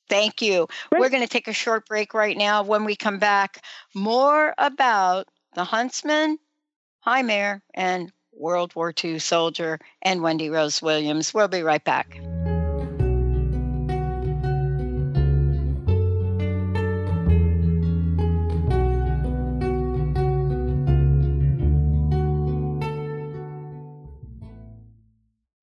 Thank 0.09 0.41
you. 0.41 0.67
We're 0.91 1.09
going 1.09 1.21
to 1.23 1.29
take 1.29 1.47
a 1.47 1.53
short 1.53 1.87
break 1.87 2.13
right 2.13 2.37
now. 2.37 2.63
When 2.63 2.85
we 2.85 2.95
come 2.95 3.19
back, 3.19 3.63
more 3.93 4.53
about 4.57 5.27
the 5.53 5.63
Huntsman, 5.63 6.39
High 6.99 7.21
Mare, 7.21 7.61
and 7.73 8.11
World 8.39 8.75
War 8.75 8.93
II 9.03 9.19
soldier 9.19 9.79
and 10.01 10.21
Wendy 10.21 10.49
Rose 10.49 10.81
Williams. 10.81 11.33
We'll 11.33 11.47
be 11.47 11.63
right 11.63 11.83
back. 11.83 12.19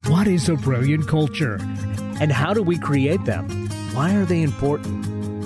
What 0.07 0.27
is 0.27 0.49
a 0.49 0.55
brilliant 0.55 1.07
culture? 1.07 1.59
And 2.21 2.33
how 2.33 2.55
do 2.55 2.63
we 2.63 2.79
create 2.79 3.25
them? 3.25 3.49
Why 3.95 4.15
are 4.15 4.25
they 4.25 4.43
important? 4.43 5.14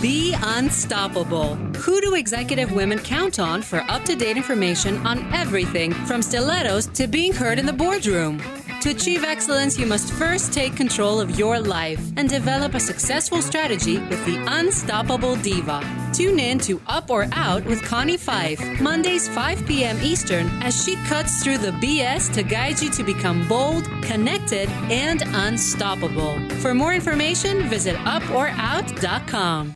Be 0.00 0.32
unstoppable. 0.40 1.56
Who 1.78 2.00
do 2.00 2.14
executive 2.14 2.70
women 2.70 3.00
count 3.00 3.40
on 3.40 3.62
for 3.62 3.80
up 3.90 4.04
to 4.04 4.14
date 4.14 4.36
information 4.36 5.04
on 5.04 5.32
everything 5.34 5.92
from 5.92 6.22
stilettos 6.22 6.86
to 6.94 7.08
being 7.08 7.32
heard 7.32 7.58
in 7.58 7.66
the 7.66 7.72
boardroom? 7.72 8.40
To 8.82 8.90
achieve 8.90 9.24
excellence, 9.24 9.76
you 9.76 9.86
must 9.86 10.12
first 10.12 10.52
take 10.52 10.76
control 10.76 11.20
of 11.20 11.36
your 11.36 11.58
life 11.58 12.12
and 12.16 12.28
develop 12.28 12.74
a 12.74 12.80
successful 12.80 13.42
strategy 13.42 13.98
with 13.98 14.24
the 14.24 14.36
Unstoppable 14.46 15.34
Diva. 15.34 15.82
Tune 16.12 16.38
in 16.38 16.58
to 16.60 16.80
Up 16.86 17.10
or 17.10 17.26
Out 17.32 17.64
with 17.64 17.82
Connie 17.82 18.16
Fife, 18.16 18.60
Mondays 18.80 19.28
5 19.28 19.66
p.m. 19.66 19.98
Eastern, 20.02 20.46
as 20.62 20.84
she 20.84 20.96
cuts 21.06 21.42
through 21.42 21.58
the 21.58 21.72
BS 21.72 22.32
to 22.34 22.42
guide 22.42 22.80
you 22.80 22.90
to 22.90 23.02
become 23.02 23.46
bold, 23.48 23.84
connected, 24.02 24.68
and 24.90 25.22
unstoppable. 25.26 26.38
For 26.60 26.74
more 26.74 26.94
information, 26.94 27.68
visit 27.68 27.96
uporout.com. 27.96 29.74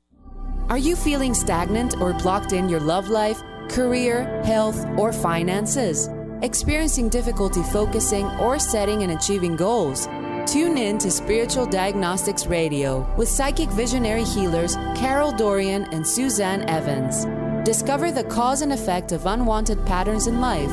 Are 0.68 0.78
you 0.78 0.96
feeling 0.96 1.34
stagnant 1.34 2.00
or 2.00 2.12
blocked 2.12 2.52
in 2.52 2.68
your 2.68 2.80
love 2.80 3.08
life, 3.08 3.42
career, 3.68 4.42
health, 4.44 4.86
or 4.96 5.12
finances? 5.12 6.08
experiencing 6.42 7.08
difficulty 7.08 7.62
focusing 7.62 8.26
or 8.40 8.58
setting 8.58 9.02
and 9.02 9.12
achieving 9.12 9.56
goals? 9.56 10.06
Tune 10.46 10.76
in 10.76 10.98
to 10.98 11.10
Spiritual 11.10 11.66
Diagnostics 11.66 12.46
Radio 12.46 13.06
with 13.16 13.28
psychic 13.28 13.68
visionary 13.70 14.24
healers 14.24 14.76
Carol 14.96 15.32
Dorian 15.32 15.84
and 15.92 16.06
Suzanne 16.06 16.68
Evans. 16.68 17.24
Discover 17.64 18.10
the 18.10 18.24
cause 18.24 18.60
and 18.60 18.72
effect 18.72 19.12
of 19.12 19.26
unwanted 19.26 19.84
patterns 19.86 20.26
in 20.26 20.40
life. 20.40 20.72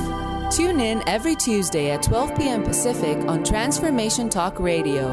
Tune 0.51 0.79
in 0.79 1.07
every 1.07 1.35
Tuesday 1.35 1.91
at 1.91 2.01
12 2.01 2.35
p.m. 2.37 2.63
Pacific 2.63 3.17
on 3.27 3.43
Transformation 3.43 4.27
Talk 4.29 4.59
Radio. 4.59 5.07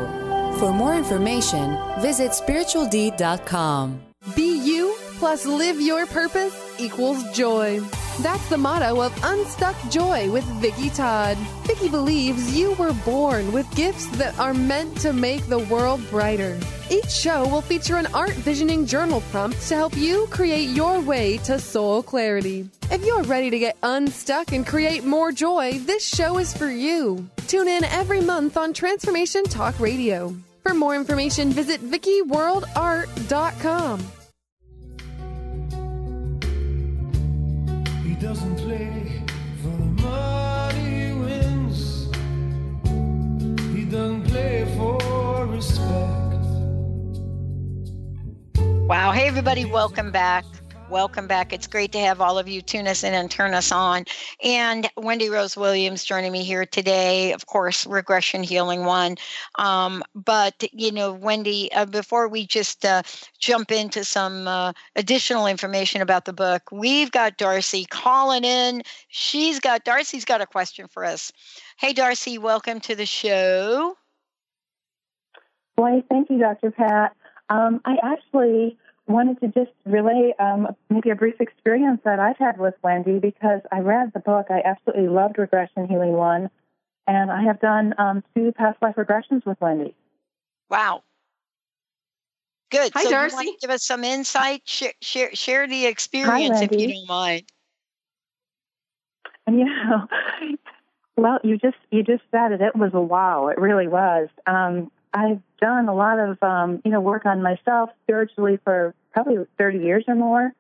For 0.59 0.73
more 0.73 0.95
information, 0.95 1.77
visit 2.01 2.31
spiritualdeed.com. 2.31 4.01
Be 4.35 4.59
you 4.59 4.97
plus 5.19 5.45
live 5.45 5.81
your 5.81 6.07
purpose 6.07 6.55
equals 6.79 7.23
joy. 7.33 7.81
That's 8.21 8.49
the 8.49 8.57
motto 8.57 9.03
of 9.03 9.13
Unstuck 9.23 9.77
Joy 9.91 10.31
with 10.31 10.45
Vicki 10.61 10.89
Todd. 10.89 11.37
Vicki 11.65 11.91
believes 11.91 12.57
you 12.57 12.73
were 12.73 12.95
born 13.05 13.53
with 13.53 13.71
gifts 13.77 14.07
that 14.17 14.39
are 14.39 14.55
meant 14.55 14.97
to 15.03 15.13
make 15.13 15.47
the 15.47 15.59
world 15.59 16.01
brighter. 16.09 16.59
Each 16.91 17.11
show 17.11 17.47
will 17.47 17.61
feature 17.61 17.97
an 17.97 18.07
art 18.15 18.33
visioning 18.33 18.87
journal 18.87 19.21
prompt 19.31 19.61
to 19.69 19.75
help 19.75 19.95
you 19.99 20.27
create 20.31 20.71
your 20.71 20.99
way 21.01 21.37
to 21.39 21.59
soul 21.59 22.03
clarity. 22.03 22.71
If 22.91 23.05
you're 23.05 23.25
ready 23.25 23.51
to 23.51 23.59
get 23.59 23.77
unstuck 23.83 24.53
and 24.53 24.67
create 24.67 25.05
more 25.05 25.31
joy, 25.31 25.79
this 25.81 26.07
show 26.07 26.39
is 26.39 26.57
for 26.57 26.71
you. 26.71 27.29
Tune 27.49 27.69
in 27.69 27.85
every 27.85 28.23
month 28.23 28.57
on 28.57 28.73
Transformation 28.73 29.45
Talk 29.45 29.79
Radio. 29.79 30.35
For 30.63 30.73
more 30.73 30.95
information, 30.95 31.51
visit 31.51 31.83
VickiWorldArt.com. 31.83 34.16
doesn't 38.21 38.57
play 38.57 39.23
for 39.63 39.69
the 39.69 40.03
money 40.03 40.81
he 40.81 41.13
wins. 41.13 42.07
He 43.75 43.85
doesn't 43.85 44.25
play 44.25 44.65
for 44.77 45.47
respect. 45.47 46.43
Wow. 48.89 49.13
Hey, 49.13 49.29
everybody. 49.29 49.67
Welcome 49.67 50.11
back. 50.11 50.45
Welcome 50.89 51.27
back. 51.27 51.53
It's 51.53 51.67
great 51.67 51.91
to 51.93 51.99
have 51.99 52.21
all 52.21 52.39
of 52.39 52.47
you 52.47 52.63
tune 52.63 52.87
us 52.87 53.03
in 53.03 53.13
and 53.13 53.29
turn 53.29 53.55
us 53.55 53.73
on. 53.73 54.05
And 54.45 54.89
Wendy 54.97 55.29
Rose 55.29 55.57
Williams 55.57 56.05
joining 56.05 56.31
me 56.31 56.45
here 56.45 56.65
today, 56.65 57.33
of 57.33 57.47
course, 57.47 57.85
Regression 57.89 58.45
Healing 58.45 58.85
One. 58.85 59.17
Um, 59.59 60.05
but, 60.15 60.63
you 60.73 60.93
know, 60.93 61.13
Wendy, 61.13 61.73
uh, 61.73 61.87
before 61.87 62.29
we 62.29 62.47
just 62.47 62.85
uh, 62.85 63.03
jump 63.41 63.73
into 63.73 64.05
some 64.05 64.47
uh, 64.47 64.73
additional 64.95 65.49
information 65.49 66.03
about 66.03 66.25
the 66.25 66.33
book, 66.33 66.63
we've 66.71 67.11
got 67.11 67.37
Darcy 67.37 67.85
calling 67.87 68.45
in. 68.45 68.83
She's 69.09 69.59
got, 69.59 69.85
Darcy's 69.85 70.25
got 70.25 70.41
a 70.41 70.47
question 70.47 70.87
for 70.87 71.05
us. 71.05 71.33
Hey, 71.79 71.95
Darcy, 71.95 72.39
welcome 72.39 72.79
to 72.81 72.95
the 72.95 73.07
show. 73.07 73.97
Why, 75.75 76.05
thank 76.09 76.31
you, 76.31 76.39
Dr. 76.39 76.71
Pat. 76.71 77.17
Um, 77.51 77.81
I 77.85 77.97
actually 78.05 78.79
wanted 79.07 79.41
to 79.41 79.49
just 79.49 79.71
relay 79.85 80.35
um, 80.39 80.69
maybe 80.91 81.11
a 81.11 81.15
brief 81.15 81.41
experience 81.41 82.01
that 82.05 82.19
I've 82.19 82.39
had 82.39 82.59
with 82.59 82.75
Wendy 82.83 83.19
because 83.19 83.61
I 83.71 83.81
read 83.81 84.13
the 84.13 84.21
book. 84.21 84.47
I 84.51 84.63
absolutely 84.65 85.09
loved 85.09 85.39
Regression 85.39 85.87
Healing 85.89 86.13
One, 86.13 86.51
and 87.07 87.31
I 87.31 87.43
have 87.43 87.61
done 87.61 87.95
um, 87.99 88.25
two 88.35 88.53
past 88.53 88.81
life 88.83 88.97
regressions 88.97 89.47
with 89.47 89.61
Wendy. 89.61 89.95
Wow. 90.71 91.03
Good. 92.71 92.93
Hi, 92.95 93.05
so 93.05 93.11
Darcy. 93.11 93.33
You 93.33 93.37
want 93.37 93.61
to 93.61 93.67
give 93.67 93.75
us 93.75 93.85
some 93.85 94.03
insight? 94.03 94.63
Share, 94.65 94.93
share, 95.01 95.35
share 95.35 95.69
the 95.69 95.87
experience 95.87 96.61
if 96.61 96.73
you 96.73 96.89
don't 96.89 97.09
mind. 97.09 97.45
And 99.47 99.59
you 99.59 99.67
know, 99.67 100.09
well, 101.17 101.39
you 101.45 101.57
just 101.59 101.77
you 101.91 102.03
just 102.03 102.23
said 102.33 102.53
it. 102.53 102.61
It 102.61 102.75
was 102.75 102.91
a 102.93 103.01
wow. 103.01 103.49
It 103.49 103.59
really 103.59 103.87
was. 103.87 104.29
Um, 104.47 104.91
I've 105.13 105.41
done 105.61 105.89
a 105.89 105.95
lot 105.95 106.19
of 106.19 106.43
um, 106.43 106.83
you 106.85 106.91
know 106.91 107.01
work 107.01 107.27
on 107.27 107.43
myself 107.43 107.91
spiritually 108.03 108.59
for 108.65 108.95
probably 109.13 109.37
30 109.59 109.79
years 109.79 110.05
or 110.09 110.15
more, 110.15 110.53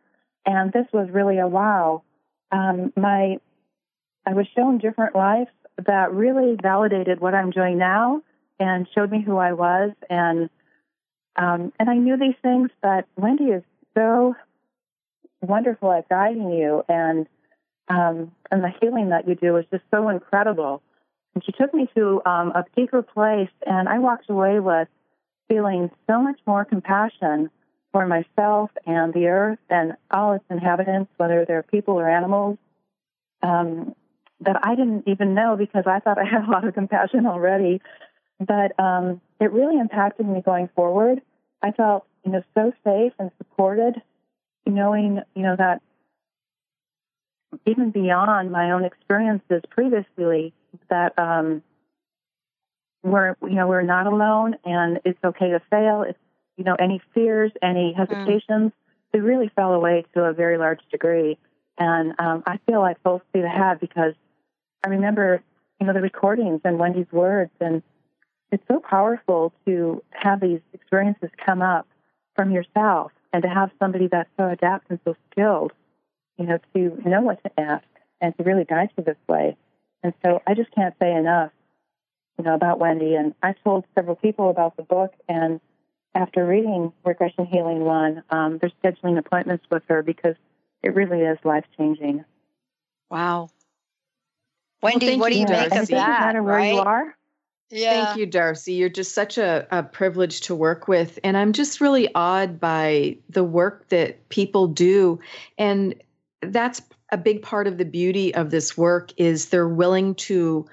and 0.44 0.72
this 0.72 0.86
was 0.92 1.09
really 1.11 1.38
a 1.38 1.47
wow. 1.47 2.03
Um, 2.51 2.92
my 2.97 3.38
I 4.26 4.34
was 4.34 4.47
shown 4.57 4.78
different 4.78 5.14
lives 5.14 5.51
that 5.86 6.12
really 6.12 6.57
validated 6.61 7.20
what 7.20 7.34
I'm 7.34 7.51
doing 7.51 7.78
now 7.78 8.22
and 8.59 8.88
showed 8.94 9.11
me 9.11 9.22
who 9.22 9.36
I 9.36 9.53
was 9.53 9.92
and 10.09 10.49
um, 11.36 11.72
and 11.78 11.90
I 11.90 11.97
knew 11.97 12.16
these 12.16 12.34
things, 12.40 12.70
but 12.82 13.07
Wendy 13.16 13.44
is 13.44 13.62
so 13.94 14.34
wonderful 15.42 15.92
at 15.92 16.09
guiding 16.09 16.51
you 16.51 16.82
and 16.88 17.26
um, 17.88 18.32
and 18.51 18.64
the 18.64 18.72
healing 18.80 19.11
that 19.11 19.28
you 19.28 19.34
do 19.34 19.57
is 19.57 19.64
just 19.70 19.84
so 19.90 20.09
incredible. 20.09 20.82
And 21.37 21.45
she 21.45 21.53
took 21.53 21.74
me 21.74 21.87
to 21.95 22.22
um, 22.24 22.53
a 22.53 22.64
deeper 22.74 23.03
place, 23.03 23.51
and 23.66 23.91
I 23.91 23.99
walked 23.99 24.30
away 24.30 24.59
with 24.59 24.89
feeling 25.49 25.91
so 26.07 26.22
much 26.22 26.41
more 26.47 26.64
compassion 26.64 27.51
for 27.93 28.07
myself 28.07 28.70
and 28.87 29.12
the 29.12 29.26
earth 29.26 29.59
and 29.68 29.99
all 30.11 30.32
its 30.32 30.47
inhabitants, 30.49 31.12
whether 31.18 31.45
they're 31.45 31.62
people 31.62 32.01
or 32.01 32.09
animals, 32.09 32.57
um, 33.43 33.95
that 34.41 34.61
I 34.62 34.76
didn't 34.76 35.07
even 35.07 35.34
know 35.34 35.57
because 35.59 35.84
I 35.87 36.01
thought 36.01 36.16
I 36.18 36.24
had 36.24 36.49
a 36.49 36.51
lot 36.51 36.66
of 36.66 36.72
compassion 36.72 37.26
already. 37.26 37.82
But 38.41 38.72
um, 38.80 39.20
it 39.39 39.53
really 39.53 39.78
impacted 39.78 40.26
me 40.26 40.41
going 40.41 40.70
forward. 40.74 41.20
I 41.61 41.72
felt, 41.72 42.07
you 42.24 42.32
know, 42.32 42.43
so 42.55 42.72
safe 42.82 43.12
and 43.18 43.30
supported, 43.37 44.01
knowing, 44.64 45.20
you 45.34 45.43
know, 45.43 45.57
that 45.57 45.82
even 47.66 47.91
beyond 47.91 48.51
my 48.51 48.70
own 48.70 48.87
experiences 48.87 49.61
previously, 49.68 50.55
that 50.91 51.18
um, 51.18 51.62
we're, 53.03 53.37
you 53.43 53.55
know, 53.55 53.66
we're 53.66 53.83
not 53.83 54.07
alone, 54.07 54.57
and 54.64 55.01
it's 55.05 55.18
okay 55.24 55.51
to 55.51 55.61
fail. 55.70 56.03
It's, 56.03 56.18
you 56.57 56.64
know, 56.64 56.74
any 56.79 57.01
fears, 57.14 57.53
any 57.62 57.93
hesitations, 57.93 58.72
they 59.12 59.20
really 59.20 59.51
fell 59.55 59.72
away 59.72 60.05
to 60.14 60.24
a 60.24 60.33
very 60.33 60.59
large 60.59 60.81
degree. 60.91 61.39
And 61.79 62.14
um, 62.18 62.43
I 62.47 62.59
feel 62.66 62.81
like 62.81 63.03
full 63.03 63.22
speed 63.29 63.45
ahead 63.45 63.81
because 63.81 64.14
I 64.85 64.89
remember, 64.89 65.43
you 65.81 65.87
know, 65.87 65.93
the 65.93 66.01
recordings 66.01 66.62
and 66.64 66.79
Wendy's 66.79 67.11
words, 67.12 67.53
and 67.61 67.83
it's 68.51 68.62
so 68.68 68.81
powerful 68.81 69.53
to 69.66 70.03
have 70.11 70.41
these 70.41 70.61
experiences 70.72 71.31
come 71.45 71.62
up 71.62 71.87
from 72.35 72.51
yourself 72.51 73.12
and 73.33 73.43
to 73.43 73.49
have 73.49 73.70
somebody 73.79 74.07
that's 74.07 74.31
so 74.37 74.49
adept 74.49 74.91
and 74.91 74.99
so 75.05 75.14
skilled, 75.31 75.72
you 76.39 76.47
know, 76.47 76.59
to 76.74 77.09
know 77.09 77.20
what 77.20 77.43
to 77.43 77.61
ask 77.61 77.85
and 78.20 78.37
to 78.37 78.45
really 78.45 78.64
guide 78.64 78.91
you 78.97 79.05
this 79.05 79.16
way. 79.29 79.57
And 80.03 80.12
so 80.24 80.42
I 80.47 80.55
just 80.55 80.70
can't 80.72 80.94
say 81.01 81.14
enough, 81.14 81.51
you 82.38 82.44
know, 82.44 82.55
about 82.55 82.78
Wendy. 82.78 83.14
And 83.14 83.34
I 83.42 83.55
told 83.64 83.84
several 83.94 84.16
people 84.16 84.51
about 84.51 84.76
the 84.76 84.82
book, 84.82 85.12
and 85.28 85.61
after 86.14 86.47
reading 86.47 86.92
Regression 87.05 87.47
Healing 87.47 87.80
One, 87.80 88.22
um, 88.30 88.59
they're 88.59 88.72
scheduling 88.82 89.18
appointments 89.18 89.64
with 89.70 89.82
her 89.88 90.03
because 90.03 90.36
it 90.82 90.94
really 90.94 91.20
is 91.20 91.38
life 91.44 91.64
changing. 91.76 92.24
Wow. 93.11 93.51
Wendy, 94.82 95.07
thank 95.07 95.20
what 95.20 95.32
do 95.32 95.38
you 95.38 95.47
you, 95.47 95.53
make 95.53 95.64
of 95.66 95.70
that? 95.70 95.78
Doesn't 95.80 95.97
matter 95.97 96.42
where 96.42 96.61
you 96.61 96.78
right? 96.78 96.86
are. 96.86 97.16
Yeah. 97.70 98.05
Thank 98.07 98.18
you, 98.18 98.26
Darcy. 98.26 98.74
You're 98.74 98.88
just 98.88 99.12
such 99.12 99.38
a, 99.38 99.66
a 99.70 99.82
privilege 99.82 100.40
to 100.42 100.55
work 100.55 100.86
with. 100.86 101.18
And 101.24 101.36
I'm 101.36 101.53
just 101.53 101.80
really 101.80 102.09
awed 102.14 102.61
by 102.61 103.16
the 103.28 103.42
work 103.42 103.88
that 103.88 104.28
people 104.28 104.68
do. 104.68 105.18
And 105.59 105.94
that's 106.42 106.80
a 107.11 107.19
big 107.19 107.43
part 107.43 107.67
of 107.67 107.79
the 107.79 107.85
beauty 107.85 108.35
of 108.35 108.51
this 108.51 108.77
work 108.77 109.13
is 109.17 109.49
they're 109.49 109.69
willing 109.69 110.15
to 110.15 110.67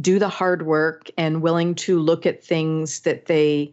do 0.00 0.18
the 0.18 0.28
hard 0.28 0.62
work 0.66 1.10
and 1.18 1.42
willing 1.42 1.74
to 1.74 1.98
look 1.98 2.26
at 2.26 2.44
things 2.44 3.00
that 3.00 3.26
they 3.26 3.72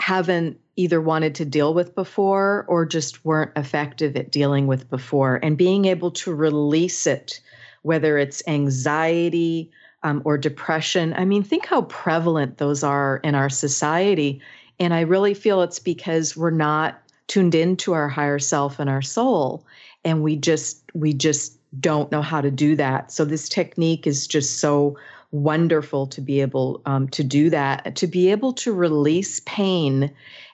haven't 0.00 0.58
either 0.76 1.00
wanted 1.00 1.34
to 1.36 1.44
deal 1.44 1.74
with 1.74 1.94
before 1.94 2.64
or 2.68 2.84
just 2.84 3.24
weren't 3.24 3.52
effective 3.56 4.16
at 4.16 4.30
dealing 4.30 4.66
with 4.66 4.88
before. 4.90 5.38
And 5.42 5.56
being 5.56 5.84
able 5.84 6.10
to 6.12 6.34
release 6.34 7.06
it 7.06 7.40
whether 7.84 8.16
it's 8.16 8.42
anxiety 8.46 9.70
um, 10.02 10.22
or 10.24 10.36
depression. 10.38 11.14
I 11.16 11.26
mean 11.26 11.42
think 11.42 11.66
how 11.66 11.82
prevalent 11.82 12.56
those 12.56 12.82
are 12.82 13.18
in 13.18 13.34
our 13.34 13.50
society. 13.50 14.40
And 14.80 14.92
i 14.92 15.02
really 15.02 15.34
feel 15.34 15.62
it's 15.62 15.78
because 15.78 16.36
we're 16.36 16.50
not 16.50 17.00
tuned 17.28 17.54
into 17.54 17.92
our 17.92 18.08
higher 18.08 18.38
self 18.38 18.80
and 18.80 18.90
our 18.90 19.02
soul 19.02 19.64
and 20.04 20.22
we 20.22 20.36
just 20.36 20.82
we 20.94 21.12
just 21.12 21.58
don't 21.80 22.12
know 22.12 22.22
how 22.22 22.40
to 22.40 22.50
do 22.50 22.76
that. 22.76 23.10
So 23.10 23.24
this 23.24 23.48
technique 23.48 24.06
is 24.06 24.26
just 24.26 24.60
so 24.60 24.96
wonderful 25.32 26.06
to 26.06 26.20
be 26.20 26.40
able 26.40 26.80
um, 26.86 27.08
to 27.08 27.24
do 27.24 27.50
that 27.50 27.96
to 27.96 28.06
be 28.06 28.30
able 28.30 28.52
to 28.52 28.72
release 28.72 29.40
pain 29.46 30.12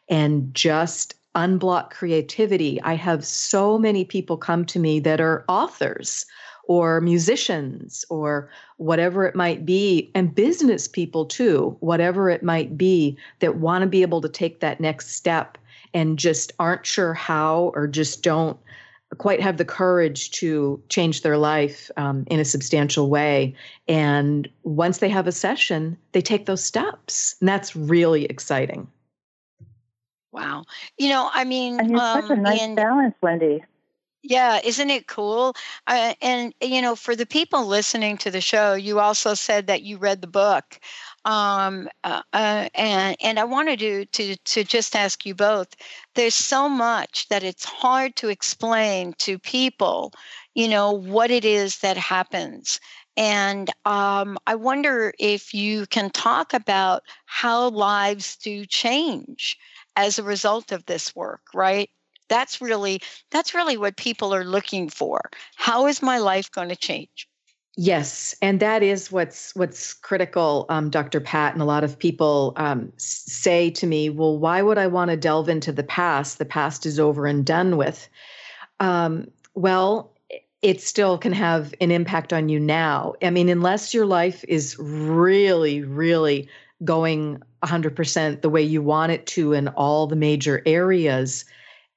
and 0.09 0.55
just 0.55 1.15
unblock 1.37 1.91
creativity. 1.91 2.81
I 2.83 2.95
have 2.95 3.25
so 3.25 3.79
many 3.79 4.05
people 4.05 4.37
come 4.37 4.65
to 4.67 4.79
me 4.79 4.99
that 5.01 5.21
are 5.21 5.45
authors 5.49 6.27
or 6.65 7.01
musicians 7.01 8.05
or 8.11 8.49
whatever 8.77 9.27
it 9.27 9.35
might 9.35 9.67
be 9.67 10.11
and 10.15 10.35
business 10.35 10.87
people 10.87 11.27
too 11.27 11.77
whatever 11.81 12.31
it 12.31 12.43
might 12.43 12.79
be 12.79 13.19
that 13.41 13.57
want 13.57 13.83
to 13.83 13.89
be 13.89 14.03
able 14.03 14.21
to 14.21 14.29
take 14.29 14.61
that 14.61 14.81
next 14.81 15.11
step 15.11 15.59
and 15.95 16.19
just 16.19 16.53
aren't 16.61 16.87
sure 16.87 17.13
how 17.13 17.73
or 17.75 17.89
just 17.89 18.23
don't 18.23 18.57
quite 19.19 19.41
have 19.41 19.57
the 19.57 19.65
courage 19.65 20.31
to 20.31 20.83
change 20.89 21.23
their 21.23 21.37
life 21.37 21.91
um, 21.97 22.25
in 22.29 22.41
a 22.41 22.45
substantial 22.45 23.11
way. 23.11 23.55
And 23.89 24.49
once 24.63 24.99
they 24.99 25.09
have 25.09 25.27
a 25.27 25.33
session, 25.33 25.97
they 26.13 26.23
take 26.23 26.47
those 26.47 26.65
steps. 26.65 27.37
And 27.41 27.49
that's 27.49 27.75
really 27.75 28.25
exciting. 28.27 28.87
Wow. 30.33 30.65
You 30.97 31.09
know, 31.09 31.29
I 31.33 31.45
mean, 31.45 31.81
and 31.81 31.91
you're 31.91 32.01
um, 32.01 32.23
such 32.23 32.31
a 32.31 32.37
nice 32.37 32.61
and- 32.61 32.77
balance, 32.77 33.15
Wendy. 33.21 33.65
Yeah, 34.23 34.61
isn't 34.63 34.91
it 34.91 35.07
cool? 35.07 35.55
Uh, 35.87 36.13
and 36.21 36.53
you 36.61 36.83
know, 36.83 36.95
for 36.95 37.17
the 37.17 37.25
people 37.25 37.65
listening 37.65 38.19
to 38.19 38.31
the 38.31 38.43
show, 38.43 38.75
you 38.75 39.01
also 39.01 39.33
said 39.33 39.67
that 39.69 39.81
you 39.83 39.97
read 39.97 40.21
the 40.21 40.27
book, 40.27 40.79
um, 41.25 41.89
uh, 42.05 42.23
uh, 42.33 42.69
and 42.75 43.17
and 43.23 43.39
I 43.39 43.45
wanted 43.45 43.79
to 43.81 44.05
to 44.07 44.37
to 44.37 44.65
just 44.65 44.97
ask 44.97 45.27
you 45.27 45.35
both. 45.35 45.69
There's 46.15 46.35
so 46.35 46.69
much 46.69 47.29
that 47.29 47.43
it's 47.43 47.65
hard 47.65 48.17
to 48.17 48.29
explain 48.29 49.15
to 49.19 49.39
people, 49.39 50.13
you 50.55 50.69
know, 50.69 50.93
what 50.93 51.31
it 51.31 51.45
is 51.45 51.79
that 51.79 51.97
happens. 51.97 52.81
And 53.17 53.71
um, 53.85 54.39
I 54.47 54.55
wonder 54.55 55.13
if 55.19 55.53
you 55.53 55.87
can 55.87 56.11
talk 56.11 56.55
about 56.55 57.03
how 57.27 57.69
lives 57.71 58.37
do 58.37 58.65
change 58.65 59.59
as 59.97 60.19
a 60.19 60.23
result 60.23 60.73
of 60.73 60.87
this 60.87 61.15
work, 61.15 61.43
right? 61.55 61.91
that's 62.31 62.61
really 62.63 63.03
that's 63.31 63.55
really 63.55 63.77
what 63.77 63.97
people 63.97 64.33
are 64.33 64.45
looking 64.45 64.89
for 64.89 65.21
how 65.57 65.87
is 65.87 66.01
my 66.01 66.19
life 66.19 66.51
going 66.53 66.69
to 66.69 66.77
change 66.77 67.29
Yes, 67.77 68.35
and 68.43 68.61
that 68.61 68.83
is 68.83 69.13
what's 69.13 69.55
what's 69.55 69.95
critical, 69.95 70.67
um, 70.69 70.91
Dr. 70.91 71.21
Pat. 71.21 71.53
And 71.53 71.63
a 71.63 71.65
lot 71.65 71.85
of 71.85 71.99
people 71.99 72.53
um, 72.57 72.93
say 72.97 73.71
to 73.71 73.87
me, 73.87 74.11
"Well, 74.11 74.39
why 74.39 74.61
would 74.61 74.77
I 74.77 74.87
want 74.89 75.11
to 75.11 75.17
delve 75.17 75.49
into 75.49 75.73
the 75.73 75.85
past? 75.85 76.39
The 76.39 76.45
past 76.45 76.85
is 76.85 76.99
over 76.99 77.27
and 77.27 77.45
done 77.47 77.77
with." 77.77 78.09
Um, 78.81 79.31
well, 79.55 80.13
it 80.63 80.81
still 80.83 81.17
can 81.17 81.33
have 81.33 81.75
an 81.81 81.91
impact 81.91 82.33
on 82.33 82.49
you 82.49 82.59
now. 82.61 83.15
I 83.23 83.31
mean, 83.31 83.49
unless 83.49 83.95
your 83.95 84.07
life 84.07 84.45
is 84.49 84.77
really, 84.79 85.83
really 85.83 86.49
going 86.85 87.41
100% 87.63 88.41
the 88.43 88.51
way 88.51 88.63
you 88.63 88.83
want 88.83 89.13
it 89.13 89.27
to 89.27 89.53
in 89.53 89.69
all 89.69 90.07
the 90.07 90.17
major 90.17 90.63
areas, 90.67 91.45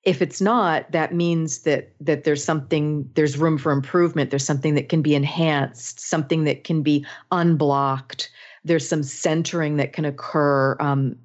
if 0.04 0.22
it's 0.22 0.42
not 0.42 0.92
that 0.92 1.14
means 1.14 1.60
that 1.60 1.92
that 2.02 2.24
there's 2.24 2.44
something 2.44 3.10
there's 3.14 3.38
room 3.38 3.58
for 3.58 3.72
improvement. 3.72 4.30
There's 4.30 4.46
something 4.46 4.76
that 4.76 4.90
can 4.90 5.02
be 5.02 5.16
enhanced 5.16 6.00
something 6.00 6.44
that 6.44 6.64
can 6.64 6.82
be 6.82 7.06
unblocked. 7.32 8.30
There's 8.66 8.88
some 8.88 9.04
centering 9.04 9.78
that 9.78 9.94
can 9.94 10.06
occur 10.06 10.76
um, 10.80 11.16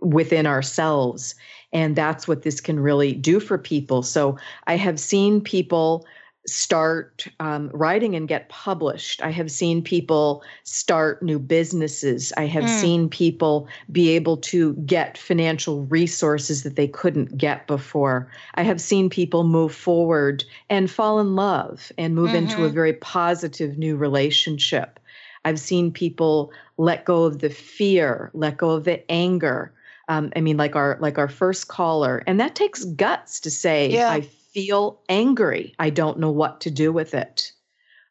within 0.00 0.46
ourselves. 0.46 1.34
And 1.72 1.96
that's 1.96 2.28
what 2.28 2.42
this 2.42 2.60
can 2.60 2.80
really 2.80 3.12
do 3.12 3.40
for 3.40 3.56
people. 3.58 4.02
So 4.02 4.38
i 4.66 4.76
have 4.76 5.00
seen 5.00 5.40
people 5.40 6.06
start 6.46 7.26
um, 7.40 7.70
writing 7.72 8.16
and 8.16 8.26
get 8.26 8.48
published. 8.48 9.22
I 9.22 9.30
have 9.30 9.50
seen 9.50 9.82
people 9.82 10.42
start 10.64 11.22
new 11.22 11.38
businesses. 11.38 12.32
I 12.36 12.46
have 12.46 12.64
Mm. 12.64 12.68
seen 12.68 13.08
people 13.08 13.68
be 13.92 14.10
able 14.10 14.36
to 14.38 14.74
get 14.84 15.16
financial 15.16 15.84
resources 15.84 16.64
that 16.64 16.74
they 16.74 16.88
couldn't 16.88 17.38
get 17.38 17.66
before. 17.68 18.28
I 18.54 18.62
have 18.62 18.80
seen 18.80 19.08
people 19.08 19.44
move 19.44 19.72
forward 19.74 20.44
and 20.68 20.90
fall 20.90 21.20
in 21.20 21.36
love 21.36 21.92
and 21.96 22.14
move 22.14 22.34
into 22.34 22.64
a 22.64 22.70
Mhm. 22.70 22.74
very 22.74 22.92
positive 22.94 23.78
new 23.78 23.96
relationship. 23.96 24.98
I've 25.44 25.60
seen 25.60 25.92
people 25.92 26.52
let 26.76 27.04
go 27.04 27.24
of 27.24 27.38
the 27.38 27.50
fear, 27.50 28.30
let 28.34 28.56
go 28.56 28.70
of 28.70 28.84
the 28.84 29.08
anger. 29.10 29.72
Um, 30.08 30.32
I 30.34 30.40
mean, 30.40 30.56
like 30.56 30.74
our 30.76 30.98
like 31.00 31.18
our 31.18 31.28
first 31.28 31.68
caller, 31.68 32.22
and 32.26 32.40
that 32.40 32.54
takes 32.56 32.84
guts 32.84 33.38
to 33.40 33.50
say, 33.50 33.90
Yeah. 33.90 34.10
"I 34.10 34.20
feel 34.52 35.00
angry. 35.08 35.74
I 35.78 35.90
don't 35.90 36.18
know 36.18 36.30
what 36.30 36.60
to 36.62 36.70
do 36.70 36.92
with 36.92 37.14
it." 37.14 37.52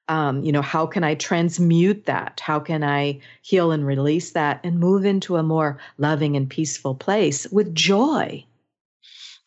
Um, 0.08 0.44
you 0.44 0.52
know, 0.52 0.62
how 0.62 0.86
can 0.88 1.04
I 1.04 1.16
transmute 1.16 2.06
that? 2.06 2.42
How 2.42 2.60
can 2.60 2.84
I 2.84 3.22
heal 3.42 3.72
and 3.72 3.86
release 3.86 4.32
that 4.32 4.60
and 4.64 4.80
move 4.80 5.06
into 5.06 5.38
a 5.38 5.44
more 5.44 5.80
loving 5.98 6.36
and 6.36 6.50
peaceful 6.50 6.96
place 6.96 7.48
with 7.52 7.74
joy? 7.74 8.46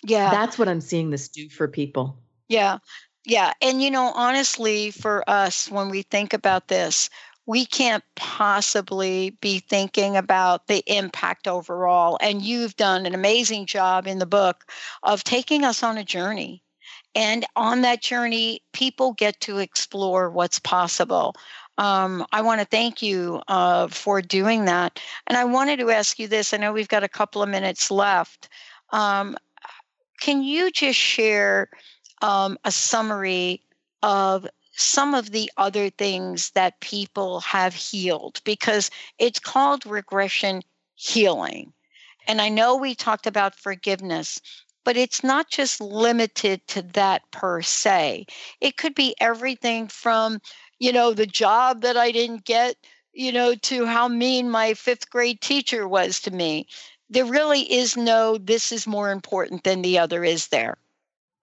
yeah 0.05 0.31
That's 0.31 0.59
what 0.59 0.69
I'm 0.69 0.81
seeing 0.81 1.11
this 1.11 1.29
do 1.29 1.49
for 1.49 1.69
people. 1.69 2.17
Yeah. 2.49 2.79
Yeah. 3.25 3.53
And, 3.63 3.83
you 3.83 3.91
know, 3.91 4.13
honestly, 4.15 4.91
for 4.91 5.29
us, 5.29 5.71
when 5.71 5.91
we 5.91 6.03
think 6.03 6.33
about 6.35 6.69
this, 6.69 7.11
we 7.47 7.67
can't 7.67 8.05
possibly 8.17 9.31
be 9.41 9.59
thinking 9.61 10.17
about 10.17 10.67
the 10.67 10.83
impact 10.87 11.47
overall. 11.49 12.19
And 12.21 12.43
you've 12.43 12.77
done 12.77 13.07
an 13.07 13.15
amazing 13.15 13.67
job 13.67 14.07
in 14.07 14.19
the 14.19 14.27
book 14.27 14.65
of 15.03 15.25
taking 15.25 15.65
us 15.65 15.83
on 15.83 15.99
a 15.99 16.05
journey. 16.05 16.64
And 17.15 17.45
on 17.55 17.83
that 17.83 18.03
journey, 18.03 18.61
people 18.73 19.13
get 19.13 19.41
to 19.41 19.59
explore 19.59 20.31
what's 20.31 20.59
possible. 20.59 21.35
Um, 21.79 22.25
I 22.33 22.43
want 22.43 22.61
to 22.61 22.67
thank 22.67 23.03
you 23.03 23.43
uh, 23.49 23.89
for 23.89 24.23
doing 24.23 24.65
that. 24.65 25.01
And 25.27 25.37
I 25.37 25.45
wanted 25.45 25.79
to 25.81 25.91
ask 25.91 26.19
you 26.19 26.29
this 26.29 26.55
I 26.55 26.57
know 26.57 26.73
we've 26.73 26.89
got 26.89 27.05
a 27.05 27.09
couple 27.09 27.43
of 27.43 27.49
minutes 27.49 27.91
left. 27.91 28.49
Um, 28.91 29.37
can 30.21 30.43
you 30.43 30.71
just 30.71 30.99
share 30.99 31.69
um, 32.23 32.57
a 32.65 32.71
summary 32.71 33.61
of 34.03 34.47
some 34.73 35.15
of 35.15 35.31
the 35.31 35.51
other 35.57 35.91
things 35.91 36.51
that 36.51 36.81
people 36.81 37.41
have 37.41 37.75
healed? 37.75 38.41
Because 38.45 38.91
it's 39.19 39.39
called 39.39 39.87
regression 39.87 40.63
healing. 40.95 41.73
And 42.27 42.41
I 42.41 42.49
know 42.49 42.77
we 42.77 42.95
talked 42.95 43.27
about 43.27 43.55
forgiveness, 43.55 44.41
but 44.85 44.97
it's 44.97 45.25
not 45.25 45.51
just 45.51 45.81
limited 45.81 46.67
to 46.69 46.83
that 46.83 47.23
per 47.31 47.63
se. 47.63 48.27
It 48.61 48.77
could 48.77 48.95
be 48.95 49.15
everything 49.21 49.89
from, 49.89 50.41
you 50.79 50.93
know, 50.93 51.13
the 51.13 51.27
job 51.27 51.81
that 51.83 51.97
I 51.97 52.13
didn't 52.13 52.45
get, 52.45 52.77
you 53.13 53.33
know, 53.33 53.55
to 53.55 53.87
how 53.87 54.09
mean 54.09 54.51
my 54.51 54.75
fifth 54.75 55.11
grade 55.11 55.41
teacher 55.41 55.89
was 55.89 56.21
to 56.21 56.31
me. 56.31 56.67
There 57.11 57.25
really 57.25 57.63
is 57.73 57.97
no, 57.97 58.39
this 58.39 58.73
is 58.73 58.87
more 58.87 59.11
important 59.11 59.65
than 59.65 59.83
the 59.83 59.99
other, 59.99 60.25
is 60.25 60.49
there? 60.49 60.77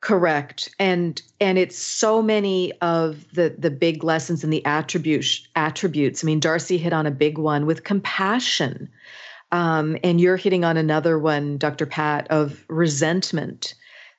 Correct. 0.01 0.73
And 0.79 1.21
and 1.39 1.59
it's 1.59 1.77
so 1.77 2.23
many 2.23 2.73
of 2.81 3.31
the 3.33 3.55
the 3.55 3.69
big 3.69 4.03
lessons 4.03 4.43
and 4.43 4.51
the 4.51 4.65
attributes 4.65 5.47
attributes. 5.55 6.23
I 6.23 6.25
mean, 6.25 6.39
Darcy 6.39 6.79
hit 6.79 6.91
on 6.91 7.05
a 7.05 7.11
big 7.11 7.37
one 7.37 7.67
with 7.67 7.83
compassion. 7.83 8.89
Um, 9.51 9.97
and 10.03 10.21
you're 10.21 10.37
hitting 10.37 10.63
on 10.63 10.77
another 10.77 11.19
one, 11.19 11.57
Dr. 11.57 11.85
Pat, 11.85 12.27
of 12.29 12.65
resentment. 12.69 13.73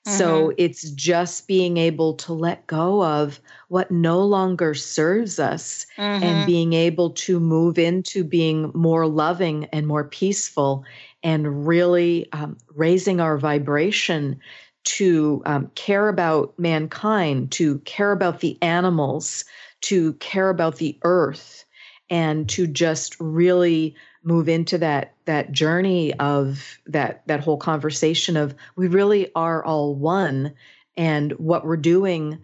So 0.05 0.53
it's 0.59 0.91
just 0.91 1.47
being 1.47 1.77
able 1.77 2.15
to 2.15 2.33
let 2.33 2.67
go 2.67 3.05
of 3.05 3.41
what 3.69 3.91
no 3.93 4.21
longer 4.21 4.75
serves 4.75 5.39
us 5.39 5.87
Mhm. 5.97 6.23
and 6.23 6.47
being 6.47 6.73
able 6.73 7.11
to 7.11 7.39
move 7.39 7.79
into 7.79 8.25
being 8.25 8.73
more 8.75 9.07
loving 9.07 9.67
and 9.67 9.87
more 9.87 10.05
peaceful 10.05 10.85
and 11.23 11.67
really 11.67 12.27
um, 12.33 12.57
raising 12.75 13.21
our 13.21 13.39
vibration 13.39 14.41
to 14.85 15.43
um, 15.47 15.71
care 15.77 16.09
about 16.09 16.59
mankind, 16.59 17.53
to 17.53 17.79
care 17.81 18.11
about 18.13 18.41
the 18.41 18.59
animals, 18.61 19.45
to 19.83 20.15
care 20.15 20.51
about 20.51 20.77
the 20.77 20.99
earth, 21.05 21.65
and 22.11 22.49
to 22.49 22.67
just 22.67 23.17
really 23.21 23.95
move 24.25 24.49
into 24.49 24.79
that 24.79 25.15
that 25.27 25.53
journey 25.53 26.15
of 26.15 26.79
that 26.87 27.27
that 27.27 27.41
whole 27.41 27.57
conversation 27.57 28.37
of 28.37 28.55
we 28.77 28.89
really 28.89 29.31
are 29.35 29.65
all 29.65 29.95
one 29.95 30.53
and 30.97 31.33
what 31.33 31.65
we're 31.65 31.77
doing 31.77 32.39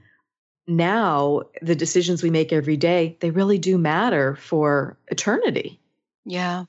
now 0.66 1.42
the 1.62 1.74
decisions 1.74 2.22
we 2.22 2.30
make 2.30 2.52
every 2.52 2.76
day 2.76 3.16
they 3.20 3.30
really 3.30 3.58
do 3.58 3.78
matter 3.78 4.36
for 4.36 4.96
eternity 5.08 5.80
Yeah. 6.24 6.64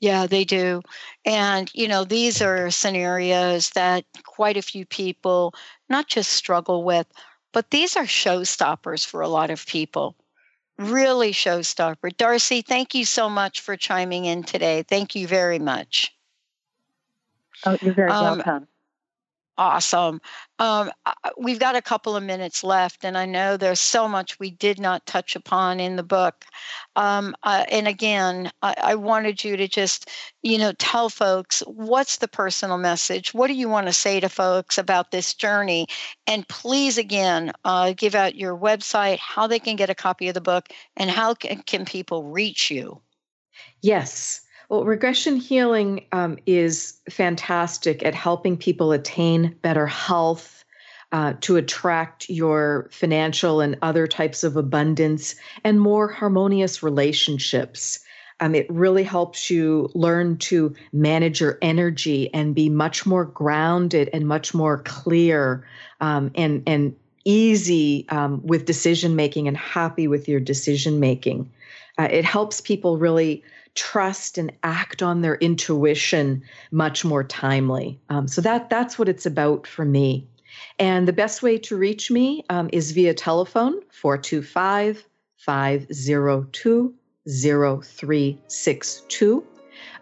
Yeah, 0.00 0.26
they 0.26 0.44
do. 0.44 0.82
And, 1.24 1.70
you 1.74 1.88
know, 1.88 2.04
these 2.04 2.42
are 2.42 2.70
scenarios 2.70 3.70
that 3.70 4.04
quite 4.24 4.56
a 4.56 4.62
few 4.62 4.84
people 4.86 5.54
not 5.88 6.06
just 6.08 6.32
struggle 6.32 6.84
with, 6.84 7.06
but 7.52 7.70
these 7.70 7.96
are 7.96 8.04
showstoppers 8.04 9.06
for 9.06 9.22
a 9.22 9.28
lot 9.28 9.50
of 9.50 9.66
people. 9.66 10.14
Really 10.78 11.32
showstopper. 11.32 12.14
Darcy, 12.16 12.60
thank 12.60 12.94
you 12.94 13.04
so 13.06 13.30
much 13.30 13.60
for 13.62 13.76
chiming 13.76 14.26
in 14.26 14.42
today. 14.42 14.82
Thank 14.82 15.14
you 15.14 15.26
very 15.26 15.58
much. 15.58 16.14
Oh, 17.64 17.78
you're 17.80 17.94
very 17.94 18.10
Um, 18.10 18.38
welcome. 18.38 18.68
Awesome. 19.58 20.20
Um, 20.58 20.90
we've 21.38 21.58
got 21.58 21.76
a 21.76 21.82
couple 21.82 22.14
of 22.14 22.22
minutes 22.22 22.62
left, 22.62 23.04
and 23.04 23.16
I 23.16 23.24
know 23.24 23.56
there's 23.56 23.80
so 23.80 24.06
much 24.06 24.38
we 24.38 24.50
did 24.50 24.78
not 24.78 25.06
touch 25.06 25.34
upon 25.34 25.80
in 25.80 25.96
the 25.96 26.02
book. 26.02 26.44
Um, 26.94 27.34
uh, 27.42 27.64
and 27.70 27.88
again, 27.88 28.50
I, 28.60 28.74
I 28.82 28.94
wanted 28.96 29.42
you 29.42 29.56
to 29.56 29.66
just, 29.66 30.10
you 30.42 30.58
know, 30.58 30.72
tell 30.72 31.08
folks 31.08 31.60
what's 31.66 32.18
the 32.18 32.28
personal 32.28 32.76
message? 32.76 33.32
What 33.32 33.46
do 33.46 33.54
you 33.54 33.70
want 33.70 33.86
to 33.86 33.94
say 33.94 34.20
to 34.20 34.28
folks 34.28 34.76
about 34.76 35.10
this 35.10 35.32
journey? 35.32 35.86
And 36.26 36.46
please, 36.48 36.98
again, 36.98 37.52
uh, 37.64 37.94
give 37.96 38.14
out 38.14 38.34
your 38.34 38.56
website, 38.56 39.18
how 39.18 39.46
they 39.46 39.58
can 39.58 39.76
get 39.76 39.88
a 39.88 39.94
copy 39.94 40.28
of 40.28 40.34
the 40.34 40.42
book, 40.42 40.68
and 40.98 41.08
how 41.08 41.32
can, 41.32 41.62
can 41.62 41.86
people 41.86 42.24
reach 42.24 42.70
you? 42.70 43.00
Yes. 43.80 44.45
Well, 44.68 44.84
regression 44.84 45.36
healing 45.36 46.06
um, 46.12 46.38
is 46.46 47.00
fantastic 47.08 48.04
at 48.04 48.14
helping 48.14 48.56
people 48.56 48.92
attain 48.92 49.56
better 49.62 49.86
health, 49.86 50.64
uh, 51.12 51.34
to 51.40 51.56
attract 51.56 52.28
your 52.28 52.88
financial 52.90 53.60
and 53.60 53.78
other 53.82 54.06
types 54.06 54.42
of 54.42 54.56
abundance 54.56 55.36
and 55.64 55.80
more 55.80 56.08
harmonious 56.08 56.82
relationships. 56.82 58.00
Um, 58.40 58.54
it 58.54 58.66
really 58.68 59.04
helps 59.04 59.48
you 59.48 59.88
learn 59.94 60.36
to 60.38 60.74
manage 60.92 61.40
your 61.40 61.58
energy 61.62 62.28
and 62.34 62.54
be 62.54 62.68
much 62.68 63.06
more 63.06 63.24
grounded 63.24 64.10
and 64.12 64.26
much 64.26 64.52
more 64.52 64.78
clear 64.78 65.66
um, 66.00 66.30
and 66.34 66.62
and 66.66 66.94
easy 67.24 68.04
um, 68.10 68.40
with 68.44 68.66
decision 68.66 69.16
making 69.16 69.48
and 69.48 69.56
happy 69.56 70.06
with 70.06 70.28
your 70.28 70.38
decision 70.38 71.00
making. 71.00 71.50
Uh, 71.98 72.08
it 72.10 72.24
helps 72.24 72.60
people 72.60 72.98
really 72.98 73.42
trust 73.76 74.38
and 74.38 74.52
act 74.62 75.02
on 75.02 75.20
their 75.20 75.36
intuition 75.36 76.42
much 76.72 77.04
more 77.04 77.22
timely. 77.22 78.00
Um, 78.08 78.26
so 78.26 78.40
that 78.40 78.70
that's 78.70 78.98
what 78.98 79.08
it's 79.08 79.26
about 79.26 79.66
for 79.66 79.84
me. 79.84 80.26
And 80.78 81.06
the 81.06 81.12
best 81.12 81.42
way 81.42 81.58
to 81.58 81.76
reach 81.76 82.10
me 82.10 82.44
um, 82.50 82.68
is 82.72 82.92
via 82.92 83.14
telephone 83.14 83.80
425 83.90 85.04
502 85.36 86.94
0362, 87.28 89.44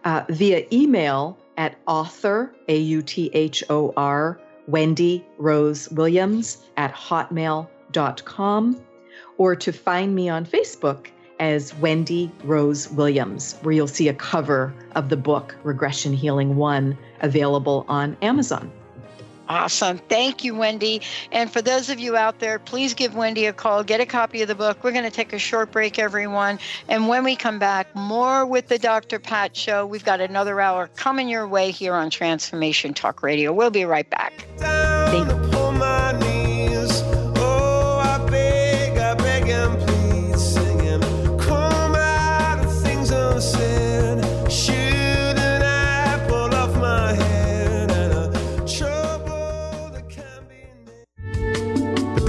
uh, 0.05 0.25
via 0.29 0.67
email 0.73 1.39
at 1.57 1.77
author, 1.87 2.55
A 2.69 2.77
U 2.77 3.01
T 3.03 3.31
H 3.33 3.65
O 3.71 3.95
R, 3.97 4.39
Wendy 4.67 5.25
Rose 5.39 5.89
Williams 5.91 6.59
at 6.77 6.93
hotmail.com, 6.95 8.81
or 9.39 9.57
to 9.57 9.73
find 9.73 10.15
me 10.15 10.29
on 10.29 10.45
Facebook 10.45 11.07
as 11.45 11.75
Wendy 11.75 12.33
Rose 12.43 12.91
Williams, 12.91 13.55
where 13.61 13.75
you'll 13.75 13.87
see 13.87 14.09
a 14.09 14.15
cover 14.15 14.73
of 14.95 15.11
the 15.11 15.17
book 15.17 15.55
Regression 15.63 16.15
Healing 16.15 16.57
1 16.57 16.97
available 17.21 17.85
on 17.87 18.17
Amazon. 18.23 18.73
Awesome. 19.47 19.99
Thank 19.99 20.43
you, 20.43 20.55
Wendy. 20.55 21.03
And 21.31 21.53
for 21.53 21.61
those 21.61 21.91
of 21.91 22.01
you 22.01 22.17
out 22.17 22.39
there, 22.39 22.59
please 22.59 22.95
give 22.95 23.15
Wendy 23.15 23.45
a 23.45 23.53
call. 23.53 23.85
Get 23.85 24.01
a 24.01 24.07
copy 24.07 24.41
of 24.41 24.49
the 24.49 24.55
book. 24.55 24.83
We're 24.83 24.93
going 24.93 25.05
to 25.05 25.11
take 25.11 25.35
a 25.35 25.39
short 25.39 25.71
break, 25.71 25.99
everyone. 25.99 26.59
And 26.89 27.09
when 27.09 27.25
we 27.25 27.37
come 27.37 27.59
back, 27.59 27.95
more 27.95 28.47
with 28.47 28.69
the 28.69 28.79
Dr. 28.79 29.19
Pat 29.19 29.55
Show. 29.55 29.85
We've 29.85 30.05
got 30.05 30.23
another 30.23 30.63
hour 30.63 30.89
coming 30.97 31.29
your 31.29 31.47
way 31.47 31.73
here 31.73 31.93
on 31.93 32.09
Transformation 32.09 32.95
Talk 32.95 33.23
Radio. 33.23 33.53
We'll 33.53 33.71
be 33.71 33.85
right 33.85 34.09
back. 34.09 34.47
Thank 34.57 35.29
you. 35.29 35.54